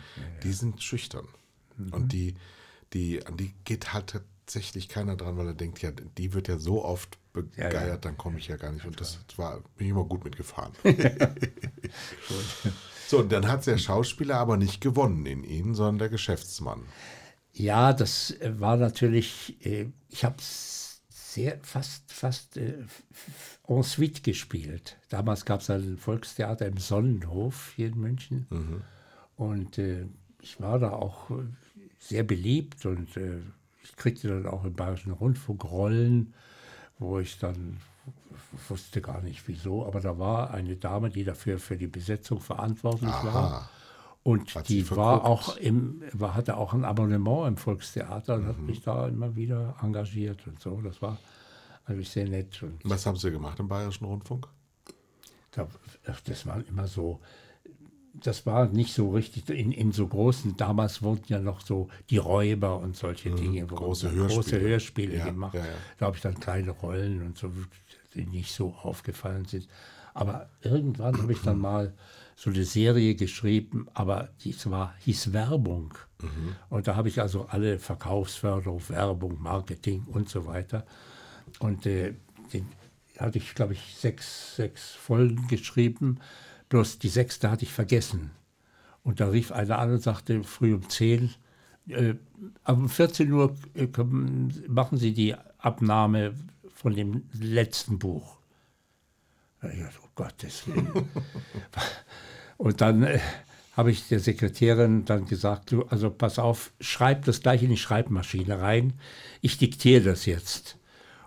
die 0.43 0.53
sind 0.53 0.83
schüchtern. 0.83 1.29
Und 1.91 2.13
die, 2.13 2.35
die, 2.93 3.25
an 3.25 3.37
die 3.37 3.55
geht 3.65 3.93
halt 3.93 4.21
tatsächlich 4.53 4.89
keiner 4.89 5.17
dran, 5.17 5.39
weil 5.39 5.47
er 5.47 5.55
denkt, 5.55 5.81
ja, 5.81 5.91
die 5.91 6.35
wird 6.35 6.47
ja 6.47 6.59
so 6.59 6.85
oft 6.85 7.17
begeiert, 7.33 7.73
Ja, 7.73 7.87
ja. 7.87 7.97
dann 7.97 8.19
komme 8.19 8.39
ich 8.39 8.49
ja 8.49 8.57
gar 8.57 8.71
nicht. 8.71 8.85
Und 8.85 9.01
das 9.01 9.19
war, 9.37 9.63
bin 9.77 9.87
ich 9.87 9.91
immer 9.93 10.05
gut 10.05 10.25
mitgefahren. 10.25 10.73
so, 13.09 13.21
und 13.21 13.33
dann 13.33 13.49
hat 13.49 13.67
der 13.67 13.79
Schauspieler 13.79 14.37
aber 14.37 14.59
nicht 14.59 14.83
gewonnen 14.83 15.25
in 15.25 15.43
ihnen, 15.43 15.75
sondern 15.75 15.99
der 15.99 16.09
Geschäftsmann. 16.11 16.83
Ja, 17.55 17.95
das 17.95 18.33
äh, 18.41 18.61
war 18.61 18.77
natürlich, 18.77 19.57
äh, 19.65 19.87
ich 20.11 20.23
habe 20.25 20.37
sehr 20.39 21.59
fast, 21.63 22.13
fast 22.13 22.59
äh, 22.59 22.85
en 23.67 23.83
suite 23.83 24.23
gespielt. 24.23 24.99
Damals 25.09 25.47
gab 25.47 25.63
es 25.63 25.71
ein 25.71 25.97
Volkstheater 25.97 26.67
im 26.67 26.77
Sonnenhof 26.77 27.73
hier 27.75 27.87
in 27.87 27.99
München. 27.99 28.47
Und 29.37 29.79
äh, 29.79 30.05
ich 30.43 30.61
war 30.61 30.79
da 30.79 30.91
auch 30.91 31.31
äh, 31.31 31.45
sehr 31.99 32.23
beliebt 32.23 32.85
und 32.85 33.17
äh, 33.17 33.41
ich 33.83 33.97
kriegte 33.97 34.29
dann 34.29 34.47
auch 34.47 34.65
im 34.65 34.75
Bayerischen 34.75 35.13
Rundfunk 35.13 35.65
Rollen, 35.65 36.35
wo 36.99 37.19
ich 37.19 37.39
dann 37.39 37.79
wusste 38.69 39.01
gar 39.01 39.23
nicht 39.23 39.47
wieso, 39.47 39.87
aber 39.87 40.01
da 40.01 40.19
war 40.19 40.53
eine 40.53 40.77
Dame, 40.77 41.11
die 41.11 41.25
dafür 41.25 41.59
für 41.59 41.77
die 41.77 41.87
Besetzung 41.87 42.41
verantwortlich 42.41 43.11
Aha. 43.11 43.35
war. 43.35 43.71
Und 44.25 44.55
Hat 44.55 44.69
die 44.69 44.89
war 44.91 45.25
auch 45.25 45.57
im, 45.57 46.03
war, 46.13 46.35
hatte 46.35 46.57
auch 46.57 46.75
ein 46.75 46.85
Abonnement 46.85 47.49
im 47.49 47.57
Volkstheater 47.57 48.37
und 48.37 48.47
hat 48.47 48.59
mich 48.59 48.81
da 48.81 49.09
immer 49.09 49.35
wieder 49.35 49.75
engagiert 49.83 50.47
und 50.47 50.61
so. 50.61 50.81
Das 50.81 51.03
war 51.03 51.19
eigentlich 51.87 52.11
sehr 52.11 52.29
nett. 52.29 52.63
Und 52.63 52.79
Was 52.85 53.05
haben 53.05 53.17
Sie 53.17 53.33
gemacht 53.33 53.59
im 53.59 53.67
Bayerischen 53.67 54.05
Rundfunk? 54.05 54.47
da, 55.53 55.69
das 56.25 56.47
war 56.47 56.67
immer 56.67 56.89
so, 56.89 57.21
das 58.15 58.45
war 58.47 58.67
nicht 58.69 58.93
so 58.95 59.11
richtig 59.11 59.49
in, 59.51 59.73
in 59.73 59.93
so 59.93 60.07
großen, 60.07 60.57
damals 60.57 61.03
wurden 61.03 61.25
ja 61.29 61.39
noch 61.39 61.61
so 61.61 61.89
die 62.11 62.19
Räuber 62.19 62.79
und 62.79 62.97
solche 62.97 63.31
Dinge, 63.31 63.63
Mhm. 63.63 63.69
große 63.69 64.07
man 64.07 64.15
Hörspiele. 64.17 64.35
große 64.43 64.61
Hörspiele 64.61 65.17
Ja, 65.19 65.25
gemacht. 65.27 65.55
ja, 65.55 65.61
ja. 65.61 65.73
Da 65.99 66.07
habe 66.07 66.17
ich 66.17 66.23
dann 66.23 66.39
kleine 66.39 66.71
Rollen 66.73 67.23
und 67.23 67.39
so, 67.39 67.51
die 68.15 68.27
nicht 68.27 68.53
so 68.53 68.75
aufgefallen 68.83 69.47
sind. 69.47 69.67
Aber 70.15 70.51
irgendwann 70.61 71.17
habe 71.23 71.33
ich 71.33 71.41
dann 71.41 71.59
mal 71.71 71.95
so 72.37 72.51
eine 72.51 72.65
Serie 72.65 73.15
geschrieben, 73.15 73.87
aber 73.95 74.29
die 74.45 74.55
war, 74.67 74.95
hieß 75.01 75.33
Werbung. 75.33 75.95
Mhm. 76.21 76.57
Und 76.71 76.87
da 76.89 76.97
habe 76.97 77.09
ich 77.09 77.21
also 77.21 77.47
alle 77.47 77.79
Verkaufsförderung, 77.79 78.83
Werbung, 78.89 79.41
Marketing 79.41 80.05
und 80.07 80.29
so 80.29 80.47
weiter. 80.47 80.85
Und 81.61 81.87
äh, 81.87 82.15
den 82.53 82.67
hatte 83.19 83.39
ich, 83.39 83.55
glaube 83.55 83.73
ich, 83.75 83.95
sechs, 83.97 84.57
sechs 84.57 84.91
Folgen 84.93 85.47
geschrieben. 85.49 86.19
Bloß 86.73 86.99
die 86.99 87.11
sechste 87.11 87.51
hatte 87.51 87.67
ich 87.67 87.73
vergessen. 87.75 88.31
Und 89.03 89.21
da 89.21 89.29
rief 89.29 89.53
einer 89.53 89.79
an 89.79 89.91
und 89.91 90.03
sagte 90.03 90.43
früh 90.43 90.73
um 90.73 90.89
10, 90.89 91.35
äh, 91.89 92.15
um 92.67 92.89
14 92.89 93.31
Uhr 93.31 93.55
äh, 93.75 93.89
machen 94.69 94.97
Sie 94.97 95.13
die 95.13 95.35
Abnahme 95.59 96.33
von 96.75 96.95
dem 96.95 97.25
letzten 97.39 97.99
Buch. 97.99 98.39
Da 99.61 99.69
Ich 99.69 99.81
dachte, 99.81 99.99
oh 100.03 100.09
Gottes 100.15 100.67
Willen. 100.67 100.89
und 102.57 102.81
dann 102.81 103.03
äh, 103.03 103.21
habe 103.77 103.91
ich 103.91 104.09
der 104.09 104.21
Sekretärin 104.21 105.05
dann 105.05 105.27
gesagt, 105.27 105.77
also 105.91 106.09
pass 106.09 106.39
auf, 106.39 106.73
schreib 106.81 107.27
das 107.27 107.43
gleich 107.43 107.63
in 107.63 107.69
die 107.69 107.77
Schreibmaschine 107.77 108.63
rein. 108.63 108.95
Ich 109.43 109.59
diktiere 109.59 110.05
das 110.05 110.25
jetzt. 110.25 110.79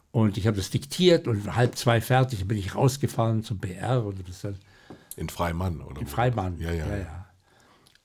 Und 0.10 0.40
ich 0.40 0.48
habe 0.48 0.58
das 0.58 0.72
diktiert 0.72 1.28
und 1.28 1.56
halb 1.56 1.76
zwei 1.76 2.02
fertig, 2.02 2.48
bin 2.48 2.58
ich 2.58 2.74
rausgefahren 2.74 3.44
zum 3.44 3.60
BR 3.60 4.04
und 4.04 4.18
dann 4.42 4.56
In 5.16 5.30
Freimann, 5.30 5.82
oder? 5.82 6.02
in 6.02 6.08
Freimann. 6.08 6.60
Ja, 6.60 6.72
ja. 6.72 6.86
ja. 6.86 7.26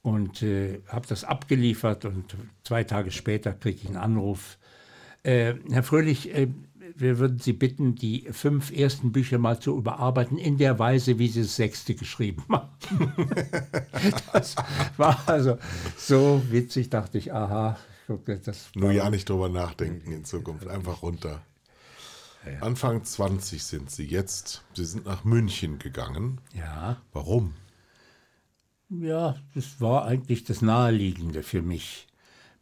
Und 0.03 0.43
äh, 0.43 0.81
habe 0.89 1.07
das 1.07 1.25
abgeliefert 1.25 2.05
und 2.05 2.37
zwei 2.65 2.85
Tage 2.85 3.11
später 3.11 3.53
kriege 3.53 3.81
ich 3.83 3.87
einen 3.87 3.97
Anruf. 3.97 4.59
Äh, 5.23 5.55
Herr 5.71 5.83
Fröhlich, 5.83 6.35
äh, 6.35 6.49
wir 6.97 7.19
würden 7.19 7.39
Sie 7.39 7.53
bitten, 7.53 7.95
die 7.95 8.27
fünf 8.31 8.71
ersten 8.73 9.13
Bücher 9.13 9.39
mal 9.39 9.61
zu 9.61 9.77
überarbeiten 9.77 10.39
in 10.39 10.59
der 10.59 10.79
Weise, 10.79 11.19
wie 11.19 11.29
Sie 11.29 11.43
das 11.43 11.57
sechste 11.57 11.95
geschrieben 11.95 12.45
haben. 12.51 12.69
das 14.33 14.57
war 14.97 15.23
also 15.27 15.59
so 15.97 16.43
witzig, 16.51 16.91
dachte 16.91 17.19
ich, 17.19 17.33
aha, 17.33 17.77
das 18.45 18.71
Nur 18.75 18.91
ja 18.91 19.09
nicht 19.11 19.29
drüber 19.29 19.49
nachdenken 19.49 20.11
in 20.13 20.25
Zukunft. 20.25 20.67
Einfach 20.67 21.03
runter. 21.03 21.43
Anfang 22.61 23.05
20 23.05 23.63
sind 23.63 23.91
Sie 23.91 24.07
jetzt. 24.07 24.65
Sie 24.75 24.85
sind 24.85 25.05
nach 25.05 25.25
München 25.25 25.79
gegangen. 25.79 26.41
Ja. 26.55 27.01
Warum? 27.13 27.55
Ja, 28.89 29.37
das 29.55 29.81
war 29.81 30.07
eigentlich 30.07 30.45
das 30.45 30.63
Naheliegende 30.63 31.43
für 31.43 31.63
mich. 31.63 32.09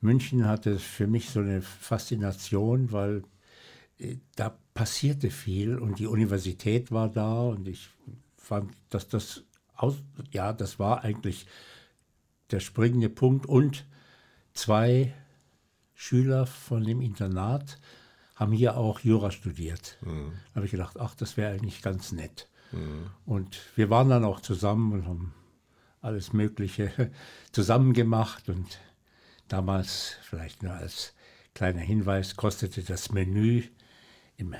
München 0.01 0.47
hatte 0.47 0.79
für 0.79 1.07
mich 1.07 1.31
so 1.31 1.41
eine 1.41 1.63
Faszination, 1.63 2.93
weil 2.93 3.23
äh, 3.99 4.17
da 4.37 4.59
passierte 4.75 5.31
viel 5.31 5.79
und 5.79 5.99
die 5.99 6.07
Universität 6.07 6.93
war 6.93 7.09
da 7.09 7.41
und 7.41 7.67
ich 7.67 7.89
fand, 8.37 8.73
dass 8.91 9.09
das 9.09 9.45
aus, 9.75 9.97
ja, 10.31 10.53
das 10.53 10.79
war 10.79 11.03
eigentlich 11.03 11.47
der 12.51 12.61
springende 12.61 13.09
Punkt 13.09 13.47
und 13.47 13.87
zwei 14.53 15.15
Schüler 15.95 16.47
von 16.47 16.85
dem 16.85 17.01
Internat 17.01 17.81
haben 18.39 18.53
hier 18.53 18.77
auch 18.77 19.01
Jura 19.01 19.31
studiert. 19.33 19.99
Da 20.53 20.57
habe 20.57 20.67
ich 20.67 20.71
gedacht, 20.71 20.99
ach, 21.01 21.15
das 21.17 21.37
wäre 21.37 21.53
eigentlich 21.53 21.83
ganz 21.83 22.13
nett. 22.13 22.49
Und 23.27 23.61
wir 23.77 23.91
waren 23.91 24.09
dann 24.09 24.25
auch 24.25 24.41
zusammen 24.41 24.93
und 24.93 25.07
haben 25.07 25.35
alles 26.01 26.33
Mögliche 26.33 27.11
zusammen 27.53 27.93
gemacht. 27.95 28.49
Und 28.49 28.79
damals, 29.49 30.17
vielleicht 30.23 30.63
nur 30.63 30.73
als 30.73 31.15
kleiner 31.55 31.81
Hinweis, 31.81 32.37
kostete 32.37 32.83
das 32.83 33.11
Menü 33.11 33.65
im 34.37 34.55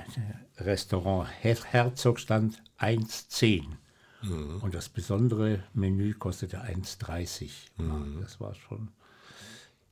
Restaurant 0.57 1.29
Her 1.41 1.57
Herzogstand 1.63 2.61
1,10. 2.79 3.63
Und 4.61 4.73
das 4.73 4.89
besondere 4.89 5.63
Menü 5.73 6.13
kostete 6.13 6.61
1,30. 6.61 7.49
Mhm. 7.77 8.19
Das 8.19 8.41
war 8.41 8.53
schon 8.55 8.89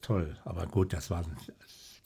toll. 0.01 0.37
Aber 0.43 0.67
gut, 0.67 0.91
das 0.91 1.09
waren 1.09 1.37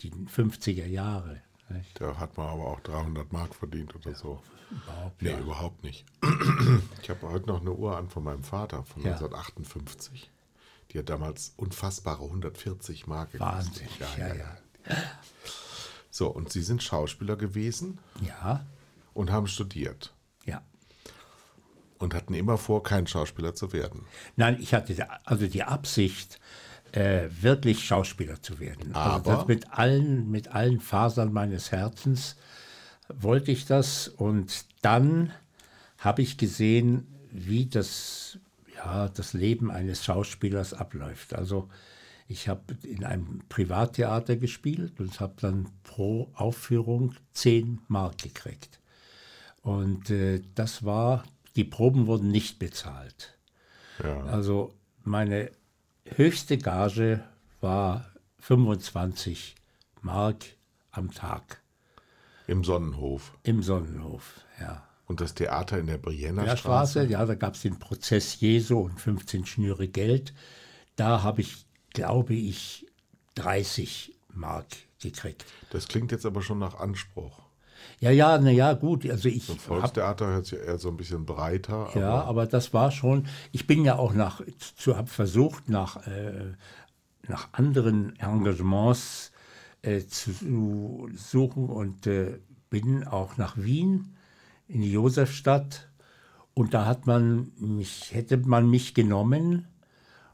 die 0.01 0.11
50er 0.11 0.85
Jahre. 0.85 1.41
Nicht? 1.73 1.99
Da 1.99 2.17
hat 2.17 2.37
man 2.37 2.47
aber 2.47 2.65
auch 2.67 2.79
300 2.81 3.31
Mark 3.33 3.55
verdient 3.55 3.95
oder 3.95 4.13
so. 4.15 4.41
Überhaupt, 4.71 5.21
Nee, 5.21 5.29
ja. 5.31 5.39
überhaupt 5.39 5.83
nicht. 5.83 6.05
Ich 7.01 7.09
habe 7.09 7.29
heute 7.29 7.47
noch 7.47 7.61
eine 7.61 7.71
Uhr 7.73 7.97
an 7.97 8.09
von 8.09 8.23
meinem 8.23 8.43
Vater 8.43 8.83
von 8.83 9.03
Ja. 9.03 9.11
1958. 9.13 10.31
Die 10.91 10.99
hat 10.99 11.09
damals 11.09 11.53
unfassbare 11.57 12.23
140 12.23 13.07
Mark 13.07 13.31
gekostet. 13.33 13.57
Wahnsinnig, 13.57 13.99
ja, 14.17 14.33
ja. 14.33 14.57
So, 16.09 16.27
und 16.27 16.51
Sie 16.51 16.61
sind 16.61 16.83
Schauspieler 16.83 17.35
gewesen 17.37 17.99
Ja, 18.21 18.65
und 19.13 19.31
haben 19.31 19.47
studiert 19.47 20.13
ja. 20.45 20.61
und 21.99 22.13
hatten 22.13 22.33
immer 22.33 22.57
vor, 22.57 22.83
kein 22.83 23.07
Schauspieler 23.07 23.55
zu 23.55 23.71
werden. 23.73 24.05
Nein, 24.35 24.57
ich 24.59 24.73
hatte 24.73 24.95
also 25.25 25.47
die 25.47 25.63
Absicht, 25.63 26.39
äh, 26.93 27.29
wirklich 27.41 27.85
Schauspieler 27.85 28.41
zu 28.41 28.59
werden. 28.59 28.93
Also 28.95 29.15
Aber- 29.29 29.35
das 29.35 29.47
mit 29.47 29.71
allen, 29.71 30.29
mit 30.29 30.49
allen 30.49 30.79
Fasern 30.79 31.31
meines 31.31 31.71
Herzens 31.71 32.35
wollte 33.07 33.51
ich 33.51 33.65
das. 33.65 34.07
Und 34.07 34.65
dann 34.81 35.31
habe 35.97 36.21
ich 36.21 36.37
gesehen, 36.37 37.07
wie 37.31 37.65
das, 37.65 38.39
ja, 38.75 39.07
das 39.09 39.33
Leben 39.33 39.71
eines 39.71 40.03
Schauspielers 40.03 40.73
abläuft. 40.73 41.33
Also 41.33 41.69
ich 42.27 42.47
habe 42.47 42.61
in 42.83 43.03
einem 43.03 43.41
Privattheater 43.49 44.35
gespielt 44.37 44.99
und 44.99 45.19
habe 45.19 45.33
dann 45.39 45.67
pro 45.83 46.29
Aufführung 46.33 47.13
10 47.33 47.81
Mark 47.87 48.17
gekriegt. 48.19 48.79
Und 49.61 50.09
äh, 50.09 50.41
das 50.55 50.83
war, 50.83 51.23
die 51.55 51.63
Proben 51.65 52.07
wurden 52.07 52.29
nicht 52.29 52.57
bezahlt. 52.57 53.37
Ja. 54.03 54.23
Also 54.25 54.73
meine 55.03 55.51
höchste 56.05 56.57
Gage 56.57 57.23
war 57.59 58.05
25 58.39 59.55
Mark 60.01 60.45
am 60.91 61.11
Tag 61.11 61.61
Im 62.47 62.63
Sonnenhof. 62.63 63.37
im 63.43 63.61
Sonnenhof. 63.63 64.41
Ja. 64.59 64.87
Und 65.05 65.19
das 65.21 65.33
Theater 65.33 65.77
in 65.77 65.87
der 65.87 65.97
Brienner 65.97 66.43
Der 66.45 66.57
Straße. 66.57 66.91
Straße, 67.01 67.11
ja, 67.11 67.25
da 67.25 67.35
gab 67.35 67.55
es 67.55 67.61
den 67.61 67.79
Prozess 67.79 68.39
Jesu 68.39 68.79
und 68.79 68.99
15 68.99 69.45
Schnüre 69.45 69.87
Geld. 69.87 70.33
Da 70.95 71.21
habe 71.23 71.41
ich, 71.41 71.65
glaube 71.93 72.33
ich, 72.33 72.87
30 73.35 74.13
Mark 74.33 74.67
gekriegt. 75.01 75.45
Das 75.71 75.87
klingt 75.87 76.11
jetzt 76.11 76.25
aber 76.25 76.41
schon 76.41 76.59
nach 76.59 76.75
Anspruch. 76.79 77.40
Ja, 77.99 78.11
ja, 78.11 78.37
na 78.37 78.51
ja, 78.51 78.73
gut. 78.73 79.09
Also 79.09 79.29
ich 79.29 79.49
habe 79.49 79.59
Volkstheater 79.59 80.27
hört 80.27 80.45
sich 80.45 80.59
eher 80.59 80.77
so 80.77 80.89
ein 80.89 80.97
bisschen 80.97 81.25
breiter. 81.25 81.89
Aber 81.89 81.99
Ja, 81.99 82.23
aber 82.23 82.45
das 82.45 82.73
war 82.73 82.91
schon, 82.91 83.27
ich 83.51 83.67
bin 83.67 83.85
ja 83.85 83.97
auch 83.97 84.13
nach, 84.13 84.41
zu, 84.75 84.97
habe 84.97 85.07
versucht, 85.07 85.69
nach, 85.69 86.05
äh, 86.07 86.53
nach 87.27 87.49
anderen 87.53 88.17
Engagements 88.19 89.31
äh, 89.81 90.01
zu 90.01 91.09
suchen 91.15 91.69
und 91.69 92.07
äh, 92.07 92.39
bin 92.69 93.07
auch 93.07 93.37
nach 93.37 93.57
Wien 93.57 94.15
in 94.67 94.81
die 94.81 94.91
Josefstadt 94.91 95.89
und 96.53 96.73
da 96.73 96.85
hat 96.85 97.05
man 97.05 97.51
mich, 97.57 98.13
hätte 98.13 98.37
man 98.37 98.69
mich 98.69 98.93
genommen 98.93 99.67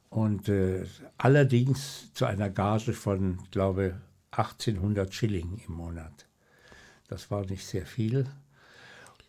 und 0.10 0.50
äh, 0.50 0.86
allerdings 1.18 2.14
zu 2.14 2.26
einer 2.26 2.50
Gage 2.50 2.94
von, 2.94 3.40
glaube 3.52 3.96
1800 4.32 5.14
Schilling 5.14 5.62
im 5.68 5.74
Monat. 5.74 6.27
Das 7.08 7.32
war 7.32 7.46
nicht 7.46 7.66
sehr 7.66 7.86
viel. 7.86 8.26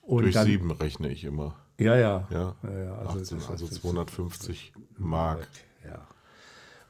Und 0.02 0.22
durch 0.22 0.34
dann- 0.34 0.46
sieben 0.46 0.70
rechne 0.70 1.10
ich 1.10 1.24
immer. 1.24 1.56
ja, 1.78 1.96
ja. 1.96 2.26
Ja, 2.30 2.56
ja, 2.64 2.98
18, 3.02 3.38
das- 3.38 3.48
also 3.50 3.66
das- 3.68 3.80
250 3.80 4.72
Mark. 4.96 5.46
Ja. 5.84 6.06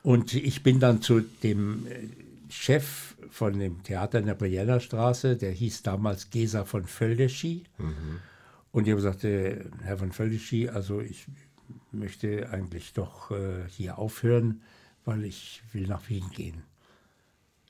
Und 0.03 0.33
ich 0.35 0.63
bin 0.63 0.81
dann 0.81 1.03
zu 1.03 1.21
dem 1.21 1.87
äh, 1.87 2.09
Chef 2.49 3.17
von 3.31 3.59
dem 3.59 3.83
Theater 3.83 4.19
in 4.21 4.27
der 4.27 4.35
Brienner 4.35 4.81
Straße, 4.81 5.37
der 5.37 5.51
hieß 5.53 5.83
damals 5.83 6.31
Gesa 6.31 6.65
von 6.65 6.85
Völdeschi. 6.87 7.65
Und 8.73 8.85
ich 8.87 8.91
habe 8.93 9.03
gesagt, 9.03 9.25
äh, 9.25 9.65
Herr 9.83 9.99
von 9.99 10.13
Völdeschi, 10.13 10.69
also 10.71 11.01
ich 11.01 11.27
möchte 11.93 12.49
eigentlich 12.51 12.95
doch 12.95 13.31
äh, 13.33 13.69
hier 13.69 13.99
aufhören, 13.99 14.63
weil 15.05 15.25
ich 15.25 15.63
will 15.73 15.87
nach 15.87 16.09
Wien 16.09 16.31
gehen. 16.35 16.63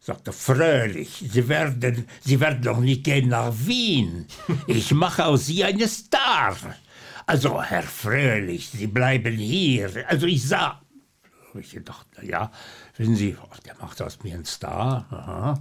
Sagt 0.01 0.27
er, 0.27 0.33
fröhlich, 0.33 1.25
Sie 1.31 1.49
werden, 1.49 2.07
Sie 2.25 2.41
werden 2.41 2.63
doch 2.63 2.79
nicht 2.81 3.05
gehen 3.05 3.29
nach 3.29 3.53
Wien. 3.67 4.27
Ich 4.67 4.93
mache 4.93 5.27
aus 5.27 5.47
Sie 5.47 5.65
einen 5.65 5.89
Star. 5.89 6.57
Also, 7.27 7.63
Herr 7.63 7.83
Fröhlich, 7.83 8.71
Sie 8.71 8.87
bleiben 8.87 9.37
hier. 9.37 9.91
Also, 10.09 10.27
ich 10.27 10.47
sah. 10.49 10.81
Ich 11.59 11.73
gedacht, 11.73 12.07
na 12.17 12.23
ja, 12.25 12.53
wissen 12.97 13.17
Sie, 13.17 13.37
oh, 13.43 13.49
der 13.67 13.75
macht 13.81 14.01
aus 14.01 14.23
mir 14.23 14.35
einen 14.35 14.45
Star. 14.47 15.07
Aha. 15.11 15.59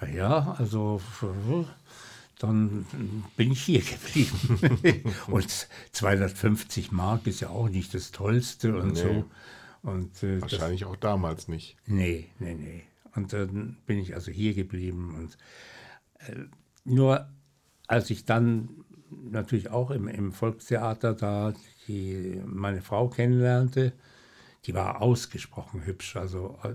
Na 0.00 0.08
Ja, 0.08 0.56
also, 0.58 1.00
dann 2.38 2.86
bin 3.36 3.52
ich 3.52 3.62
hier 3.62 3.82
geblieben. 3.82 5.14
und 5.28 5.68
250 5.92 6.92
Mark 6.92 7.26
ist 7.26 7.40
ja 7.40 7.48
auch 7.48 7.68
nicht 7.68 7.94
das 7.94 8.10
Tollste 8.10 8.76
und 8.76 8.92
Nee. 8.94 9.00
so. 9.02 9.24
Und, 9.82 10.22
äh, 10.22 10.38
das, 10.38 10.52
Wahrscheinlich 10.52 10.84
auch 10.84 10.96
damals 10.96 11.48
nicht. 11.48 11.76
Nee, 11.86 12.28
nee, 12.38 12.54
nee. 12.54 12.84
Und 13.14 13.32
dann 13.32 13.78
bin 13.86 13.98
ich 13.98 14.14
also 14.14 14.30
hier 14.30 14.54
geblieben. 14.54 15.14
Und 15.16 15.38
äh, 16.26 16.44
nur 16.84 17.28
als 17.86 18.10
ich 18.10 18.24
dann 18.24 18.84
natürlich 19.10 19.70
auch 19.70 19.90
im, 19.90 20.08
im 20.08 20.32
Volkstheater 20.32 21.14
da 21.14 21.52
die, 21.86 22.40
meine 22.44 22.82
Frau 22.82 23.08
kennenlernte, 23.08 23.92
die 24.64 24.74
war 24.74 25.02
ausgesprochen 25.02 25.84
hübsch. 25.84 26.16
Also 26.16 26.58
äh, 26.64 26.74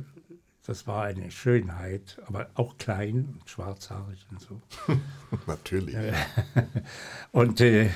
das 0.67 0.85
war 0.85 1.03
eine 1.03 1.31
Schönheit, 1.31 2.21
aber 2.25 2.49
auch 2.55 2.77
klein 2.77 3.37
und 3.39 3.49
schwarzhaarig 3.49 4.25
und 4.29 4.41
so. 4.41 4.61
Natürlich. 5.47 5.95
Und 7.31 7.61
äh, 7.61 7.89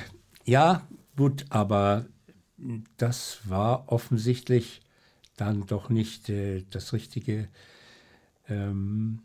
ja, 0.44 0.86
gut, 1.14 1.44
aber 1.50 2.06
das 2.96 3.40
war 3.44 3.92
offensichtlich 3.92 4.80
dann 5.36 5.66
doch 5.66 5.90
nicht 5.90 6.30
äh, 6.30 6.64
das 6.70 6.92
Richtige. 6.94 7.48
Ähm, 8.48 9.22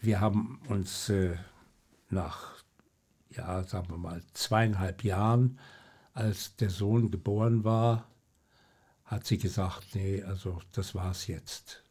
wir 0.00 0.20
haben 0.20 0.60
uns 0.68 1.08
äh, 1.08 1.36
nach, 2.10 2.54
ja, 3.30 3.62
sagen 3.64 3.88
wir 3.90 3.98
mal, 3.98 4.22
zweieinhalb 4.32 5.04
Jahren, 5.04 5.58
als 6.12 6.56
der 6.56 6.70
Sohn 6.70 7.10
geboren 7.10 7.64
war, 7.64 8.08
hat 9.04 9.26
sie 9.26 9.38
gesagt, 9.38 9.94
nee, 9.94 10.22
also 10.22 10.60
das 10.72 10.94
war's 10.94 11.26
jetzt. 11.26 11.82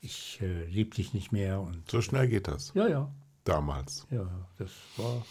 Ich 0.00 0.40
äh, 0.40 0.64
lieb 0.66 0.94
dich 0.94 1.12
nicht 1.14 1.32
mehr 1.32 1.60
und 1.60 1.90
So 1.90 2.00
schnell 2.00 2.28
geht 2.28 2.48
das. 2.48 2.72
ja, 2.74 2.86
ja, 2.88 3.10
Damals. 3.44 4.06
ja, 4.10 4.26
das 4.58 4.70
war. 4.96 5.24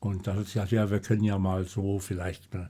Und 0.00 0.26
dann 0.26 0.36
hat 0.36 0.46
sie 0.46 0.54
gesagt, 0.54 0.72
ja, 0.72 0.90
wir 0.90 1.00
können 1.00 1.24
ja 1.24 1.38
mal 1.38 1.64
so 1.64 1.98
vielleicht 1.98 2.54
äh, 2.54 2.68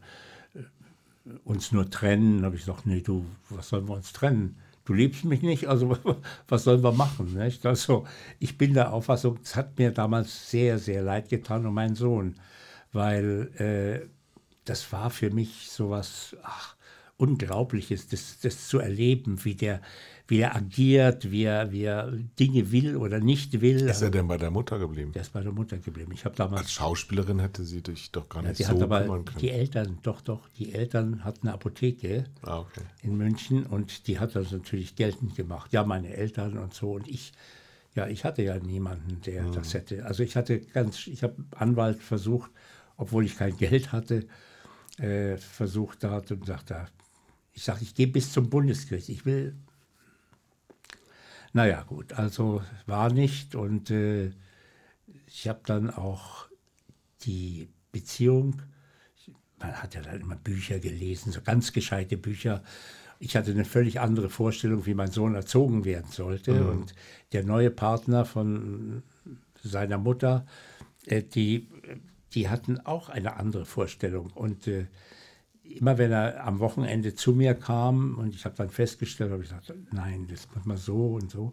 uns 1.44 1.72
nur 1.72 1.90
trennen. 1.90 2.37
Dann 2.37 2.46
habe 2.46 2.57
ich 2.57 2.64
gesagt, 2.64 2.87
nee, 2.87 3.00
du, 3.00 3.26
was 3.50 3.68
sollen 3.68 3.88
wir 3.88 3.94
uns 3.94 4.12
trennen? 4.12 4.59
Du 4.87 4.94
liebst 4.94 5.25
mich 5.25 5.42
nicht, 5.42 5.66
also 5.66 5.99
was 6.49 6.64
sollen 6.64 6.83
wir 6.83 6.92
machen? 6.92 7.35
Nicht? 7.35 7.66
Also 7.66 8.07
ich 8.38 8.57
bin 8.57 8.72
der 8.72 8.92
Auffassung, 8.92 9.38
es 9.42 9.57
hat 9.57 9.79
mir 9.79 9.90
damals 9.90 10.51
sehr, 10.51 10.79
sehr 10.79 11.03
leid 11.03 11.29
getan 11.29 11.66
um 11.66 11.75
meinen 11.75 11.96
Sohn, 11.96 12.37
weil 12.92 13.51
äh, 13.59 14.09
das 14.64 14.90
war 14.92 15.11
für 15.11 15.31
mich 15.31 15.70
sowas 15.70 16.37
ach, 16.42 16.77
Unglaubliches, 17.18 18.09
das, 18.09 18.40
das 18.40 18.68
zu 18.68 18.79
erleben, 18.79 19.44
wie 19.44 19.55
der, 19.55 19.81
wie 20.29 20.39
er 20.41 20.57
agiert, 20.57 21.31
wie 21.31 21.45
er, 21.45 21.71
wie 21.71 21.83
er 21.85 22.11
Dinge 22.39 22.73
will 22.73 22.97
oder 22.97 23.21
nicht 23.21 23.61
will. 23.61 23.83
Ist 23.89 24.03
er 24.03 24.11
denn 24.11 24.27
bei 24.27 24.37
der 24.37 24.51
Mutter 24.51 24.79
geblieben? 24.79 25.12
Der 25.12 25.23
ist 25.23 25.33
bei 25.33 25.41
der 25.41 25.53
Mutter 25.53 25.79
geblieben. 25.79 26.11
Ich 26.12 26.25
habe 26.25 26.33
Als 26.33 26.39
damals, 26.39 26.73
Schauspielerin 26.73 27.39
hätte 27.39 27.65
sie 27.65 27.81
dich 27.83 28.11
doch 28.11 28.29
gar 28.29 28.43
ja, 28.43 28.49
nicht 28.49 28.59
die 28.59 28.65
so 28.65 28.71
hat 28.71 28.83
aber 28.83 29.03
kümmern 29.03 29.25
können. 29.25 29.39
die 29.39 29.51
Eltern, 29.51 29.99
doch, 30.03 30.21
doch, 30.21 30.49
die 30.59 30.73
Eltern 30.75 31.23
hatten 31.25 31.47
eine 31.47 31.55
Apotheke 31.55 32.24
ah, 32.43 32.59
okay. 32.61 32.81
in 33.03 33.16
München 33.16 33.66
und 33.66 34.09
die 34.09 34.18
hat 34.18 34.35
das 34.35 34.51
natürlich 34.51 34.97
geltend 34.97 35.37
gemacht. 35.37 35.72
Ja, 35.72 35.85
meine 35.85 36.12
Eltern 36.14 36.59
und 36.59 36.74
so 36.74 36.93
und 36.95 37.07
ich, 37.07 37.33
ja, 37.95 38.09
ich 38.09 38.24
hatte 38.24 38.43
ja 38.43 38.59
niemanden, 38.59 39.20
der 39.27 39.45
Mhm. 39.45 39.53
das 39.53 39.74
hätte. 39.74 40.05
Also 40.07 40.24
ich 40.24 40.35
hatte 40.35 40.59
ganz, 40.61 41.07
ich 41.07 41.22
habe 41.22 41.37
Anwalt 41.55 42.03
versucht, 42.03 42.51
obwohl 42.97 43.24
ich 43.24 43.37
kein 43.37 43.57
Geld 43.57 43.93
hatte, 43.93 44.27
äh, 44.99 45.37
versucht 45.37 46.03
da 46.03 46.20
und 46.31 46.47
sagte, 46.47 46.87
ich 47.53 47.62
sage, 47.62 47.81
ich 47.83 47.95
gehe 47.95 48.07
bis 48.09 48.33
zum 48.33 48.51
Bundesgericht. 48.51 49.09
Ich 49.09 49.24
will 49.24 49.55
naja, 51.57 51.84
gut, 51.84 52.12
also 52.12 52.62
war 52.84 53.11
nicht 53.11 53.54
und 53.54 53.90
äh, 53.90 54.30
ich 55.26 55.48
habe 55.48 55.61
dann 55.64 55.88
auch 55.88 56.48
die 57.22 57.70
Beziehung, 57.92 58.61
man 59.59 59.72
hat 59.72 59.94
ja 59.94 60.02
dann 60.02 60.20
immer 60.20 60.36
Bücher 60.36 60.80
gelesen, 60.80 61.32
so 61.32 61.40
ganz 61.40 61.72
gescheite 61.72 62.18
Bücher. 62.18 62.62
Ich 63.20 63.36
hatte 63.36 63.52
eine 63.52 63.64
völlig 63.64 64.00
andere 64.00 64.28
Vorstellung, 64.28 64.84
wie 64.84 64.92
mein 64.92 65.11
Sohn 65.11 65.34
erzogen 65.34 65.86
werden 65.86 66.11
sollte. 66.11 66.68
Und 66.68 66.94
der 67.32 67.42
neue 67.42 67.70
Partner 67.70 68.26
von 68.26 69.02
seiner 69.62 69.96
Mutter, 69.96 70.44
äh, 71.07 71.22
die, 71.22 71.68
die 72.34 72.50
hatten 72.50 72.80
auch 72.80 73.09
eine 73.09 73.36
andere 73.36 73.64
Vorstellung. 73.64 74.26
Und 74.34 74.66
äh, 74.68 74.88
immer 75.75 75.99
wenn 75.99 76.12
er 76.12 76.45
am 76.45 76.59
Wochenende 76.61 77.14
zu 77.14 77.33
mir 77.33 77.55
kam 77.55 78.17
und 78.19 78.35
ich 78.35 78.45
habe 78.45 78.57
dann 78.57 78.71
festgestellt, 78.71 79.31
habe 79.31 79.43
ich 79.43 79.49
gesagt, 79.49 79.73
nein, 79.93 80.27
das 80.31 80.49
muss 80.55 80.64
man 80.64 80.77
so 80.77 81.14
und 81.14 81.31
so. 81.31 81.53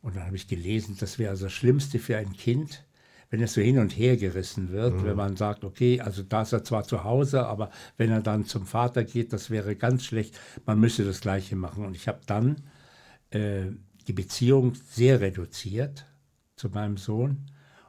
Und 0.00 0.16
dann 0.16 0.26
habe 0.26 0.36
ich 0.36 0.48
gelesen, 0.48 0.96
das 0.98 1.18
wäre 1.18 1.30
also 1.30 1.46
das 1.46 1.52
Schlimmste 1.52 1.98
für 1.98 2.16
ein 2.16 2.32
Kind, 2.32 2.84
wenn 3.30 3.40
es 3.40 3.54
so 3.54 3.62
hin 3.62 3.78
und 3.78 3.96
her 3.96 4.16
gerissen 4.16 4.70
wird, 4.70 4.94
mhm. 4.94 5.04
wenn 5.04 5.16
man 5.16 5.36
sagt, 5.36 5.64
okay, 5.64 6.00
also 6.00 6.22
da 6.22 6.42
ist 6.42 6.52
er 6.52 6.64
zwar 6.64 6.84
zu 6.84 7.02
Hause, 7.02 7.46
aber 7.46 7.70
wenn 7.96 8.10
er 8.10 8.20
dann 8.20 8.44
zum 8.44 8.66
Vater 8.66 9.04
geht, 9.04 9.32
das 9.32 9.48
wäre 9.48 9.74
ganz 9.74 10.04
schlecht, 10.04 10.38
man 10.66 10.78
müsse 10.78 11.04
das 11.04 11.22
Gleiche 11.22 11.56
machen. 11.56 11.86
Und 11.86 11.96
ich 11.96 12.08
habe 12.08 12.20
dann 12.26 12.56
äh, 13.30 13.70
die 14.06 14.12
Beziehung 14.12 14.74
sehr 14.74 15.20
reduziert 15.20 16.04
zu 16.56 16.68
meinem 16.68 16.98
Sohn. 16.98 17.46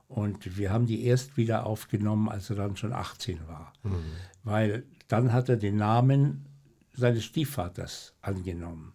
Und 0.08 0.58
wir 0.58 0.72
haben 0.72 0.86
die 0.86 1.04
erst 1.04 1.36
wieder 1.38 1.66
aufgenommen, 1.66 2.30
als 2.30 2.49
er 2.49 2.56
dann 2.56 2.78
schon 2.78 2.93
18 2.93 3.47
war. 3.47 3.74
Mhm. 3.84 3.95
Weil 4.43 4.84
dann 5.14 5.32
hat 5.32 5.47
er 5.47 5.57
den 5.57 5.76
Namen 5.76 6.43
seines 6.91 7.24
Stiefvaters 7.24 8.16
angenommen. 8.24 8.93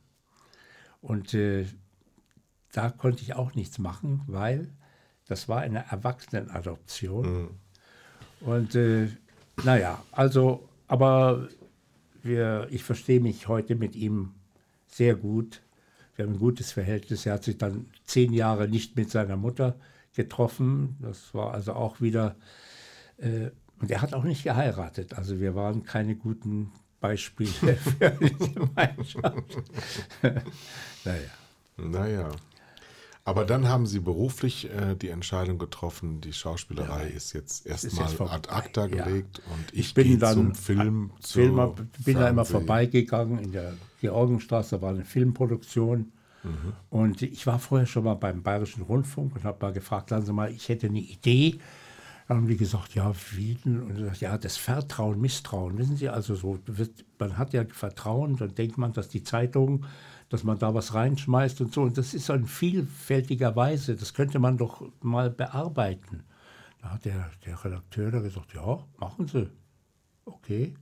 Und 1.01 1.33
äh, 1.33 1.65
da 2.73 2.91
konnte 2.91 3.23
ich 3.23 3.35
auch 3.35 3.55
nichts 3.55 3.79
machen, 3.79 4.23
weil 4.27 4.73
das 5.29 5.49
war 5.49 5.61
eine 5.61 5.85
Erwachsenenadoption. 5.89 7.43
Mhm. 7.43 7.51
Und 8.41 8.75
äh, 8.75 9.07
naja, 9.63 10.03
also, 10.11 10.69
aber 10.89 11.49
wir, 12.25 12.67
ich 12.69 12.83
verstehe 12.83 13.21
mich 13.21 13.47
heute 13.47 13.77
mit 13.77 13.95
ihm 13.95 14.35
sehr 14.89 15.15
gut. 15.15 15.63
Wir 16.17 16.25
haben 16.25 16.33
ein 16.33 16.41
gutes 16.41 16.73
Verhältnis. 16.73 17.27
Er 17.27 17.35
hat 17.35 17.45
sich 17.45 17.59
dann 17.59 17.87
zehn 18.07 18.33
Jahre 18.33 18.67
nicht 18.67 18.97
mit 18.97 19.09
seiner 19.09 19.37
Mutter 19.37 19.77
getroffen. 20.17 20.97
Das 20.99 21.33
war 21.33 21.55
also 21.55 21.75
auch 21.75 22.01
wieder, 22.01 22.35
äh, 23.19 23.51
und 23.81 23.91
er 23.91 24.03
hat 24.03 24.15
auch 24.15 24.25
nicht 24.25 24.45
geheiratet. 24.45 25.15
Also 25.15 25.41
wir 25.41 25.55
waren 25.55 25.85
keine 25.85 26.17
guten 26.17 26.73
Beispiele 27.01 27.51
für 27.77 28.11
die 28.11 28.55
Gemeinschaft. 28.55 29.63
naja. 31.05 31.31
Naja. 31.77 32.31
Aber 33.29 33.45
dann 33.45 33.69
haben 33.69 33.87
Sie 33.87 34.01
beruflich 34.01 34.71
äh, 34.71 34.95
die 34.95 35.11
Entscheidung 35.11 35.59
getroffen, 35.59 36.23
die 36.23 36.33
Schauspielerei 36.33 37.11
ja, 37.11 37.15
ist 37.15 37.35
jetzt 37.35 37.67
erstmal 37.67 38.31
ad 38.31 38.49
acta 38.49 38.87
gelegt 38.87 39.43
ja. 39.45 39.53
und 39.53 39.73
ich, 39.73 39.81
ich 39.81 39.95
bin 39.95 40.19
dann 40.19 40.35
zum 40.35 40.55
Film. 40.55 41.11
Film 41.21 41.75
bin 42.07 42.17
da 42.17 42.31
immer 42.31 42.47
vorbeigegangen 42.47 43.39
in 43.39 43.53
der 43.53 43.75
Georgenstraße, 44.01 44.81
war 44.81 44.91
eine 44.91 45.05
Filmproduktion. 45.05 46.11
Mhm. 46.43 46.73
Und 46.89 47.21
ich 47.21 47.47
war 47.47 47.59
vorher 47.59 47.87
schon 47.87 48.05
mal 48.05 48.15
beim 48.15 48.43
Bayerischen 48.43 48.83
Rundfunk 48.83 49.37
und 49.37 49.45
habe 49.45 49.59
mal 49.61 49.73
gefragt, 49.75 50.09
sagen 50.09 50.25
Sie 50.25 50.33
mal, 50.33 50.51
ich 50.51 50.71
hätte 50.71 50.87
eine 50.87 51.01
Idee. 51.01 51.59
Haben 52.29 52.47
die 52.47 52.57
gesagt, 52.57 52.95
ja, 52.95 53.13
wie 53.33 53.55
denn? 53.55 53.81
Und 53.83 53.95
gesagt, 53.95 54.21
ja, 54.21 54.37
das 54.37 54.59
Vertrauen, 54.59 55.21
Misstrauen. 55.21 55.79
Wissen 55.79 55.97
Sie, 55.97 56.09
also 56.09 56.35
so, 56.35 56.59
wird, 56.67 57.05
man 57.19 57.39
hat 57.39 57.55
ja 57.55 57.65
Vertrauen, 57.65 58.37
dann 58.37 58.55
denkt 58.55 58.77
man, 58.77 58.93
dass 58.93 59.09
die 59.09 59.23
Zeitung 59.23 59.85
dass 60.29 60.45
man 60.45 60.59
da 60.59 60.75
was 60.75 60.95
reinschmeißt 60.95 61.61
und 61.61 61.73
so. 61.73 61.83
Und 61.83 61.99
das 61.99 62.15
ist 62.15 62.29
in 62.29 62.47
vielfältiger 62.47 63.57
Weise, 63.57 63.97
das 63.97 64.15
könnte 64.15 64.39
man 64.39 64.59
doch 64.59 64.83
mal 65.01 65.31
bearbeiten. 65.31 66.25
Da 66.83 66.91
hat 66.93 67.05
der, 67.05 67.31
der 67.45 67.65
Redakteur 67.65 68.11
da 68.11 68.21
gesagt, 68.21 68.55
ja, 68.55 68.85
machen 68.99 69.27
Sie. 69.27 69.51
Okay. 70.25 70.75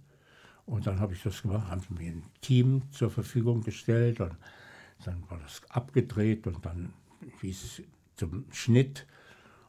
Und 0.67 0.87
dann 0.87 0.99
habe 0.99 1.15
ich 1.15 1.23
das 1.23 1.43
gemacht, 1.43 1.71
haben 1.71 1.81
sie 1.81 1.95
mir 1.95 2.11
ein 2.11 2.25
Team 2.41 2.83
zur 2.91 3.09
Verfügung 3.09 3.63
gestellt 3.63 4.19
und 4.21 4.37
dann 5.05 5.23
war 5.31 5.39
das 5.39 5.63
abgedreht 5.69 6.49
und 6.49 6.67
dann 6.67 6.93
hieß 7.41 7.63
es 7.63 7.83
zum 8.17 8.47
Schnitt 8.51 9.07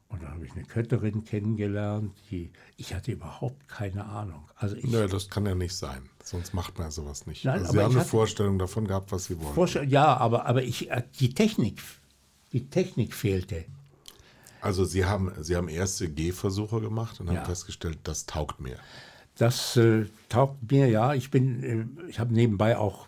und 0.09 0.23
dann 0.23 0.33
habe 0.33 0.45
ich 0.45 0.53
eine 0.53 0.63
Kötterin 0.63 1.25
kennengelernt, 1.25 2.13
die 2.31 2.51
ich 2.77 2.93
hatte 2.93 3.11
überhaupt 3.11 3.67
keine 3.67 4.05
Ahnung. 4.05 4.49
Also 4.55 4.75
ich, 4.75 4.85
Nö, 4.85 5.07
das 5.07 5.29
kann 5.29 5.45
ja 5.45 5.55
nicht 5.55 5.75
sein. 5.75 6.09
Sonst 6.23 6.53
macht 6.53 6.79
man 6.79 6.91
sowas 6.91 7.25
nicht. 7.25 7.43
Nein, 7.43 7.59
also 7.59 7.73
Sie 7.73 7.79
haben 7.79 7.95
eine 7.95 8.05
Vorstellung 8.05 8.57
davon 8.57 8.87
gehabt, 8.87 9.11
was 9.11 9.25
Sie 9.25 9.37
wollen. 9.41 9.89
Ja, 9.89 10.15
aber, 10.17 10.45
aber 10.45 10.63
ich, 10.63 10.89
äh, 10.89 11.03
die 11.19 11.33
Technik, 11.33 11.81
die 12.53 12.69
Technik 12.69 13.13
fehlte. 13.13 13.65
Also 14.61 14.85
Sie 14.85 15.05
haben, 15.05 15.31
Sie 15.41 15.55
haben 15.55 15.67
erste 15.67 16.09
Gehversuche 16.09 16.81
gemacht 16.81 17.19
und 17.19 17.29
haben 17.29 17.45
festgestellt, 17.45 17.99
das 18.03 18.25
taugt 18.25 18.59
mir. 18.59 18.77
Das 19.37 19.77
äh, 19.77 20.05
taugt 20.29 20.71
mir, 20.71 20.87
ja. 20.87 21.13
Ich 21.13 21.29
bin, 21.29 21.63
äh, 21.63 22.09
ich 22.09 22.19
habe 22.19 22.33
nebenbei 22.33 22.77
auch, 22.77 23.07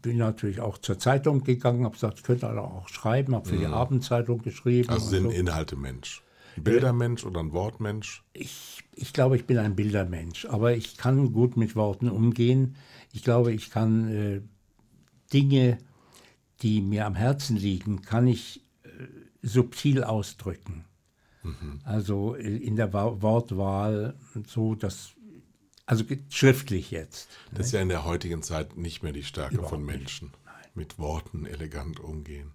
bin 0.00 0.16
natürlich 0.16 0.60
auch 0.60 0.78
zur 0.78 0.98
Zeitung 0.98 1.44
gegangen, 1.44 1.84
habe 1.84 1.94
gesagt, 1.94 2.18
ich 2.18 2.24
könnte 2.24 2.48
auch 2.48 2.88
schreiben, 2.88 3.34
habe 3.34 3.46
für 3.46 3.56
mhm. 3.56 3.60
die 3.60 3.66
Abendzeitung 3.66 4.40
geschrieben. 4.40 4.88
Also 4.88 5.08
sind 5.08 5.24
so. 5.24 5.30
Inhalte 5.30 5.76
Mensch. 5.76 6.22
Ein 6.56 6.64
Bildermensch 6.64 7.24
oder 7.24 7.40
ein 7.40 7.52
Wortmensch? 7.52 8.24
Ich, 8.32 8.84
ich 8.94 9.12
glaube, 9.12 9.36
ich 9.36 9.46
bin 9.46 9.58
ein 9.58 9.76
Bildermensch, 9.76 10.46
aber 10.46 10.74
ich 10.74 10.96
kann 10.96 11.32
gut 11.32 11.56
mit 11.56 11.76
Worten 11.76 12.08
umgehen. 12.08 12.76
Ich 13.12 13.22
glaube, 13.22 13.52
ich 13.52 13.70
kann 13.70 14.08
äh, 14.08 14.40
Dinge, 15.32 15.78
die 16.62 16.80
mir 16.80 17.06
am 17.06 17.14
Herzen 17.14 17.56
liegen, 17.56 18.02
kann 18.02 18.26
ich 18.26 18.62
äh, 18.84 18.88
subtil 19.42 20.02
ausdrücken. 20.04 20.84
Mhm. 21.42 21.80
Also 21.84 22.34
äh, 22.36 22.56
in 22.56 22.76
der 22.76 22.92
Wortwahl 22.92 24.16
so, 24.46 24.74
dass 24.74 25.12
also 25.84 26.04
schriftlich 26.30 26.90
jetzt. 26.90 27.28
Das 27.50 27.58
ne? 27.58 27.64
ist 27.64 27.72
ja 27.72 27.80
in 27.80 27.88
der 27.88 28.04
heutigen 28.04 28.42
Zeit 28.42 28.76
nicht 28.76 29.02
mehr 29.02 29.12
die 29.12 29.22
Stärke 29.22 29.54
Überhaupt 29.54 29.70
von 29.70 29.84
Menschen. 29.84 30.32
Mit 30.74 30.98
Worten 30.98 31.46
elegant 31.46 32.00
umgehen. 32.00 32.52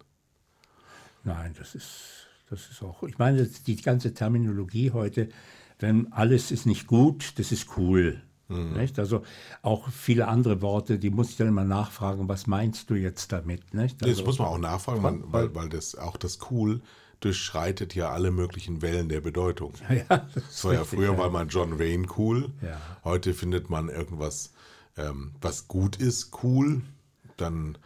Nein, 1.24 1.56
das 1.58 1.74
ist 1.74 2.28
das 2.52 2.70
ist 2.70 2.84
auch, 2.84 3.04
ich 3.04 3.18
meine, 3.18 3.46
die 3.46 3.78
ganze 3.78 4.14
Terminologie 4.14 4.92
heute, 4.92 5.30
wenn 5.80 6.12
alles 6.12 6.52
ist 6.52 6.66
nicht 6.66 6.86
gut, 6.86 7.40
das 7.40 7.52
ist 7.52 7.78
cool. 7.78 8.22
Mhm. 8.50 8.74
Nicht? 8.74 9.00
Also 9.00 9.24
auch 9.62 9.90
viele 9.90 10.28
andere 10.28 10.62
Worte, 10.62 11.00
die 11.00 11.10
muss 11.10 11.30
ich 11.30 11.38
dann 11.38 11.48
immer 11.48 11.64
nachfragen, 11.64 12.28
was 12.28 12.48
meinst 12.48 12.90
du 12.90 12.96
jetzt 12.96 13.32
damit? 13.32 13.74
Nicht? 13.74 14.04
Also, 14.04 14.16
das 14.16 14.26
muss 14.26 14.38
man 14.38 14.50
auch 14.50 14.58
nachfragen, 14.58 15.02
man, 15.02 15.24
weil, 15.32 15.56
weil 15.56 15.70
das 15.70 15.96
auch 15.96 16.18
das 16.18 16.40
cool 16.52 16.82
durchschreitet 17.22 17.96
ja 17.96 18.10
alle 18.12 18.32
möglichen 18.32 18.82
Wellen 18.82 19.08
der 19.08 19.22
Bedeutung. 19.22 19.74
Ja, 19.90 20.28
das 20.34 20.66
war 20.66 20.74
ja 20.74 20.84
früher 20.84 21.14
ja. 21.14 21.18
war 21.18 21.30
man 21.30 21.48
John 21.48 21.80
Wayne 21.80 22.08
cool. 22.18 22.50
Ja. 22.62 22.82
Heute 23.06 23.34
findet 23.34 23.70
man 23.70 23.88
irgendwas, 23.88 24.52
ähm, 24.98 25.32
was 25.40 25.68
gut 25.68 25.96
ist, 25.96 26.44
cool. 26.44 26.82
Dann 27.38 27.78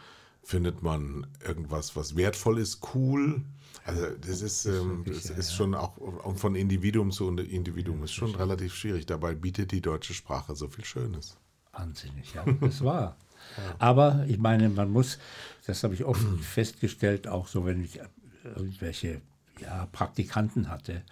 findet 0.41 0.81
man 0.81 1.27
irgendwas, 1.45 1.95
was 1.95 2.15
wertvoll 2.15 2.57
ist, 2.57 2.79
cool. 2.95 3.41
Also 3.85 4.07
das 4.19 4.41
ist, 4.41 4.65
ähm, 4.65 5.03
das 5.05 5.29
ist 5.29 5.53
schon 5.53 5.75
auch 5.75 5.95
von 6.37 6.55
Individuum 6.55 7.11
zu 7.11 7.29
Individuum 7.29 8.03
ist 8.03 8.13
schon 8.13 8.33
relativ 8.33 8.73
schwierig. 8.73 9.05
Dabei 9.05 9.35
bietet 9.35 9.71
die 9.71 9.81
deutsche 9.81 10.15
Sprache 10.15 10.55
so 10.55 10.67
viel 10.67 10.83
Schönes. 10.83 11.37
Wahnsinnig, 11.71 12.33
ja, 12.33 12.43
das 12.61 12.83
war. 12.83 13.15
Aber 13.79 14.25
ich 14.27 14.39
meine, 14.39 14.69
man 14.69 14.89
muss, 14.89 15.19
das 15.67 15.83
habe 15.83 15.93
ich 15.93 16.03
oft 16.03 16.25
festgestellt, 16.41 17.27
auch 17.27 17.47
so, 17.47 17.65
wenn 17.65 17.83
ich 17.83 17.99
irgendwelche 18.43 19.21
ja, 19.59 19.85
Praktikanten 19.91 20.69
hatte, 20.69 21.03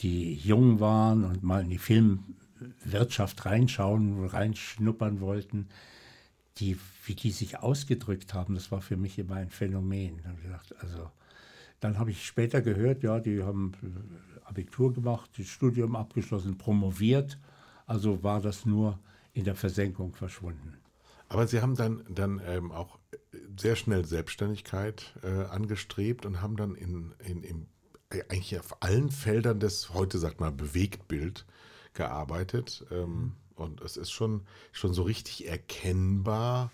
die 0.00 0.34
jung 0.34 0.80
waren 0.80 1.24
und 1.24 1.42
mal 1.42 1.62
in 1.62 1.68
die 1.68 1.78
Filmwirtschaft 1.78 3.44
reinschauen, 3.44 4.24
reinschnuppern 4.24 5.20
wollten, 5.20 5.68
die, 6.56 6.78
wie 7.04 7.14
die 7.14 7.32
sich 7.32 7.58
ausgedrückt 7.58 8.32
haben, 8.32 8.54
das 8.54 8.72
war 8.72 8.80
für 8.80 8.96
mich 8.96 9.18
immer 9.18 9.36
ein 9.36 9.50
Phänomen. 9.50 10.20
Da 10.22 10.30
habe 10.30 10.38
ich 10.38 10.44
gedacht, 10.46 10.74
also 10.80 11.10
dann 11.80 11.98
habe 11.98 12.10
ich 12.10 12.26
später 12.26 12.60
gehört, 12.60 13.02
ja, 13.02 13.20
die 13.20 13.42
haben 13.42 13.72
äh, 13.82 14.40
Abitur 14.48 14.92
gemacht, 14.92 15.30
das 15.38 15.46
Studium 15.46 15.96
abgeschlossen, 15.96 16.58
promoviert. 16.58 17.38
Also 17.86 18.22
war 18.22 18.40
das 18.40 18.66
nur 18.66 18.98
in 19.32 19.44
der 19.44 19.54
Versenkung 19.54 20.14
verschwunden. 20.14 20.78
Aber 21.28 21.46
Sie 21.46 21.60
haben 21.60 21.74
dann, 21.76 22.02
dann 22.08 22.40
ähm, 22.46 22.72
auch 22.72 22.98
sehr 23.58 23.76
schnell 23.76 24.04
Selbstständigkeit 24.04 25.14
äh, 25.22 25.44
angestrebt 25.44 26.24
und 26.26 26.40
haben 26.40 26.56
dann 26.56 26.74
in, 26.74 27.14
in, 27.24 27.42
in, 27.42 27.66
äh, 28.10 28.22
eigentlich 28.28 28.58
auf 28.58 28.82
allen 28.82 29.10
Feldern 29.10 29.60
des, 29.60 29.92
heute 29.92 30.18
sagt 30.18 30.40
man, 30.40 30.56
Bewegtbild 30.56 31.46
gearbeitet. 31.92 32.84
Ähm, 32.90 33.34
und 33.54 33.80
es 33.80 33.96
ist 33.96 34.10
schon, 34.10 34.42
schon 34.72 34.94
so 34.94 35.02
richtig 35.02 35.46
erkennbar, 35.48 36.70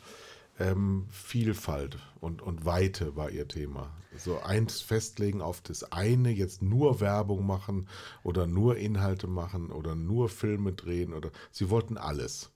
ähm, 0.58 1.06
Vielfalt 1.10 1.98
und, 2.20 2.42
und 2.42 2.64
Weite 2.64 3.16
war 3.16 3.30
ihr 3.30 3.48
Thema. 3.48 3.90
So 4.16 4.40
eins 4.40 4.80
festlegen 4.80 5.42
auf 5.42 5.60
das 5.60 5.90
eine, 5.92 6.30
jetzt 6.30 6.62
nur 6.62 7.00
Werbung 7.00 7.44
machen 7.46 7.88
oder 8.22 8.46
nur 8.46 8.76
Inhalte 8.76 9.26
machen 9.26 9.70
oder 9.70 9.96
nur 9.96 10.28
Filme 10.28 10.72
drehen 10.72 11.12
oder 11.12 11.30
sie 11.50 11.68
wollten 11.70 11.96
alles. 11.96 12.50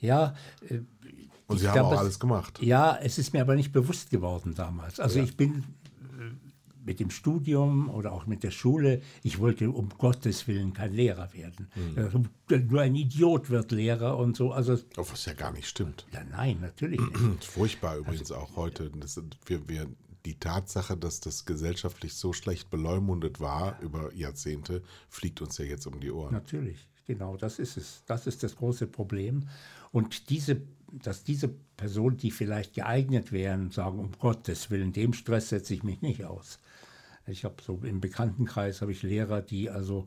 Ja. 0.00 0.34
Äh, 0.68 0.80
und 1.46 1.58
sie 1.58 1.68
haben 1.68 1.74
glaub, 1.74 1.92
auch 1.92 1.98
alles 1.98 2.18
gemacht. 2.18 2.60
Ja, 2.60 2.96
es 2.96 3.18
ist 3.18 3.32
mir 3.32 3.40
aber 3.40 3.54
nicht 3.54 3.72
bewusst 3.72 4.10
geworden 4.10 4.54
damals. 4.56 4.98
Also 4.98 5.18
ja. 5.18 5.24
ich 5.24 5.36
bin 5.36 5.62
mit 6.86 7.00
dem 7.00 7.10
Studium 7.10 7.90
oder 7.90 8.12
auch 8.12 8.26
mit 8.26 8.44
der 8.44 8.52
Schule, 8.52 9.02
ich 9.24 9.40
wollte 9.40 9.70
um 9.70 9.88
Gottes 9.90 10.46
Willen 10.46 10.72
kein 10.72 10.94
Lehrer 10.94 11.34
werden. 11.34 11.68
Mhm. 11.74 12.68
Nur 12.68 12.80
ein 12.80 12.94
Idiot 12.94 13.50
wird 13.50 13.72
Lehrer 13.72 14.16
und 14.16 14.36
so. 14.36 14.52
Also, 14.52 14.78
oh, 14.96 15.04
was 15.10 15.26
ja 15.26 15.34
gar 15.34 15.52
nicht 15.52 15.66
stimmt. 15.66 16.06
Ja, 16.12 16.22
nein, 16.24 16.58
natürlich 16.60 17.00
nicht. 17.00 17.44
Furchtbar 17.44 17.98
übrigens 17.98 18.30
also, 18.30 18.36
auch 18.36 18.56
heute. 18.56 18.90
Das, 18.90 19.20
wir, 19.46 19.68
wir, 19.68 19.88
die 20.24 20.38
Tatsache, 20.38 20.96
dass 20.96 21.20
das 21.20 21.44
gesellschaftlich 21.44 22.14
so 22.14 22.32
schlecht 22.32 22.70
beleumundet 22.70 23.40
war 23.40 23.80
über 23.80 24.14
Jahrzehnte, 24.14 24.82
fliegt 25.08 25.42
uns 25.42 25.58
ja 25.58 25.64
jetzt 25.64 25.86
um 25.86 26.00
die 26.00 26.12
Ohren. 26.12 26.32
Natürlich, 26.32 26.88
genau, 27.04 27.36
das 27.36 27.58
ist 27.58 27.76
es. 27.76 28.04
Das 28.06 28.28
ist 28.28 28.44
das 28.44 28.56
große 28.56 28.86
Problem. 28.86 29.48
Und 29.90 30.30
diese, 30.30 30.62
dass 30.92 31.24
diese 31.24 31.48
Personen, 31.76 32.16
die 32.16 32.30
vielleicht 32.30 32.74
geeignet 32.74 33.32
wären, 33.32 33.72
sagen, 33.72 33.98
um 33.98 34.12
Gottes 34.12 34.70
Willen, 34.70 34.92
dem 34.92 35.12
Stress 35.12 35.48
setze 35.48 35.74
ich 35.74 35.82
mich 35.82 36.00
nicht 36.00 36.24
aus. 36.24 36.60
Ich 37.26 37.44
habe 37.44 37.56
so 37.62 37.80
im 37.82 38.00
Bekanntenkreis 38.00 38.80
habe 38.82 38.92
ich 38.92 39.02
Lehrer, 39.02 39.42
die 39.42 39.70
also 39.70 40.06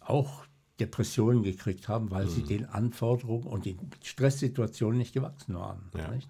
auch 0.00 0.46
Depressionen 0.80 1.42
gekriegt 1.42 1.88
haben, 1.88 2.10
weil 2.10 2.26
mhm. 2.26 2.30
sie 2.30 2.42
den 2.42 2.66
Anforderungen 2.66 3.46
und 3.46 3.64
den 3.64 3.78
Stresssituationen 4.02 4.98
nicht 4.98 5.12
gewachsen 5.12 5.54
waren. 5.54 5.90
Ja. 5.96 6.08
Nicht? 6.08 6.28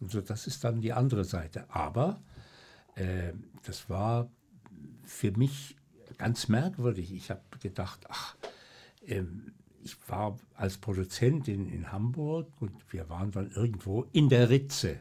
Also 0.00 0.20
das 0.20 0.46
ist 0.46 0.64
dann 0.64 0.80
die 0.80 0.92
andere 0.92 1.24
Seite. 1.24 1.64
Aber 1.68 2.22
äh, 2.94 3.32
das 3.64 3.88
war 3.88 4.30
für 5.04 5.32
mich 5.32 5.76
ganz 6.18 6.48
merkwürdig. 6.48 7.12
Ich 7.12 7.30
habe 7.30 7.42
gedacht, 7.60 8.00
ach, 8.08 8.36
äh, 9.06 9.22
ich 9.84 9.96
war 10.08 10.38
als 10.54 10.78
Produzent 10.78 11.48
in, 11.48 11.68
in 11.68 11.90
Hamburg 11.90 12.48
und 12.60 12.72
wir 12.92 13.08
waren 13.08 13.32
dann 13.32 13.50
irgendwo 13.50 14.06
in 14.12 14.28
der 14.28 14.48
Ritze 14.48 14.98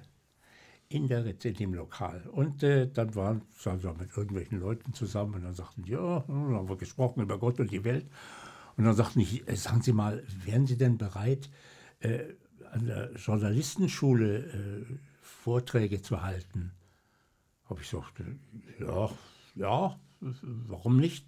in 0.91 1.07
der 1.07 1.25
in 1.25 1.53
dem 1.53 1.73
Lokal. 1.73 2.21
Und 2.31 2.63
äh, 2.63 2.87
dann 2.87 3.15
waren 3.15 3.41
wir 3.63 3.93
mit 3.93 4.15
irgendwelchen 4.15 4.59
Leuten 4.59 4.93
zusammen 4.93 5.35
und 5.35 5.43
dann 5.43 5.53
sagten 5.53 5.83
die, 5.83 5.91
ja, 5.91 6.23
dann 6.27 6.53
haben 6.55 6.69
wir 6.69 6.77
gesprochen 6.77 7.21
über 7.21 7.37
Gott 7.37 7.59
und 7.59 7.71
die 7.71 7.83
Welt. 7.83 8.05
Und 8.77 8.85
dann 8.85 8.95
sagten 8.95 9.19
die, 9.19 9.45
äh, 9.47 9.55
sagen 9.55 9.81
Sie 9.81 9.93
mal, 9.93 10.23
wären 10.43 10.67
Sie 10.67 10.77
denn 10.77 10.97
bereit, 10.97 11.49
äh, 11.99 12.23
an 12.71 12.85
der 12.85 13.13
Journalistenschule 13.13 14.37
äh, 14.39 14.85
Vorträge 15.21 16.01
zu 16.01 16.21
halten? 16.21 16.71
Habe 17.69 17.81
ich 17.81 17.89
gesagt, 17.89 18.21
ja, 18.79 19.09
ja, 19.55 19.99
warum 20.19 20.99
nicht? 20.99 21.25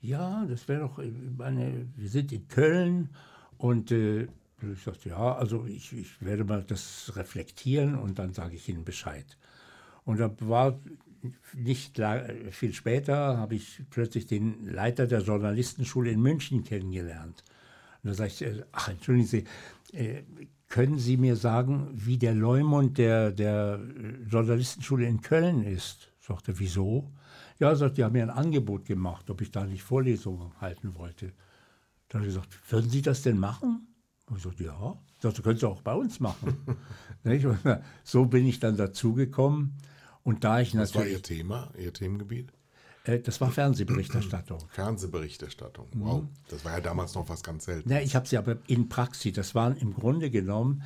Ja, 0.00 0.44
das 0.46 0.66
wäre 0.68 0.80
doch, 0.80 1.00
meine, 1.36 1.86
wir 1.96 2.08
sind 2.08 2.32
in 2.32 2.48
Köln 2.48 3.10
und 3.58 3.92
äh, 3.92 4.26
ich 4.72 4.82
sagte, 4.82 5.10
ja, 5.10 5.34
also 5.34 5.66
ich, 5.66 5.92
ich 5.92 6.20
werde 6.20 6.44
mal 6.44 6.62
das 6.62 7.12
reflektieren 7.16 7.96
und 7.96 8.18
dann 8.18 8.32
sage 8.32 8.56
ich 8.56 8.68
Ihnen 8.68 8.84
Bescheid. 8.84 9.36
Und 10.04 10.20
da 10.20 10.34
war 10.40 10.78
nicht 11.54 12.00
viel 12.50 12.72
später, 12.72 13.38
habe 13.38 13.54
ich 13.54 13.82
plötzlich 13.90 14.26
den 14.26 14.66
Leiter 14.66 15.06
der 15.06 15.20
Journalistenschule 15.20 16.10
in 16.10 16.20
München 16.20 16.64
kennengelernt. 16.64 17.44
Und 18.02 18.10
da 18.10 18.14
sage 18.14 18.30
ich, 18.30 18.42
äh, 18.42 18.64
ach, 18.72 18.88
entschuldigen 18.88 19.28
Sie, 19.28 19.44
äh, 19.92 20.22
können 20.68 20.98
Sie 20.98 21.16
mir 21.16 21.36
sagen, 21.36 21.90
wie 21.92 22.18
der 22.18 22.34
Leumund 22.34 22.98
der, 22.98 23.30
der 23.30 23.80
Journalistenschule 24.28 25.06
in 25.06 25.20
Köln 25.20 25.62
ist? 25.62 26.08
Sagte, 26.18 26.58
wieso? 26.58 27.12
Ja, 27.58 27.74
sagt, 27.76 27.98
die 27.98 28.04
haben 28.04 28.14
mir 28.14 28.22
ein 28.22 28.30
Angebot 28.30 28.86
gemacht, 28.86 29.28
ob 29.30 29.40
ich 29.40 29.50
da 29.50 29.64
nicht 29.64 29.82
Vorlesungen 29.82 30.52
halten 30.60 30.94
wollte. 30.96 31.32
Da 32.08 32.18
habe 32.18 32.26
ich 32.26 32.34
gesagt, 32.34 32.72
würden 32.72 32.90
Sie 32.90 33.02
das 33.02 33.22
denn 33.22 33.38
machen? 33.38 33.86
Und 34.26 34.36
ich 34.36 34.42
sagte, 34.42 34.64
ja, 34.64 34.98
das 35.20 35.42
können 35.42 35.58
Sie 35.58 35.68
auch 35.68 35.82
bei 35.82 35.94
uns 35.94 36.20
machen. 36.20 36.58
so 38.04 38.24
bin 38.26 38.46
ich 38.46 38.60
dann 38.60 38.76
dazugekommen. 38.76 39.74
Und 40.24 40.44
da 40.44 40.60
ich 40.60 40.76
Was 40.76 40.94
war 40.94 41.06
Ihr 41.06 41.22
Thema, 41.22 41.70
Ihr 41.76 41.92
Themengebiet? 41.92 42.52
Äh, 43.04 43.20
das 43.20 43.40
war 43.40 43.50
Fernsehberichterstattung. 43.50 44.60
Fernsehberichterstattung, 44.68 45.88
wow. 45.94 46.22
Mhm. 46.22 46.28
Das 46.48 46.64
war 46.64 46.72
ja 46.72 46.80
damals 46.80 47.14
noch 47.14 47.28
was 47.28 47.42
ganz 47.42 47.64
Seltenes. 47.64 47.92
Ja, 47.92 48.00
ich 48.00 48.14
habe 48.14 48.26
sie 48.28 48.38
aber 48.38 48.58
in 48.66 48.88
Praxis. 48.88 49.32
Das 49.32 49.54
waren 49.54 49.76
im 49.76 49.92
Grunde 49.92 50.30
genommen 50.30 50.82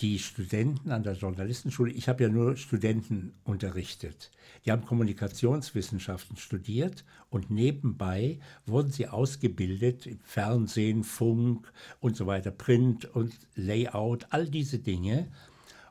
die 0.00 0.18
Studenten 0.18 0.90
an 0.90 1.02
der 1.02 1.14
Journalistenschule, 1.14 1.90
ich 1.90 2.08
habe 2.08 2.24
ja 2.24 2.28
nur 2.28 2.56
Studenten 2.56 3.34
unterrichtet. 3.44 4.30
Die 4.64 4.72
haben 4.72 4.84
Kommunikationswissenschaften 4.84 6.36
studiert 6.36 7.04
und 7.30 7.50
nebenbei 7.50 8.38
wurden 8.66 8.92
sie 8.92 9.08
ausgebildet 9.08 10.06
im 10.06 10.20
Fernsehen, 10.20 11.02
Funk 11.02 11.72
und 12.00 12.16
so 12.16 12.26
weiter, 12.26 12.50
Print 12.50 13.06
und 13.06 13.34
Layout, 13.54 14.26
all 14.30 14.48
diese 14.48 14.78
Dinge. 14.78 15.28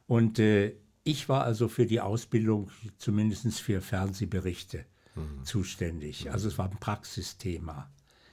Und 0.06 0.38
äh, 0.38 0.76
ich 1.04 1.28
war 1.28 1.44
also 1.44 1.68
für 1.68 1.88
die 1.88 2.02
Ausbildung, 2.02 2.70
zumindest 2.98 3.60
für 3.60 3.82
Fernsehberichte, 3.82 4.86
mhm. 5.16 5.44
zuständig. 5.44 6.32
Also 6.32 6.48
es 6.48 6.58
war 6.60 6.70
ein 6.70 6.80
Praxisthema. 6.80 7.90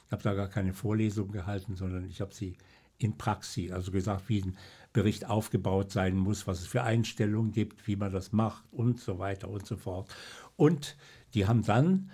Ich 0.07 0.13
habe 0.13 0.23
da 0.23 0.35
gar 0.35 0.49
keine 0.49 0.75
Vorlesung 0.75 1.33
gehalten, 1.33 1.77
sondern 1.77 2.05
ich 2.05 2.21
habe 2.21 2.35
sie 2.35 2.59
in 2.99 3.17
Praxis, 3.17 3.73
also 3.73 3.91
gesagt, 3.91 4.29
wie 4.29 4.43
ein 4.43 4.57
Bericht 4.93 5.29
aufgebaut 5.29 5.91
sein 5.91 6.17
muss, 6.17 6.47
was 6.47 6.61
es 6.61 6.67
für 6.67 6.83
Einstellungen 6.83 7.53
gibt, 7.53 7.87
wie 7.87 7.97
man 7.97 8.13
das 8.13 8.33
macht 8.33 8.65
und 8.71 9.01
so 9.01 9.19
weiter 9.19 9.49
und 9.49 9.67
so 9.67 9.77
fort. 9.77 10.15
Und 10.57 10.97
die 11.35 11.47
haben 11.47 11.65
dann 11.65 12.11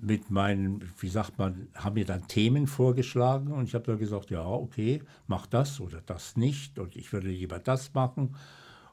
mit 0.00 0.30
meinen, 0.30 0.84
wie 0.98 1.08
sagt 1.08 1.38
man, 1.38 1.68
haben 1.74 1.94
mir 1.94 2.04
dann 2.04 2.28
Themen 2.28 2.66
vorgeschlagen 2.66 3.52
und 3.52 3.64
ich 3.64 3.74
habe 3.74 3.84
dann 3.84 3.98
gesagt, 3.98 4.30
ja, 4.30 4.44
okay, 4.44 5.02
mach 5.26 5.46
das 5.46 5.80
oder 5.80 6.00
das 6.00 6.36
nicht 6.36 6.78
und 6.78 6.96
ich 6.96 7.12
würde 7.12 7.28
lieber 7.28 7.58
das 7.58 7.92
machen. 7.94 8.36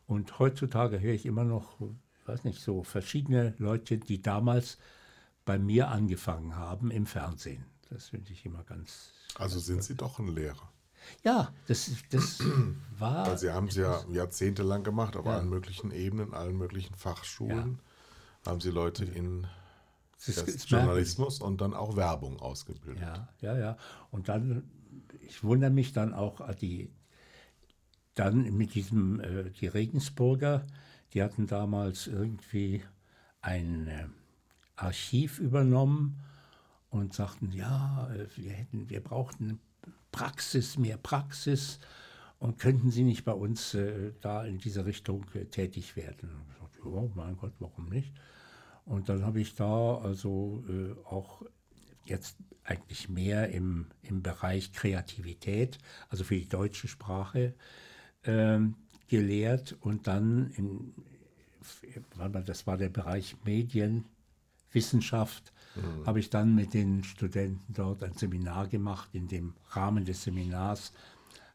Und 0.08 0.40
heutzutage 0.40 1.00
höre 1.00 1.14
ich 1.14 1.26
immer 1.26 1.44
noch, 1.44 1.80
ich 1.80 2.28
weiß 2.28 2.44
nicht, 2.44 2.62
so 2.62 2.84
verschiedene 2.84 3.54
Leute, 3.58 3.98
die 3.98 4.22
damals 4.22 4.78
bei 5.46 5.60
mir 5.60 5.90
angefangen 5.90 6.56
haben 6.56 6.92
im 6.92 7.06
Fernsehen. 7.06 7.66
Das 7.90 8.10
finde 8.10 8.32
ich 8.32 8.46
immer 8.46 8.64
ganz. 8.64 9.14
Also 9.36 9.60
sind 9.60 9.84
Sie 9.84 9.96
doch 9.96 10.20
ein 10.20 10.28
Lehrer. 10.28 10.72
Ja, 11.24 11.54
das, 11.68 11.92
das 12.10 12.40
war. 13.00 13.28
Weil 13.28 13.38
Sie 13.38 13.52
haben 13.52 13.68
es 13.68 13.76
ja 13.76 14.04
jahrzehntelang 14.12 14.84
gemacht, 14.84 15.16
auf 15.16 15.26
ja. 15.26 15.38
allen 15.38 15.50
möglichen 15.50 15.92
Ebenen, 15.92 16.34
allen 16.34 16.58
möglichen 16.58 16.96
Fachschulen. 16.96 17.80
Ja. 18.46 18.52
Haben 18.52 18.62
Sie 18.62 18.72
Leute 18.72 19.06
in 19.06 19.48
Journalismus 20.68 21.40
und 21.40 21.62
dann 21.62 21.74
auch 21.74 21.96
Werbung 21.96 22.40
ausgebildet. 22.40 23.02
Ja, 23.02 23.28
ja, 23.42 23.58
ja. 23.58 23.78
Und 24.12 24.30
dann, 24.30 24.70
ich 25.22 25.44
wundere 25.44 25.72
mich 25.72 25.94
dann 25.94 26.14
auch, 26.14 26.48
äh, 26.48 26.56
die, 26.56 26.90
dann 28.16 28.56
mit 28.56 28.76
diesem, 28.76 29.20
äh, 29.20 29.50
die 29.50 29.68
Regensburger, 29.68 30.66
die 31.14 31.24
hatten 31.24 31.48
damals 31.48 32.08
irgendwie 32.08 32.84
ein 33.42 33.88
äh, 33.88 34.08
Archiv 34.76 35.40
übernommen 35.40 36.24
und 36.90 37.14
sagten, 37.14 37.52
ja, 37.52 38.10
wir 38.36 38.52
hätten, 38.52 38.90
wir 38.90 39.02
brauchten 39.02 39.60
Praxis, 40.14 40.78
mehr 40.78 40.98
Praxis 40.98 41.80
und 42.40 42.60
könnten 42.60 42.92
Sie 42.92 43.04
nicht 43.04 43.26
bei 43.26 43.34
uns 43.34 43.74
äh, 43.74 44.14
da 44.22 44.46
in 44.46 44.60
diese 44.60 44.86
Richtung 44.86 45.26
äh, 45.34 45.46
tätig 45.46 45.98
werden? 45.98 46.30
Ich 46.54 46.60
sagte, 46.60 46.88
oh 46.88 47.12
mein 47.16 47.36
Gott, 47.36 47.54
warum 47.60 47.90
nicht? 47.90 48.14
Und 48.86 49.10
dann 49.10 49.26
habe 49.26 49.42
ich 49.42 49.56
da 49.56 49.98
also 49.98 50.64
äh, 50.70 50.94
auch 51.06 51.42
jetzt 52.06 52.38
eigentlich 52.64 53.10
mehr 53.10 53.50
im, 53.50 53.88
im 54.02 54.22
Bereich 54.22 54.72
Kreativität, 54.74 55.80
also 56.10 56.24
für 56.24 56.36
die 56.36 56.48
deutsche 56.48 56.88
Sprache, 56.88 57.56
ähm, 58.24 58.76
gelehrt 59.08 59.76
und 59.82 60.06
dann 60.08 60.52
in, 60.52 60.94
das 62.46 62.68
war 62.68 62.78
der 62.78 62.90
Bereich 62.90 63.36
Medienwissenschaft, 63.46 65.53
mhm. 65.76 66.06
habe 66.06 66.20
ich 66.20 66.30
dann 66.30 66.56
mit 66.56 66.74
den 66.74 67.04
Studenten 67.04 67.74
dort 67.74 68.04
ein 68.04 68.14
Seminar 68.14 68.68
gemacht. 68.68 69.10
In 69.14 69.28
dem 69.28 69.54
Rahmen 69.70 70.06
des 70.06 70.24
Seminars 70.24 70.94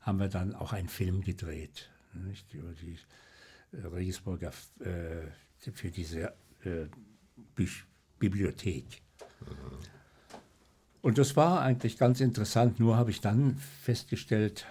haben 0.01 0.19
wir 0.19 0.29
dann 0.29 0.55
auch 0.55 0.73
einen 0.73 0.89
Film 0.89 1.23
gedreht, 1.23 1.91
nicht, 2.15 2.53
über 2.55 2.73
die 2.73 2.99
äh, 3.73 3.87
Regensburger, 3.87 4.53
äh, 4.81 5.71
für 5.73 5.91
diese 5.91 6.35
äh, 6.65 6.87
Bibliothek. 8.19 9.03
Mhm. 9.41 9.99
Und 11.01 11.19
das 11.19 11.37
war 11.37 11.63
eigentlich 11.63 11.97
ganz 11.97 12.21
interessant, 12.21 12.81
nur 12.81 12.97
habe 12.97 13.11
ich 13.11 13.21
dann 13.21 13.57
festgestellt, 13.83 14.67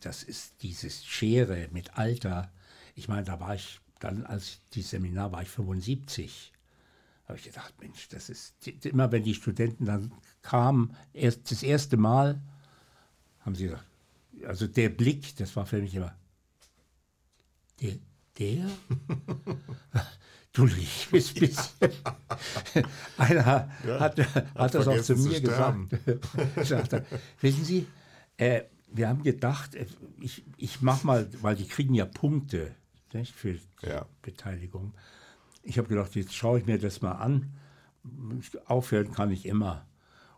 das 0.00 0.22
ist 0.22 0.62
dieses 0.62 1.04
Schere 1.04 1.68
mit 1.72 1.96
Alter. 1.96 2.52
Ich 2.94 3.08
meine, 3.08 3.24
da 3.24 3.40
war 3.40 3.54
ich 3.54 3.80
dann, 4.00 4.24
als 4.26 4.60
die 4.74 4.82
Seminar 4.82 5.32
war 5.32 5.42
ich 5.42 5.48
75 5.48 6.52
habe 7.28 7.38
ich 7.38 7.44
gedacht, 7.44 7.74
Mensch, 7.80 8.08
das 8.08 8.30
ist 8.30 8.66
immer, 8.86 9.12
wenn 9.12 9.22
die 9.22 9.34
Studenten 9.34 9.84
dann 9.84 10.12
kamen, 10.42 10.96
erst 11.12 11.50
das 11.50 11.62
erste 11.62 11.98
Mal, 11.98 12.40
haben 13.40 13.54
sie 13.54 13.64
gesagt, 13.64 13.84
also 14.46 14.66
der 14.66 14.88
Blick, 14.88 15.36
das 15.36 15.54
war 15.54 15.66
für 15.66 15.80
mich 15.80 15.94
immer, 15.94 16.16
der, 17.80 17.98
der? 18.38 18.66
du 20.52 20.64
liebes 20.64 21.34
bisschen. 21.34 21.64
Einer 23.18 23.70
ja, 23.86 24.00
hat, 24.00 24.18
hat, 24.54 24.74
das 24.74 24.88
auch 24.88 25.02
zu 25.02 25.16
mir 25.16 25.34
zu 25.34 25.42
gesagt. 25.42 25.96
sagte, 26.64 27.06
wissen 27.40 27.64
Sie, 27.64 27.86
äh, 28.38 28.62
wir 28.90 29.08
haben 29.08 29.22
gedacht, 29.22 29.74
äh, 29.74 29.86
ich, 30.18 30.44
ich 30.56 30.80
mache 30.80 31.06
mal, 31.06 31.28
weil 31.42 31.56
die 31.56 31.68
kriegen 31.68 31.94
ja 31.94 32.06
Punkte 32.06 32.74
nicht, 33.12 33.34
für 33.34 33.58
ja. 33.82 34.06
Beteiligung. 34.22 34.94
Ich 35.68 35.76
habe 35.76 35.86
gedacht, 35.86 36.14
jetzt 36.14 36.34
schaue 36.34 36.58
ich 36.58 36.64
mir 36.64 36.78
das 36.78 37.02
mal 37.02 37.12
an. 37.12 37.52
Aufhören 38.64 39.12
kann 39.12 39.30
ich 39.30 39.44
immer. 39.44 39.86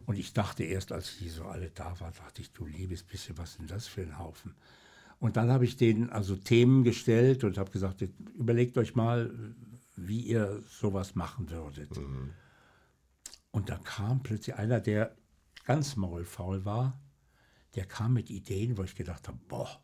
Und 0.05 0.19
ich 0.19 0.33
dachte 0.33 0.65
erst, 0.65 0.91
als 0.91 1.19
die 1.19 1.29
so 1.29 1.45
alle 1.45 1.71
da 1.71 2.01
waren, 2.01 2.13
dachte 2.15 2.43
ich, 2.43 2.53
du 2.53 2.67
liebes 2.67 3.05
bisschen, 3.05 3.39
was 3.39 3.57
denn 3.57 3.69
das 3.69 3.87
für 3.87 4.03
ein 4.03 4.19
Haufen? 4.19 4.57
Und 5.21 5.37
dann 5.37 5.49
habe 5.53 5.65
ich 5.65 5.77
denen 5.77 6.11
also 6.11 6.35
Themen 6.35 6.83
gestellt 6.83 7.45
und 7.45 7.59
habe 7.59 7.71
gesagt, 7.71 8.03
überlegt 8.37 8.77
euch 8.77 8.97
mal, 8.97 9.33
wie 9.95 10.23
ihr 10.23 10.65
sowas 10.69 11.15
machen 11.15 11.49
würdet. 11.49 11.97
Mhm. 11.97 12.33
Und 13.53 13.69
da 13.69 13.79
kam 13.79 14.25
plötzlich 14.25 14.57
einer, 14.57 14.81
der 14.81 15.15
ganz 15.65 15.95
maulfaul 15.95 16.65
war, 16.65 17.01
der 17.77 17.87
kam 17.87 18.15
mit 18.15 18.31
Ideen, 18.31 18.77
wo 18.77 18.83
ich 18.83 18.97
gedacht 18.97 19.29
habe, 19.29 19.39
boah. 19.47 19.81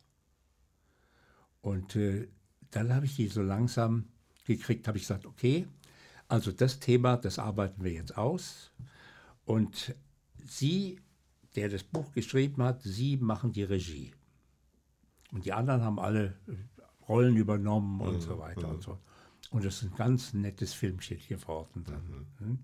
Und 1.61 1.95
äh, 1.95 2.27
dann 2.73 2.93
habe 2.93 3.07
ich 3.07 3.15
die 3.15 3.29
so 3.29 3.43
langsam 3.43 4.09
gekriegt, 4.47 4.89
habe 4.89 4.99
ich 4.99 5.05
gesagt, 5.05 5.27
okay, 5.27 5.67
also 6.29 6.51
das 6.53 6.81
Thema, 6.81 7.17
das 7.17 7.39
arbeiten 7.39 7.85
wir 7.85 7.93
jetzt 7.93 8.17
aus. 8.17 8.71
Und 9.45 9.95
Sie, 10.45 11.01
der 11.55 11.69
das 11.69 11.83
Buch 11.83 12.13
geschrieben 12.13 12.63
hat, 12.63 12.83
Sie 12.83 13.17
machen 13.17 13.53
die 13.53 13.63
Regie. 13.65 14.13
Und 15.33 15.45
die 15.45 15.53
anderen 15.53 15.83
haben 15.83 15.99
alle 15.99 16.35
äh, 16.49 16.53
Rollen 17.09 17.37
übernommen 17.37 18.01
und 18.01 18.21
so 18.21 18.39
weiter 18.39 18.69
und 18.69 18.83
so. 18.83 18.99
Und 19.51 19.65
das 19.65 19.77
ist 19.77 19.83
ein 19.85 19.95
ganz 19.97 20.35
nettes 20.35 20.73
Filmchen 20.75 21.21
geworden 21.29 21.85
dann. 21.87 22.27
Hm? 22.39 22.59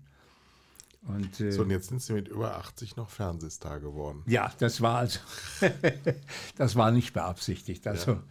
Und, 1.15 1.39
äh, 1.41 1.51
So, 1.51 1.63
und 1.63 1.69
jetzt 1.69 1.87
sind 1.89 2.01
Sie 2.01 2.13
mit 2.13 2.27
über 2.29 2.55
80 2.57 2.95
noch 2.95 3.09
Fernsehstar 3.09 3.79
geworden. 3.79 4.23
ja, 4.27 4.51
das 4.59 4.79
war 4.81 4.99
also, 4.99 5.19
das 6.57 6.75
war 6.75 6.91
nicht 6.91 7.13
beabsichtigt. 7.13 7.85
Also, 7.87 8.21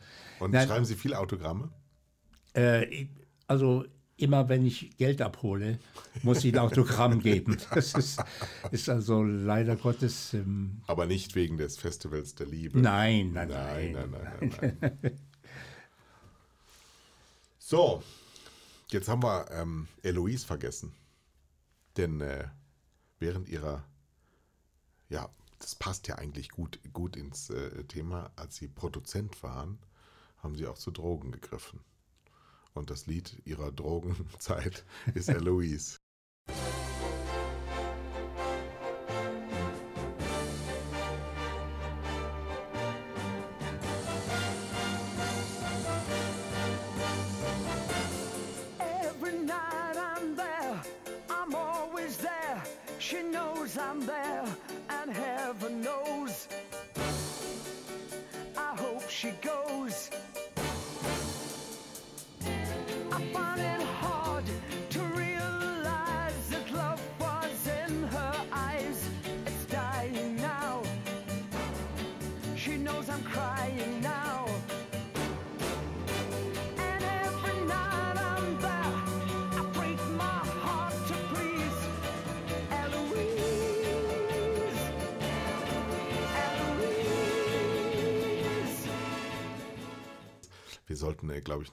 Und 0.41 0.53
Nein. 0.53 0.67
schreiben 0.69 0.85
Sie 0.85 0.95
viele 0.97 1.19
Autogramme? 1.19 1.71
äh, 2.55 3.07
also 3.53 3.85
immer 4.17 4.49
wenn 4.49 4.65
ich 4.65 4.97
Geld 4.97 5.21
abhole, 5.21 5.79
muss 6.23 6.43
ich 6.45 6.55
ein 6.55 6.59
Autogramm 6.61 7.21
geben. 7.21 7.59
Das 7.75 7.93
ist, 7.95 8.23
ist 8.71 8.89
also 8.89 9.23
leider 9.23 9.77
Gottes, 9.77 10.33
ähm, 10.35 10.81
Aber 10.87 11.07
nicht 11.07 11.35
wegen 11.35 11.59
des 11.59 11.77
Festivals 11.77 12.35
der 12.35 12.47
Liebe. 12.47 12.79
nein, 12.81 13.33
nein, 13.33 13.49
Nein, 13.49 13.93
nein. 13.93 14.11
nein, 14.11 14.11
nein, 14.61 14.79
nein, 14.81 14.99
nein. 15.03 15.19
so, 17.59 18.03
jetzt 18.91 19.09
haben 19.09 19.23
wir 19.23 19.51
ähm, 19.51 19.89
Eloise 20.03 20.47
vergessen. 20.47 20.93
Denn 21.99 22.21
äh, 22.23 22.45
während 23.19 23.49
ihrer, 23.51 23.85
ja, 25.11 25.29
das 25.59 25.75
passt 25.75 26.09
ja 26.09 26.15
eigentlich 26.17 26.49
gut, 26.51 26.79
gut 26.93 27.17
ins 27.17 27.51
äh, 27.51 27.85
Thema, 27.85 28.31
als 28.37 28.57
sie 28.57 28.69
Produzent 28.69 29.43
waren, 29.43 29.79
haben 30.43 30.57
sie 30.57 30.67
auch 30.67 30.79
zu 30.79 30.91
Drogen 30.91 31.33
gegriffen. 31.33 31.81
Und 32.75 32.91
das 32.91 33.07
Lied 33.07 33.41
ihrer 33.45 33.71
Drogenzeit 33.73 34.85
ist 35.15 35.29
Eloise. 35.29 35.99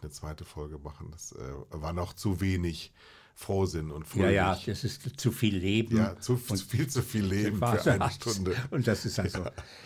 Eine 0.09 0.15
zweite 0.15 0.45
Folge 0.45 0.79
machen. 0.79 1.09
Das 1.11 1.31
äh, 1.33 1.37
war 1.69 1.93
noch 1.93 2.13
zu 2.13 2.41
wenig 2.41 2.91
Frohsinn 3.35 3.91
und 3.91 4.03
Ja, 4.07 4.11
fröhlich. 4.11 4.35
ja, 4.35 4.59
das 4.65 4.83
ist 4.83 5.19
zu 5.19 5.31
viel 5.31 5.55
Leben. 5.55 5.95
Ja, 5.97 6.19
zu, 6.19 6.35
zu 6.35 6.57
viel 6.57 6.87
zu 6.89 7.01
viel 7.01 7.23
Leben 7.25 7.59
für 7.59 7.91
eine. 7.91 8.11
Stunde. 8.11 8.55
Und 8.71 8.85
das 8.87 9.05
ist 9.05 9.17
also, 9.19 9.45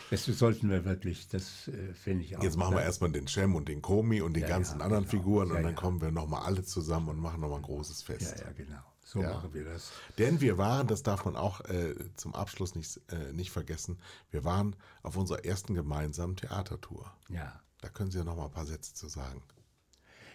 das 0.09 0.25
sollten 0.25 0.69
wir 0.71 0.85
wirklich, 0.85 1.27
das 1.27 1.67
äh, 1.67 1.93
finde 1.93 2.23
ich 2.23 2.35
auch. 2.37 2.41
Jetzt 2.41 2.57
machen 2.57 2.73
wir 2.75 2.81
erstmal 2.81 3.11
den 3.11 3.27
Cem 3.27 3.53
und 3.55 3.67
den 3.67 3.81
Komi 3.81 4.21
und 4.21 4.33
die 4.35 4.39
Ja, 4.41 4.47
ganzen 4.47 4.79
ja, 4.79 4.85
anderen 4.85 5.03
genau. 5.03 5.11
Figuren 5.11 5.49
und 5.51 5.57
Ja, 5.57 5.61
dann 5.63 5.71
ja. 5.75 5.79
kommen 5.79 6.01
wir 6.01 6.11
nochmal 6.11 6.43
alle 6.43 6.63
zusammen 6.63 7.09
und 7.09 7.19
machen 7.19 7.41
nochmal 7.41 7.59
ein 7.59 7.63
großes 7.63 8.01
Fest. 8.01 8.39
Ja, 8.39 8.45
ja, 8.45 8.51
genau. 8.53 8.79
So 9.05 9.21
Ja. 9.21 9.33
machen 9.33 9.53
wir 9.53 9.65
das. 9.65 9.91
Denn 10.17 10.41
wir 10.41 10.57
waren, 10.57 10.87
das 10.87 11.03
darf 11.03 11.25
man 11.25 11.35
auch 11.35 11.61
äh, 11.65 11.93
zum 12.15 12.33
Abschluss 12.33 12.73
nicht, 12.73 13.01
äh, 13.11 13.33
nicht 13.33 13.51
vergessen, 13.51 13.99
wir 14.31 14.43
waren 14.45 14.75
auf 15.03 15.15
unserer 15.15 15.45
ersten 15.45 15.75
gemeinsamen 15.75 16.37
Theatertour. 16.37 17.13
Ja. 17.29 17.59
Da 17.81 17.89
können 17.89 18.09
Sie 18.09 18.17
ja 18.17 18.23
noch 18.23 18.37
mal 18.37 18.45
ein 18.45 18.51
paar 18.51 18.65
Sätze 18.65 18.93
zu 18.95 19.09
sagen. 19.09 19.43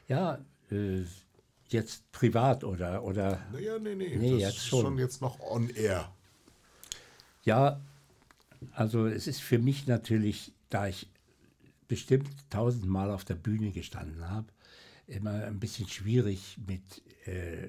Ja, 0.08 0.38
äh, 0.70 1.02
jetzt 1.68 2.10
privat 2.12 2.64
oder, 2.64 3.04
oder 3.04 3.40
Naja, 3.52 3.78
nee, 3.78 3.94
nee, 3.94 4.16
Nee, 4.16 4.30
das 4.32 4.40
jetzt 4.40 4.56
ist 4.56 4.66
schon. 4.68 4.82
schon 4.82 4.98
jetzt 4.98 5.20
noch 5.20 5.38
on 5.40 5.68
air. 5.70 6.12
Ja, 7.44 7.80
also 8.72 9.06
es 9.06 9.26
ist 9.26 9.40
für 9.40 9.58
mich 9.58 9.86
natürlich, 9.86 10.52
da 10.70 10.88
ich 10.88 11.08
bestimmt 11.86 12.28
tausendmal 12.50 13.10
auf 13.10 13.24
der 13.24 13.34
Bühne 13.36 13.70
gestanden 13.70 14.28
habe, 14.28 14.46
immer 15.06 15.44
ein 15.44 15.60
bisschen 15.60 15.88
schwierig 15.88 16.58
mit 16.66 16.82
äh, 17.26 17.68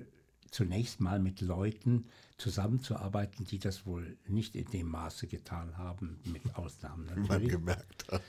zunächst 0.51 0.99
mal 0.99 1.19
mit 1.19 1.41
Leuten 1.41 2.05
zusammenzuarbeiten, 2.37 3.45
die 3.45 3.59
das 3.59 3.85
wohl 3.85 4.17
nicht 4.27 4.55
in 4.55 4.65
dem 4.71 4.87
Maße 4.87 5.27
getan 5.27 5.77
haben, 5.77 6.19
mit 6.25 6.55
Ausnahmen 6.55 7.05
Wie 7.13 7.19
man 7.19 7.27
natürlich. 7.27 7.49
gemerkt 7.49 8.05
hat. 8.11 8.21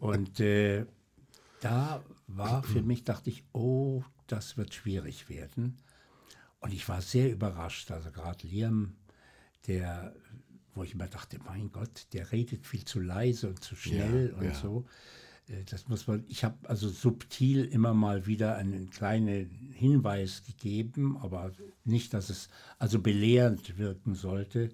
Und 0.00 0.40
äh, 0.40 0.84
da 1.60 2.04
war 2.26 2.62
für 2.62 2.82
mich, 2.82 3.04
dachte 3.04 3.30
ich, 3.30 3.44
oh, 3.52 4.02
das 4.26 4.56
wird 4.56 4.74
schwierig 4.74 5.28
werden. 5.28 5.76
Und 6.60 6.72
ich 6.72 6.88
war 6.88 7.00
sehr 7.02 7.30
überrascht. 7.30 7.90
Also 7.90 8.10
gerade 8.10 8.46
Liam, 8.46 8.96
der, 9.66 10.14
wo 10.74 10.82
ich 10.82 10.94
immer 10.94 11.06
dachte, 11.06 11.38
mein 11.44 11.70
Gott, 11.70 12.06
der 12.12 12.32
redet 12.32 12.66
viel 12.66 12.84
zu 12.84 13.00
leise 13.00 13.48
und 13.48 13.62
zu 13.62 13.76
schnell 13.76 14.30
Ja, 14.32 14.38
und 14.38 14.44
ja. 14.44 14.54
so. 14.54 14.86
Äh, 15.48 15.64
Das 15.64 15.88
muss 15.88 16.06
man, 16.06 16.24
ich 16.28 16.44
habe 16.44 16.56
also 16.68 16.88
subtil 16.88 17.64
immer 17.64 17.94
mal 17.94 18.26
wieder 18.26 18.56
einen 18.56 18.90
kleinen 18.90 19.50
Hinweis 19.72 20.42
gegeben, 20.44 21.16
aber 21.18 21.52
nicht, 21.84 22.12
dass 22.12 22.28
es 22.30 22.48
also 22.78 23.00
belehrend 23.00 23.78
wirken 23.78 24.14
sollte. 24.14 24.70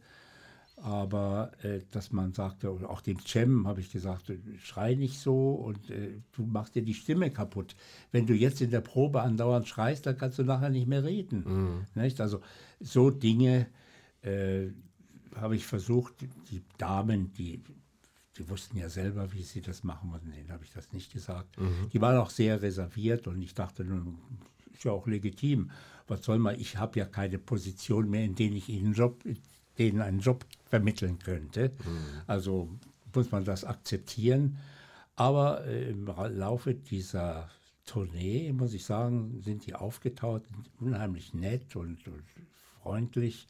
Aber 0.85 1.53
äh, 1.63 1.81
dass 1.93 2.13
man 2.13 2.35
sagte, 2.35 2.71
oder 2.71 2.91
auch 2.91 3.01
dem 3.01 3.19
Cem 3.19 3.67
habe 3.67 3.81
ich 3.81 3.91
gesagt, 3.91 4.29
äh, 4.29 4.37
schrei 4.59 4.95
nicht 4.95 5.19
so 5.19 5.55
und 5.55 5.89
äh, 5.89 6.21
du 6.33 6.45
machst 6.45 6.75
dir 6.75 6.83
die 6.83 6.93
Stimme 6.93 7.31
kaputt. 7.31 7.75
Wenn 8.13 8.27
du 8.27 8.35
jetzt 8.35 8.61
in 8.61 8.71
der 8.71 8.83
Probe 8.83 9.23
andauernd 9.23 9.67
schreist, 9.67 10.05
dann 10.05 10.19
kannst 10.19 10.39
du 10.39 10.43
nachher 10.43 10.69
nicht 10.69 10.87
mehr 10.87 11.03
reden. 11.03 11.87
Nicht? 11.95 12.21
Also 12.21 12.43
so 12.81 13.09
Dinge 13.11 13.67
äh, 14.21 14.67
habe 15.35 15.57
ich 15.57 15.65
versucht, 15.65 16.17
die 16.51 16.61
Damen, 16.77 17.33
die, 17.33 17.63
die 18.37 18.49
wussten 18.51 18.77
ja 18.77 18.91
selber, 18.91 19.33
wie 19.33 19.43
sie 19.43 19.63
das 19.63 19.85
machen 19.85 20.11
müssen, 20.11 20.33
denen 20.33 20.53
habe 20.53 20.65
ich 20.65 20.71
das 20.71 20.93
nicht 20.93 21.15
gesagt. 21.15 21.57
Die 21.95 22.01
waren 22.03 22.19
auch 22.19 22.29
sehr 22.29 22.61
reserviert 22.61 23.27
und 23.27 23.41
ich 23.41 23.55
dachte, 23.55 23.87
nun, 23.87 24.19
ist 24.75 24.85
ja 24.85 24.93
auch 24.93 25.07
legitim. 25.07 25.71
Was 26.09 26.25
soll 26.25 26.39
man, 26.39 26.61
ich 26.61 26.77
habe 26.77 26.99
ja 26.99 27.07
keine 27.07 27.39
Position 27.39 28.11
mehr, 28.11 28.25
in 28.27 28.35
denen 28.35 28.57
ich 28.57 28.69
ihnen 28.69 28.93
Job, 28.93 29.25
denen 29.79 30.01
einen 30.01 30.21
Job 30.21 30.45
vermitteln 30.67 31.19
könnte. 31.19 31.73
Also 32.27 32.69
muss 33.15 33.31
man 33.31 33.45
das 33.45 33.65
akzeptieren. 33.65 34.59
Aber 35.17 35.65
äh, 35.67 35.91
im 35.91 36.07
Laufe 36.07 36.75
dieser 36.75 37.49
Tournee, 37.87 38.53
muss 38.53 38.75
ich 38.75 38.85
sagen, 38.85 39.41
sind 39.43 39.67
die 39.67 39.75
aufgetaut, 39.75 40.43
unheimlich 40.81 41.35
nett 41.35 41.77
und, 41.77 42.07
und 42.09 42.25
freundlich. 42.83 43.47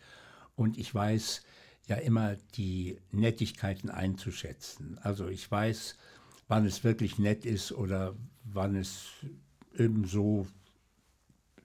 Und 0.57 0.77
ich 0.77 0.95
weiß 0.95 1.43
ja 1.87 1.97
immer 1.97 2.37
die 2.57 2.99
Nettigkeiten 3.12 3.91
einzuschätzen. 3.91 4.99
Also 5.03 5.29
ich 5.29 5.51
weiß, 5.51 5.97
wann 6.49 6.66
es 6.66 6.85
wirklich 6.85 7.18
nett 7.18 7.45
ist 7.45 7.72
oder 7.72 8.14
wann 8.45 8.77
es 8.77 9.07
eben 9.77 10.05
so, 10.05 10.47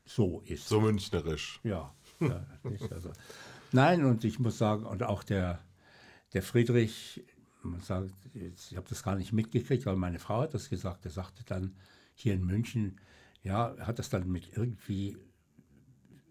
so 0.05 0.41
ist. 0.45 0.68
So 0.68 0.82
münchnerisch. 0.82 1.60
Ja, 1.64 1.93
ja 2.20 2.45
also. 2.89 3.12
Nein, 3.72 4.03
und 4.03 4.24
ich 4.24 4.39
muss 4.39 4.57
sagen, 4.57 4.86
und 4.86 5.03
auch 5.03 5.24
der, 5.24 5.59
der 6.34 6.41
Friedrich, 6.41 7.24
man 7.61 7.82
sagt, 7.82 8.13
ich 8.34 8.76
habe 8.76 8.88
das 8.89 9.03
gar 9.03 9.15
nicht 9.15 9.34
mitgekriegt, 9.34 9.86
weil 9.86 9.95
meine 9.95 10.20
Frau 10.20 10.41
hat 10.41 10.53
das 10.53 10.70
gesagt, 10.70 11.05
er 11.05 11.11
sagte 11.11 11.43
dann 11.45 11.76
hier 12.15 12.34
in 12.34 12.45
München, 12.45 12.99
ja, 13.43 13.76
hat 13.80 13.99
das 13.99 14.09
dann 14.09 14.30
mit 14.32 14.55
irgendwie, 14.55 15.17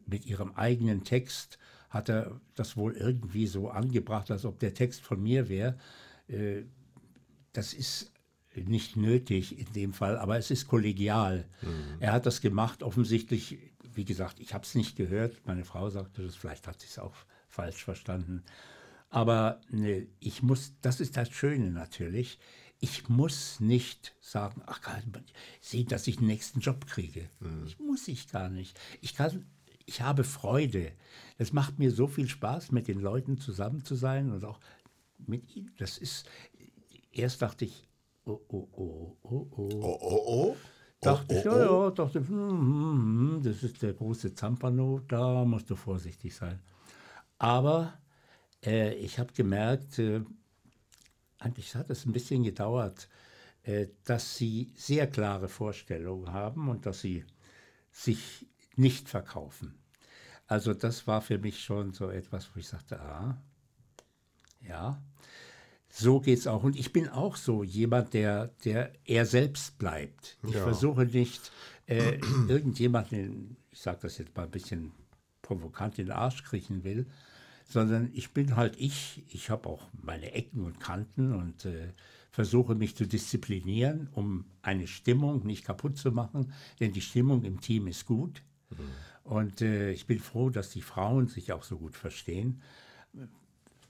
mit 0.07 0.27
ihrem 0.27 0.53
eigenen 0.55 1.05
Text, 1.05 1.59
hat 1.91 2.09
er 2.09 2.41
das 2.55 2.77
wohl 2.77 2.95
irgendwie 2.95 3.47
so 3.47 3.71
angebracht, 3.71 4.31
als 4.31 4.45
ob 4.45 4.59
der 4.59 4.75
Text 4.75 5.03
von 5.03 5.23
mir 5.23 5.49
wäre. 5.49 5.79
Äh, 6.29 6.63
das 7.53 7.73
ist 7.73 8.13
nicht 8.55 8.97
nötig 8.97 9.59
in 9.59 9.73
dem 9.73 9.93
Fall, 9.93 10.19
aber 10.19 10.37
es 10.39 10.51
ist 10.51 10.67
kollegial. 10.67 11.45
Er 12.01 12.13
hat 12.13 12.27
das 12.27 12.41
gemacht, 12.41 12.83
offensichtlich 12.83 13.59
wie 13.99 14.05
gesagt, 14.05 14.39
ich 14.39 14.55
habe 14.55 14.65
es 14.65 14.77
nicht 14.77 14.97
gehört. 14.97 15.45
Meine 15.45 15.65
Frau 15.65 15.91
sagte 15.91 16.23
das, 16.23 16.37
vielleicht 16.37 16.69
hat 16.69 16.81
sie 16.81 16.87
es 16.87 17.01
auch 17.01 17.17
falsch 17.49 17.85
verstanden. 17.85 18.45
Aber 19.11 19.61
ne, 19.71 20.07
ich 20.21 20.41
muss, 20.41 20.73
das 20.81 21.01
ist 21.01 21.17
das 21.17 21.31
Schöne 21.31 21.73
natürlich. 21.73 22.39
Ich 22.79 23.09
muss 23.09 23.59
nicht 23.59 24.15
sagen, 24.21 24.63
ach, 24.67 24.81
sehen, 25.61 25.89
dass 25.89 26.07
ich 26.07 26.19
den 26.19 26.29
nächsten 26.29 26.61
Job 26.61 26.87
kriege. 26.87 27.29
Mhm. 27.41 27.65
Ich 27.67 27.81
muss 27.81 28.07
ich 28.07 28.29
gar 28.29 28.49
nicht. 28.49 28.79
Ich 29.01 29.17
kann, 29.17 29.47
ich 29.85 30.01
habe 30.01 30.23
Freude. 30.23 30.93
Es 31.37 31.53
macht 31.53 31.81
mir 31.81 31.91
so 31.91 32.07
viel 32.07 32.29
Spaß, 32.29 32.71
mit 32.71 32.87
den 32.87 33.01
Leuten 33.01 33.39
zusammen 33.39 33.85
zu 33.85 33.97
sein 33.97 34.31
und 34.31 34.45
auch 34.45 34.61
mit 35.19 35.57
ihnen. 35.57 35.75
Das 35.79 35.99
ist, 35.99 36.25
erst 37.11 37.43
dachte 37.43 37.65
ich, 37.65 37.89
oh, 38.27 38.39
oh, 38.47 38.69
oh, 38.71 39.17
oh, 39.23 39.49
oh. 39.51 39.69
Oh, 39.83 39.99
oh, 40.01 40.23
oh. 40.27 40.57
Dachte 41.01 41.35
oh, 41.35 41.39
ich, 41.39 41.47
oh, 41.47 41.59
ja, 41.59 41.71
oh. 41.71 41.85
ja, 41.85 41.91
dachte, 41.91 42.19
hm, 42.21 42.29
hm, 42.29 43.35
hm, 43.35 43.43
das 43.43 43.63
ist 43.63 43.83
der 43.83 43.93
große 43.93 44.35
Zampano, 44.35 45.01
da 45.07 45.45
musst 45.45 45.71
du 45.71 45.77
vorsichtig 45.77 46.35
sein. 46.35 46.61
Aber 47.39 47.99
äh, 48.65 48.95
ich 48.95 49.19
habe 49.19 49.33
gemerkt, 49.33 49.99
äh, 50.01 50.23
eigentlich 51.39 51.75
hat 51.77 51.91
es 51.91 52.05
ein 52.05 52.13
bisschen 52.13 52.43
gedauert, 52.43 53.09
äh, 53.63 53.87
dass 54.05 54.37
sie 54.37 54.73
sehr 54.75 55.07
klare 55.07 55.49
Vorstellungen 55.49 56.33
haben 56.33 56.69
und 56.69 56.85
dass 56.85 57.01
sie 57.01 57.25
sich 57.93 58.47
nicht 58.75 59.09
verkaufen. 59.09 59.79
Also 60.47 60.75
das 60.75 61.07
war 61.07 61.21
für 61.21 61.39
mich 61.39 61.63
schon 61.63 61.93
so 61.93 62.11
etwas, 62.11 62.49
wo 62.55 62.61
ich 62.61 62.67
sagte, 62.67 63.01
ah, 63.01 63.41
ja, 64.61 65.01
so 65.91 66.21
geht 66.21 66.39
es 66.39 66.47
auch. 66.47 66.63
Und 66.65 66.79
ich 66.79 66.93
bin 66.93 67.09
auch 67.09 67.37
so 67.37 67.63
jemand, 67.63 68.15
der, 68.15 68.49
der 68.65 68.93
er 69.05 69.27
selbst 69.27 69.79
bleibt. 69.79 70.39
Ich 70.47 70.55
Ja. 70.55 70.63
versuche 70.63 71.07
nicht, 71.07 71.51
äh, 71.87 72.19
irgendjemanden, 72.49 73.57
ich 73.71 73.81
sage 73.81 73.99
das 74.03 74.19
jetzt 74.19 74.37
mal 74.37 74.45
ein 74.45 74.51
bisschen 74.51 74.93
provokant, 75.43 75.99
in 75.99 76.07
den 76.07 76.13
Arsch 76.13 76.45
kriechen 76.45 76.85
will, 76.85 77.07
sondern 77.67 78.11
ich 78.13 78.33
bin 78.33 78.57
halt 78.57 78.77
ich. 78.79 79.25
Ich 79.29 79.51
habe 79.51 79.69
auch 79.69 79.89
meine 79.93 80.33
Ecken 80.33 80.63
und 80.65 80.81
Kanten 80.81 81.35
und 81.35 81.65
äh, 81.65 81.93
versuche 82.31 82.75
mich 82.75 82.95
zu 82.97 83.07
disziplinieren, 83.07 84.09
um 84.13 84.45
eine 84.63 84.87
Stimmung 84.87 85.47
nicht 85.47 85.65
kaputt 85.65 85.97
zu 85.97 86.13
machen, 86.13 86.53
denn 86.81 86.93
die 86.93 87.01
Stimmung 87.01 87.45
im 87.45 87.61
Team 87.61 87.87
ist 87.87 88.07
gut. 88.07 88.43
Und 89.25 89.61
äh, 89.61 89.91
ich 89.93 90.07
bin 90.07 90.21
froh, 90.21 90.49
dass 90.51 90.71
die 90.71 90.83
Frauen 90.83 91.27
sich 91.29 91.53
auch 91.53 91.63
so 91.63 91.79
gut 91.79 91.97
verstehen. 91.97 92.63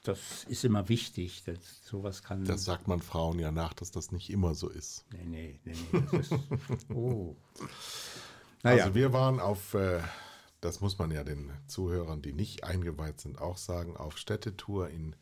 Das 0.09 0.45
ist 0.45 0.65
immer 0.65 0.89
wichtig. 0.89 1.43
Das, 1.45 1.59
sowas 1.85 2.23
kann. 2.23 2.43
Das 2.47 2.65
sagt 2.65 2.89
man 2.89 3.03
Frauen 3.03 3.39
ja 3.39 3.53
nach, 3.53 3.75
dass 3.75 3.91
das 3.91 4.11
nicht 4.11 4.31
immer 4.31 4.55
so 4.55 4.71
ist. 4.71 5.05
nee, 5.13 5.21
nee, 5.27 5.61
nee, 5.67 5.75
nee. 5.93 6.03
Das 6.11 6.31
ist, 6.31 6.91
oh. 6.95 7.37
Naja, 8.63 8.85
Also 8.85 8.95
wir 8.95 9.13
waren 9.13 9.39
auf, 9.39 9.75
äh, 9.75 10.01
das 10.63 10.81
muss 10.81 10.99
man 10.99 11.11
ja 11.11 11.25
den 11.25 11.51
Zuhörern, 11.67 12.23
die 12.23 12.33
nicht 12.33 12.65
eingeweiht 12.65 13.21
sind, 13.21 13.39
auch 13.39 13.59
sagen, 13.59 13.99
auf 13.99 14.17
Städtetour 14.17 14.89
in 14.89 15.15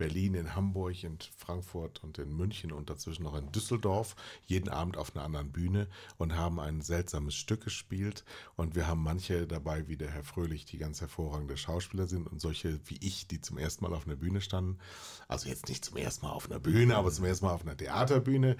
Berlin, 0.00 0.32
in 0.34 0.56
Hamburg, 0.56 1.04
in 1.04 1.18
Frankfurt 1.36 2.02
und 2.02 2.16
in 2.16 2.34
München 2.34 2.72
und 2.72 2.88
dazwischen 2.88 3.22
noch 3.24 3.34
in 3.34 3.52
Düsseldorf, 3.52 4.16
jeden 4.46 4.70
Abend 4.70 4.96
auf 4.96 5.14
einer 5.14 5.26
anderen 5.26 5.52
Bühne 5.52 5.88
und 6.16 6.34
haben 6.34 6.58
ein 6.58 6.80
seltsames 6.80 7.34
Stück 7.34 7.64
gespielt. 7.64 8.24
Und 8.56 8.74
wir 8.74 8.86
haben 8.86 9.02
manche 9.02 9.46
dabei, 9.46 9.88
wie 9.88 9.98
der 9.98 10.10
Herr 10.10 10.24
Fröhlich, 10.24 10.64
die 10.64 10.78
ganz 10.78 11.02
hervorragende 11.02 11.58
Schauspieler 11.58 12.06
sind 12.06 12.26
und 12.28 12.40
solche 12.40 12.80
wie 12.86 12.96
ich, 13.02 13.26
die 13.26 13.42
zum 13.42 13.58
ersten 13.58 13.84
Mal 13.84 13.92
auf 13.92 14.06
einer 14.06 14.16
Bühne 14.16 14.40
standen. 14.40 14.78
Also 15.28 15.50
jetzt 15.50 15.68
nicht 15.68 15.84
zum 15.84 15.98
ersten 15.98 16.24
Mal 16.24 16.32
auf 16.32 16.50
einer 16.50 16.60
Bühne, 16.60 16.96
aber 16.96 17.10
zum 17.10 17.26
ersten 17.26 17.44
Mal 17.44 17.52
auf 17.52 17.62
einer 17.66 17.76
Theaterbühne. 17.76 18.56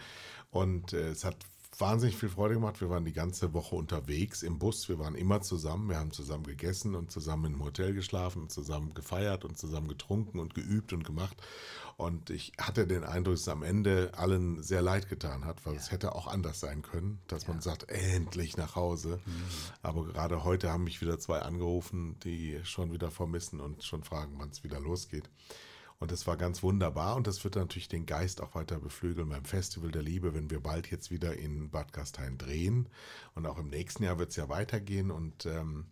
Und 0.51 0.93
äh, 0.93 1.09
es 1.09 1.25
hat 1.25 1.37
wahnsinnig 1.79 2.17
viel 2.17 2.29
Freude 2.29 2.55
gemacht. 2.55 2.81
Wir 2.81 2.91
waren 2.91 3.05
die 3.05 3.13
ganze 3.13 3.53
Woche 3.55 3.77
unterwegs 3.77 4.43
im 4.43 4.59
Bus. 4.59 4.89
Wir 4.89 4.99
waren 4.99 5.15
immer 5.15 5.41
zusammen. 5.41 5.89
Wir 5.89 5.99
haben 5.99 6.13
zusammen 6.13 6.45
gegessen 6.45 6.95
und 6.95 7.11
zusammen 7.11 7.55
im 7.55 7.65
Hotel 7.65 7.95
geschlafen 7.95 8.43
und 8.43 8.51
zusammen 8.51 8.93
gefeiert 8.95 9.45
und 9.45 9.57
zusammen 9.57 9.89
getrunken 9.89 10.39
und 10.39 10.55
geübt 10.55 10.93
und 10.93 11.05
gemacht. 11.05 11.37
Und 11.97 12.31
ich 12.31 12.53
hatte 12.59 12.87
den 12.87 13.05
Eindruck, 13.05 13.35
dass 13.35 13.43
es 13.43 13.49
am 13.49 13.63
Ende 13.63 14.11
allen 14.17 14.63
sehr 14.63 14.83
leid 14.83 15.09
getan 15.09 15.45
hat, 15.45 15.65
weil 15.67 15.77
es 15.77 15.91
hätte 15.91 16.15
auch 16.15 16.27
anders 16.27 16.59
sein 16.59 16.83
können, 16.83 17.21
dass 17.29 17.47
man 17.47 17.61
sagt, 17.61 17.91
endlich 17.91 18.57
nach 18.57 18.75
Hause. 18.75 19.21
Aber 19.83 20.07
gerade 20.07 20.45
heute 20.45 20.71
haben 20.71 20.85
mich 20.85 21.01
wieder 21.01 21.19
zwei 21.19 21.41
angerufen, 21.41 22.19
die 22.21 22.59
schon 22.65 22.93
wieder 22.93 23.11
vermissen 23.11 23.61
und 23.61 23.85
schon 23.85 24.03
fragen, 24.03 24.35
wann 24.39 24.49
es 24.51 24.65
wieder 24.65 24.81
losgeht. 24.81 25.29
Und 26.01 26.11
das 26.11 26.27
war 26.27 26.39
ganz 26.39 26.63
wunderbar 26.63 27.15
und 27.17 27.27
das 27.27 27.45
wird 27.45 27.57
natürlich 27.57 27.87
den 27.89 28.07
Geist 28.07 28.41
auch 28.41 28.55
weiter 28.55 28.79
beflügeln 28.79 29.29
beim 29.29 29.45
Festival 29.45 29.91
der 29.91 30.03
Liebe, 30.03 30.33
wenn 30.33 30.51
wir 30.51 30.61
bald 30.61 30.91
jetzt 30.91 31.11
wieder 31.11 31.37
in 31.37 31.69
Bad 31.69 31.93
Gastein 31.93 32.39
drehen. 32.39 32.89
Und 33.35 33.47
auch 33.47 33.59
im 33.59 33.69
nächsten 33.69 34.05
Jahr 34.05 34.19
wird 34.19 34.31
es 34.31 34.37
ja 34.37 34.49
weitergehen. 34.49 35.11
Und 35.11 35.45
ähm, 35.45 35.89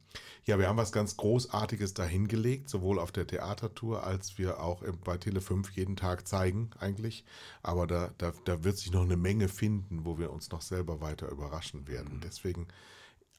ja, 0.46 0.58
wir 0.58 0.66
haben 0.66 0.78
was 0.78 0.92
ganz 0.92 1.18
Großartiges 1.18 1.92
dahingelegt, 1.92 2.70
sowohl 2.70 2.98
auf 2.98 3.12
der 3.12 3.26
Theatertour 3.26 4.02
als 4.02 4.38
wir 4.38 4.62
auch 4.62 4.82
bei 5.04 5.16
Tele5 5.16 5.72
jeden 5.74 5.96
Tag 5.96 6.26
zeigen 6.26 6.70
eigentlich. 6.78 7.26
Aber 7.62 7.86
da, 7.86 8.10
da, 8.16 8.32
da 8.46 8.64
wird 8.64 8.78
sich 8.78 8.90
noch 8.90 9.02
eine 9.02 9.18
Menge 9.18 9.48
finden, 9.48 10.06
wo 10.06 10.18
wir 10.18 10.32
uns 10.32 10.50
noch 10.50 10.62
selber 10.62 11.02
weiter 11.02 11.28
überraschen 11.28 11.86
werden. 11.86 12.22
Deswegen 12.24 12.68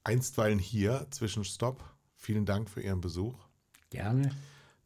einstweilen 0.04 0.60
hier 0.60 1.08
Zwischenstopp. 1.10 1.84
Vielen 2.16 2.46
Dank 2.46 2.70
für 2.70 2.82
Ihren 2.82 3.02
Besuch. 3.02 3.40
gerne. 3.90 4.30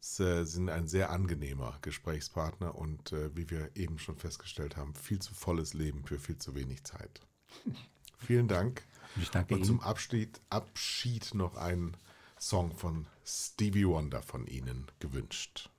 Sie 0.06 0.22
äh, 0.22 0.44
sind 0.44 0.68
ein 0.68 0.86
sehr 0.86 1.08
angenehmer 1.08 1.78
Gesprächspartner 1.80 2.74
und 2.74 3.12
äh, 3.12 3.34
wie 3.34 3.48
wir 3.48 3.70
eben 3.74 3.98
schon 3.98 4.18
festgestellt 4.18 4.76
haben, 4.76 4.94
viel 4.94 5.18
zu 5.18 5.32
volles 5.32 5.72
Leben 5.72 6.04
für 6.04 6.18
viel 6.18 6.36
zu 6.36 6.54
wenig 6.54 6.84
Zeit. 6.84 7.22
Vielen 8.18 8.46
Dank. 8.46 8.82
Und 9.16 9.22
ich 9.22 9.30
danke 9.30 9.54
Und 9.54 9.64
zum. 9.64 9.80
Abschied, 9.80 10.42
Abschied 10.50 11.34
noch 11.34 11.56
ein 11.56 11.96
Song 12.38 12.76
von 12.76 13.06
Stevie 13.24 13.86
Wonder 13.86 14.20
von 14.20 14.46
Ihnen 14.46 14.86
gewünscht. 14.98 15.70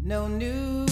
No 0.00 0.28
New 0.28 0.83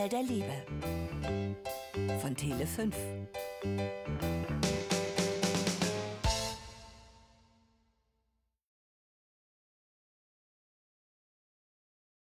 das 0.00 0.08
Festival 0.08 0.08
der 0.08 0.22
Liebe 0.22 0.52
von 2.20 2.34
Tele 2.34 2.66
5. 2.66 2.94